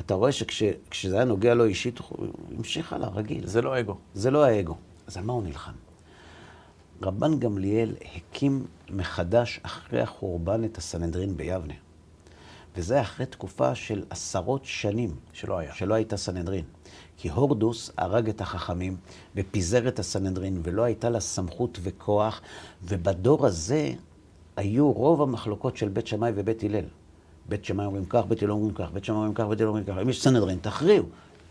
אתה 0.07 0.15
רואה 0.15 0.33
שכשזה 0.33 1.17
היה 1.17 1.25
נוגע 1.25 1.55
לו 1.55 1.65
אישית, 1.65 1.99
הוא 1.99 2.27
המשיך 2.57 2.93
הלאה, 2.93 3.09
רגיל. 3.09 3.47
זה 3.47 3.63
לא 3.63 3.81
אגו. 3.81 3.97
זה 4.15 4.31
לא 4.31 4.45
האגו. 4.45 4.77
אז 5.07 5.17
על 5.17 5.25
מה 5.25 5.33
הוא 5.33 5.43
נלחם? 5.43 5.73
רבן 7.03 7.39
גמליאל 7.39 7.95
הקים 8.17 8.67
מחדש 8.91 9.61
אחרי 9.63 10.01
החורבן 10.01 10.65
את 10.65 10.79
הסנהדרין 10.79 11.37
ביבנה. 11.37 11.75
וזה 12.77 13.01
אחרי 13.01 13.27
תקופה 13.27 13.75
של 13.75 14.05
עשרות 14.11 14.65
שנים. 14.65 15.17
שלא 15.33 15.59
היה. 15.59 15.75
שלא 15.75 15.95
הייתה 15.95 16.17
סנהדרין. 16.17 16.65
כי 17.17 17.31
הורדוס 17.31 17.91
הרג 17.97 18.29
את 18.29 18.41
החכמים 18.41 18.97
ופיזר 19.37 19.89
את 19.89 19.99
הסנהדרין, 19.99 20.61
ולא 20.63 20.83
הייתה 20.83 21.11
לה 21.11 21.21
סמכות 21.21 21.79
וכוח, 21.83 22.41
ובדור 22.83 23.47
הזה 23.47 23.93
היו 24.57 24.93
רוב 24.93 25.23
המחלוקות 25.23 25.77
של 25.77 25.89
בית 25.89 26.07
שמאי 26.07 26.33
ובית 26.35 26.63
הלל. 26.65 26.85
בית 27.49 27.65
שמאי 27.65 27.87
אומרים 27.87 28.05
כך, 28.05 28.25
בית 28.29 28.43
הלל 28.43 28.51
אומרים 28.51 28.75
כך, 28.75 28.91
בית 28.93 29.05
שמאי 29.05 29.17
אומרים 29.17 29.35
כך, 29.35 29.45
בית 29.45 29.61
הלל 29.61 29.69
אומרים 29.69 29.85
כך. 29.85 29.95
אם 30.03 30.09
יש 30.09 30.23
סנהדרין, 30.23 30.59
תכריעו. 30.63 31.05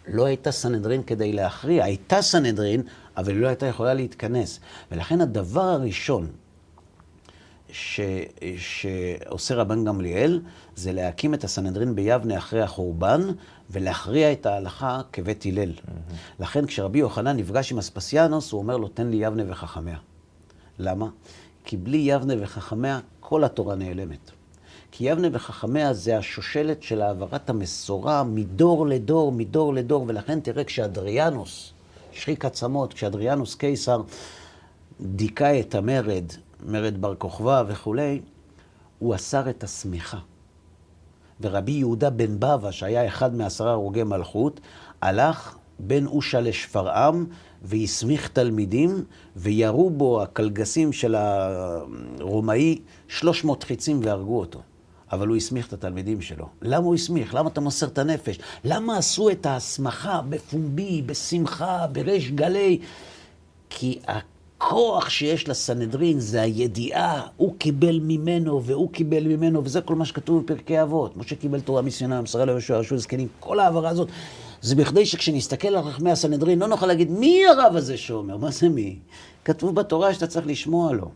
לא 0.08 0.26
הייתה 0.26 0.52
סנהדרין 0.52 1.04
כדי 1.04 1.34
להכריע, 1.34 1.84
הייתה 1.84 2.22
סנהדרין, 2.22 2.82
אבל 3.18 3.32
היא 3.32 3.42
לא 3.42 3.48
הייתה 3.48 3.66
יכולה 3.66 3.94
להתכנס. 3.94 4.60
ולכן 4.92 5.22
הדבר 5.22 5.62
הראשון 5.62 6.28
ש, 7.72 8.00
שעושה 8.58 9.56
רבן 9.56 9.86
גמליאל, 9.86 10.42
זה 10.76 10.92
להקים 10.92 11.34
את 11.34 11.44
הסנהדרין 11.44 11.96
ביבנה 11.96 12.38
אחרי 12.38 12.62
החורבן, 12.62 13.22
ולהכריע 13.70 14.32
את 14.32 14.46
ההלכה 14.46 15.02
כבית 15.14 15.46
הלל. 15.46 15.72
Mm-hmm. 15.72 16.14
לכן 16.40 16.66
כשרבי 16.66 17.00
יוחנן 17.00 17.38
נפגש 17.38 17.72
עם 17.72 17.78
אספסיאנוס, 17.78 18.52
הוא 18.52 18.62
אומר 18.62 18.78
לו, 18.78 18.88
תן 18.88 19.08
לי 19.08 19.18
יבנה 19.18 19.44
וחכמיה. 19.48 19.98
למה? 20.80 21.08
כי 21.64 21.78
בלי 21.78 21.98
יבנה 21.98 22.34
וחכמיה, 22.40 23.00
כל 23.20 23.44
התורה 23.44 23.76
נעלמת. 23.76 24.32
כי 24.92 25.10
יבנה 25.10 25.28
וחכמיה 25.32 25.94
זה 25.94 26.18
השושלת 26.18 26.84
של 26.84 27.02
העברת 27.02 27.50
המסורה 27.50 28.24
מדור 28.24 28.88
לדור, 28.88 29.32
מדור 29.32 29.74
לדור, 29.74 30.06
ולכן 30.08 30.40
תראה 30.40 30.64
כשאדריאנוס, 30.64 31.74
שחיק 32.12 32.46
עצמות, 32.46 32.94
כשאדריאנוס 32.94 33.56
קיסר 33.56 34.02
דיכא 35.02 35.60
את 35.60 35.76
המרד, 35.76 36.26
מרד 36.66 37.02
בר 37.02 37.16
כוכבא 37.16 37.64
וכולי, 37.68 38.22
הוא 39.00 39.16
אסר 39.16 39.50
את 39.50 39.64
השמיכה. 39.64 40.18
ורבי 41.42 41.72
יהודה 41.72 42.10
בן 42.10 42.40
בבא, 42.40 42.72
שהיה 42.72 43.08
אחד 43.08 43.36
מעשרה 43.36 43.72
הרוגי 43.72 44.04
מלכות, 44.04 44.60
הלך 45.02 45.56
בין 45.80 46.08
אושה 46.08 46.42
לשפרעם 46.42 47.26
והסמיך 47.62 48.28
תלמידים, 48.28 49.04
וירו 49.36 49.90
בו 49.90 50.22
הקלגסים 50.22 50.94
של 50.94 51.16
הרומאי 51.16 52.80
300 53.08 53.64
חיצים 53.64 54.00
והרגו 54.04 54.40
אותו. 54.40 54.62
אבל 55.12 55.28
הוא 55.28 55.38
הסמיך 55.38 55.68
את 55.68 55.74
התלמידים 55.74 56.22
שלו. 56.22 56.46
למה 56.62 56.86
הוא 56.86 56.96
הסמיך? 56.96 57.36
למה 57.36 57.50
אתה 57.50 57.62
מוסר 57.62 57.88
את 57.88 57.98
הנפש? 57.98 58.40
למה 58.64 58.98
עשו 58.98 59.30
את 59.30 59.46
ההסמכה 59.46 60.22
בפומבי, 60.30 61.02
בשמחה, 61.02 61.88
בריש 61.92 62.32
גלי? 62.32 62.80
כי 63.70 64.00
הכוח 64.08 65.10
שיש 65.10 65.50
לסנהדרין 65.50 66.20
זה 66.20 66.42
הידיעה, 66.42 67.28
הוא 67.38 67.56
קיבל 67.58 68.00
ממנו 68.00 68.64
והוא 68.64 68.92
קיבל 68.92 69.28
ממנו, 69.28 69.64
וזה 69.66 69.82
כל 69.82 69.96
מה 69.96 70.06
שכתוב 70.06 70.44
בפרקי 70.44 70.82
אבות. 70.82 71.18
משה 71.18 71.36
קיבל 71.36 71.60
תורה 71.60 71.82
מסיני, 71.82 72.22
מסרה 72.22 72.46
ליהושע, 72.46 72.74
יהושע 72.74 72.98
זקנים, 72.98 73.28
כל 73.40 73.60
ההעברה 73.60 73.90
הזאת. 73.90 74.10
זה 74.62 74.76
בכדי 74.76 75.06
שכשנסתכל 75.06 75.68
על 75.68 75.84
חכמי 75.84 76.12
הסנהדרין 76.12 76.60
לא 76.60 76.68
נוכל 76.68 76.86
להגיד 76.86 77.12
מי 77.12 77.46
הרב 77.46 77.76
הזה 77.76 77.98
שאומר, 77.98 78.38
מה 78.38 78.52
זה 78.52 78.70
מי? 78.70 79.00
כתוב 79.46 79.76
בתורה 79.76 80.14
שאתה 80.14 80.28
צריך 80.28 80.48
לשמוע 80.48 80.94
לו. 80.94 81.12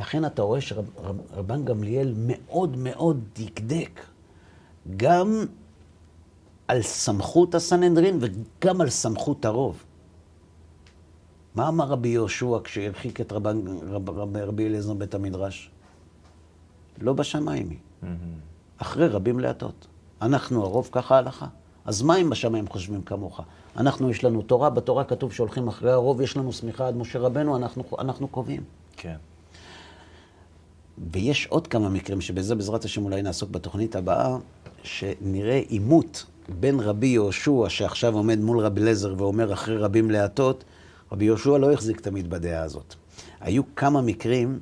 לכן 0.00 0.24
אתה 0.24 0.42
רואה 0.42 0.60
שרבן 0.60 1.64
גמליאל 1.64 2.14
מאוד 2.16 2.76
מאוד 2.76 3.20
דקדק 3.38 4.00
גם 4.96 5.44
על 6.68 6.82
סמכות 6.82 7.54
הסנהדרין 7.54 8.18
וגם 8.20 8.80
על 8.80 8.90
סמכות 8.90 9.44
הרוב. 9.44 9.84
מה 11.54 11.68
אמר 11.68 11.84
רבי 11.84 12.08
יהושע 12.08 12.58
כשהרחיק 12.64 13.20
את 13.20 13.32
רבן, 13.32 13.60
רב, 13.82 14.10
רב, 14.10 14.36
רבי 14.36 14.66
אליעזר 14.66 14.94
בית 14.94 15.14
המדרש? 15.14 15.70
לא 16.98 17.12
בשמיים 17.12 17.70
היא. 17.70 17.78
Mm-hmm. 18.02 18.06
אחרי 18.78 19.08
רבים 19.08 19.40
להטות. 19.40 19.86
אנחנו 20.22 20.64
הרוב, 20.64 20.88
ככה 20.92 21.14
ההלכה. 21.14 21.46
אז 21.84 22.02
מה 22.02 22.16
אם 22.16 22.30
בשמיים 22.30 22.68
חושבים 22.68 23.02
כמוך? 23.02 23.40
אנחנו, 23.76 24.10
יש 24.10 24.24
לנו 24.24 24.42
תורה, 24.42 24.70
בתורה 24.70 25.04
כתוב 25.04 25.32
שהולכים 25.32 25.68
אחרי 25.68 25.92
הרוב, 25.92 26.20
יש 26.20 26.36
לנו 26.36 26.52
סמיכה 26.52 26.88
עד 26.88 26.96
משה 26.96 27.18
רבנו, 27.18 27.56
אנחנו, 27.56 27.84
אנחנו 27.98 28.28
קובעים. 28.28 28.62
כן. 28.96 29.16
ויש 31.12 31.46
עוד 31.46 31.66
כמה 31.66 31.88
מקרים, 31.88 32.20
שבזה 32.20 32.54
בעזרת 32.54 32.84
השם 32.84 33.04
אולי 33.04 33.22
נעסוק 33.22 33.50
בתוכנית 33.50 33.96
הבאה, 33.96 34.36
שנראה 34.82 35.60
עימות 35.68 36.26
בין 36.60 36.80
רבי 36.80 37.06
יהושע, 37.06 37.68
שעכשיו 37.68 38.14
עומד 38.14 38.38
מול 38.38 38.58
רבי 38.58 38.80
לזר 38.80 39.14
ואומר 39.18 39.52
אחרי 39.52 39.76
רבים 39.76 40.10
להטות, 40.10 40.64
רבי 41.12 41.24
יהושע 41.24 41.58
לא 41.58 41.72
החזיק 41.72 42.00
תמיד 42.00 42.30
בדעה 42.30 42.62
הזאת. 42.62 42.94
היו 43.40 43.62
כמה 43.76 44.02
מקרים 44.02 44.58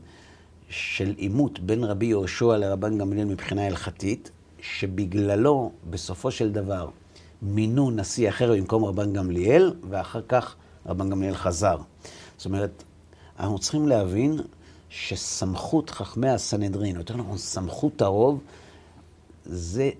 של 0.68 1.14
עימות 1.16 1.60
בין 1.60 1.84
רבי 1.84 2.06
יהושע 2.06 2.56
לרבן 2.56 2.98
גמליאל 2.98 3.26
מבחינה 3.26 3.66
הלכתית, 3.66 4.30
שבגללו, 4.60 5.72
בסופו 5.90 6.30
של 6.30 6.52
דבר, 6.52 6.88
מינו 7.42 7.90
נשיא 7.90 8.28
אחר 8.28 8.52
במקום 8.52 8.84
רבן 8.84 9.12
גמליאל, 9.12 9.74
ואחר 9.90 10.20
כך 10.28 10.54
רבן 10.86 11.10
גמליאל 11.10 11.34
חזר. 11.34 11.76
זאת 12.36 12.46
אומרת, 12.46 12.82
אנחנו 13.38 13.58
צריכים 13.58 13.88
להבין 13.88 14.40
שסמכות 14.96 15.90
חכמי 15.90 16.28
הסנהדרין, 16.28 16.96
יותר 16.96 17.16
נכון, 17.16 17.38
סמכות 17.38 18.02
הרוב, 18.02 18.40
זה, 19.44 19.90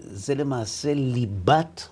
זה 0.00 0.34
למעשה 0.34 0.94
ליבת 0.94 1.88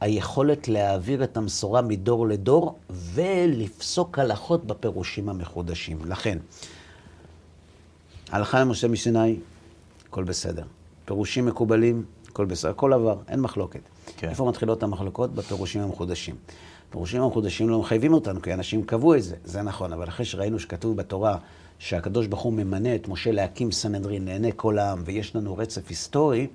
היכולת 0.00 0.68
להעביר 0.68 1.24
את 1.24 1.36
המסורה 1.36 1.82
מדור 1.82 2.26
לדור 2.26 2.78
ולפסוק 2.90 4.18
הלכות 4.18 4.64
בפירושים 4.64 5.28
המחודשים. 5.28 5.98
לכן, 6.04 6.38
הלכה 8.30 8.60
למשה 8.60 8.88
מסיני, 8.88 9.36
הכל 10.08 10.24
בסדר. 10.24 10.64
פירושים 11.04 11.46
מקובלים, 11.46 12.04
הכל 12.28 12.44
בסדר, 12.44 12.70
הכל 12.70 12.92
עבר, 12.92 13.18
אין 13.28 13.40
מחלוקת. 13.40 13.80
כן. 14.16 14.28
איפה 14.28 14.48
מתחילות 14.48 14.82
המחלוקות? 14.82 15.34
בפירושים 15.34 15.82
המחודשים. 15.82 16.34
הפירושים 16.88 17.22
המחודשים 17.22 17.68
לא 17.68 17.80
מחייבים 17.80 18.12
אותנו, 18.12 18.42
כי 18.42 18.54
אנשים 18.54 18.84
קבעו 18.84 19.14
את 19.14 19.22
זה, 19.22 19.36
זה 19.44 19.62
נכון, 19.62 19.92
אבל 19.92 20.08
אחרי 20.08 20.26
שראינו 20.26 20.58
שכתוב 20.58 20.96
בתורה 20.96 21.38
שהקדוש 21.78 22.26
ברוך 22.26 22.42
הוא 22.42 22.52
ממנה 22.52 22.94
את 22.94 23.08
משה 23.08 23.32
להקים 23.32 23.72
סנהדרין 23.72 24.24
לעיני 24.24 24.50
כל 24.56 24.78
העם, 24.78 25.02
ויש 25.06 25.36
לנו 25.36 25.56
רצף 25.56 25.88
היסטורי 25.88 26.46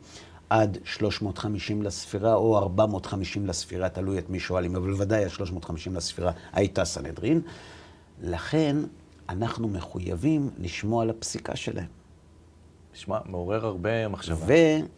עד 0.49 0.78
350 0.84 1.82
לספירה 1.82 2.34
או 2.34 2.57
450 2.57 3.47
לספירה, 3.47 3.89
תלוי 3.89 4.19
את 4.19 4.30
מי 4.30 4.39
שואלים, 4.39 4.76
אבל 4.76 4.93
ודאי 4.93 5.24
עד 5.24 5.30
350 5.30 5.95
לספירה 5.95 6.32
הייתה 6.53 6.86
סנהדרין. 6.86 7.41
לכן 8.22 8.78
אנחנו 9.30 9.67
מחויבים 9.67 10.49
לשמוע 10.57 11.03
על 11.03 11.09
הפסיקה 11.09 11.55
שלהם. 11.55 11.88
נשמע, 12.93 13.19
מעורר 13.26 13.65
הרבה 13.65 14.07
מחשבה. 14.07 14.45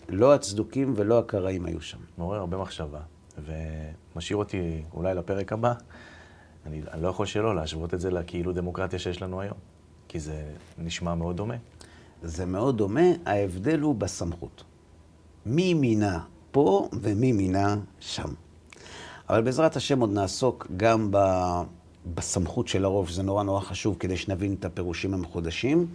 ולא 0.09 0.33
הצדוקים 0.33 0.93
ולא 0.97 1.19
הקראים 1.19 1.65
היו 1.65 1.81
שם. 1.81 1.97
מעורר 2.17 2.39
הרבה 2.39 2.57
מחשבה, 2.57 2.99
ומשאיר 3.37 4.37
אותי 4.37 4.83
אולי 4.93 5.15
לפרק 5.15 5.53
הבא. 5.53 5.73
אני, 6.65 6.81
אני 6.91 7.01
לא 7.01 7.07
יכול 7.07 7.25
שלא 7.25 7.55
להשוות 7.55 7.93
את 7.93 7.99
זה 7.99 8.11
לכאילו 8.11 8.53
דמוקרטיה 8.53 8.99
שיש 8.99 9.21
לנו 9.21 9.41
היום, 9.41 9.57
כי 10.13 10.19
זה 10.19 10.43
נשמע 10.77 11.15
מאוד 11.15 11.37
דומה. 11.37 11.55
זה 12.23 12.45
מאוד 12.45 12.77
דומה, 12.77 13.01
ההבדל 13.25 13.79
הוא 13.79 13.95
בסמכות. 13.95 14.63
מי 15.45 15.73
מינה 15.73 16.19
פה 16.51 16.89
ומי 17.01 17.31
מינה 17.31 17.77
שם. 17.99 18.29
אבל 19.29 19.41
בעזרת 19.41 19.75
השם 19.75 19.99
עוד 19.99 20.13
נעסוק 20.13 20.67
גם 20.77 21.07
ב... 21.11 21.17
בסמכות 22.15 22.67
של 22.67 22.85
הרוב, 22.85 23.09
שזה 23.09 23.23
נורא 23.23 23.43
נורא 23.43 23.61
חשוב 23.61 23.95
כדי 23.99 24.17
שנבין 24.17 24.55
את 24.59 24.65
הפירושים 24.65 25.13
המחודשים. 25.13 25.87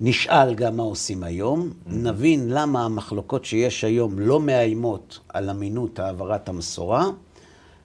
נשאל 0.00 0.54
גם 0.54 0.76
מה 0.76 0.82
עושים 0.82 1.22
היום, 1.22 1.70
mm-hmm. 1.70 1.92
נבין 1.92 2.48
למה 2.48 2.84
המחלוקות 2.84 3.44
שיש 3.44 3.84
היום 3.84 4.18
לא 4.18 4.40
מאיימות 4.40 5.20
על 5.28 5.50
אמינות 5.50 5.98
העברת 5.98 6.48
המסורה, 6.48 7.04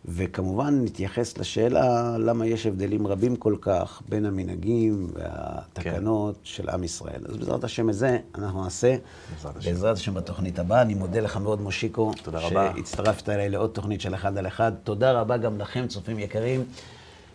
וכמובן 0.08 0.84
נתייחס 0.84 1.38
לשאלה 1.38 2.18
למה 2.18 2.46
יש 2.48 2.66
הבדלים 2.66 3.08
רבים 3.08 3.36
כל 3.36 3.56
כך 3.62 4.02
בין 4.10 4.26
המנהגים 4.26 5.12
והתקנות 5.14 6.36
כן. 6.36 6.40
של 6.44 6.70
עם 6.70 6.84
ישראל. 6.84 7.22
אז 7.30 7.38
בעזרת 7.38 7.64
השם 7.64 7.90
הזה 7.90 8.18
אנחנו 8.36 8.64
נעשה, 8.64 8.96
בעזרת 9.36 9.58
השם. 9.58 9.70
בעזרת 9.70 9.98
השם 9.98 10.14
בתוכנית 10.14 10.60
הבאה. 10.60 10.82
אני 10.82 10.94
מודה 10.94 11.20
לך 11.20 11.38
מאוד, 11.38 11.62
מושיקו. 11.62 12.12
תודה 12.24 12.40
רבה. 12.40 12.72
שהצטרפת 12.76 13.30
אליי 13.30 13.50
לעוד 13.50 13.70
תוכנית 13.70 14.02
של 14.02 14.16
אחד 14.16 14.38
על 14.38 14.48
אחד. 14.48 14.72
תודה 14.84 15.12
רבה 15.12 15.38
גם 15.38 15.60
לכם, 15.60 15.88
צופים 15.88 16.20
יקרים, 16.20 16.64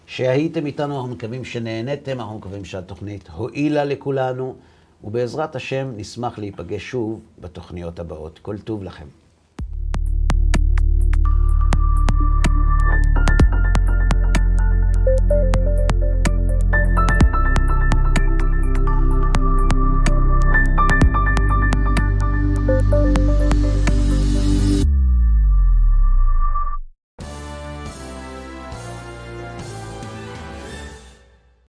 שהייתם 0.06 0.66
איתנו, 0.66 0.96
אנחנו 0.96 1.10
מקווים 1.10 1.44
שנהניתם, 1.44 2.20
אנחנו 2.20 2.38
מקווים 2.38 2.64
שהתוכנית 2.64 3.28
הועילה 3.28 3.84
לכולנו. 3.84 4.54
ובעזרת 5.04 5.56
השם 5.56 5.92
נשמח 5.96 6.38
להיפגש 6.38 6.90
שוב 6.90 7.20
בתוכניות 7.40 7.98
הבאות. 7.98 8.38
כל 8.42 8.58
טוב 8.58 8.84
לכם. 8.84 9.06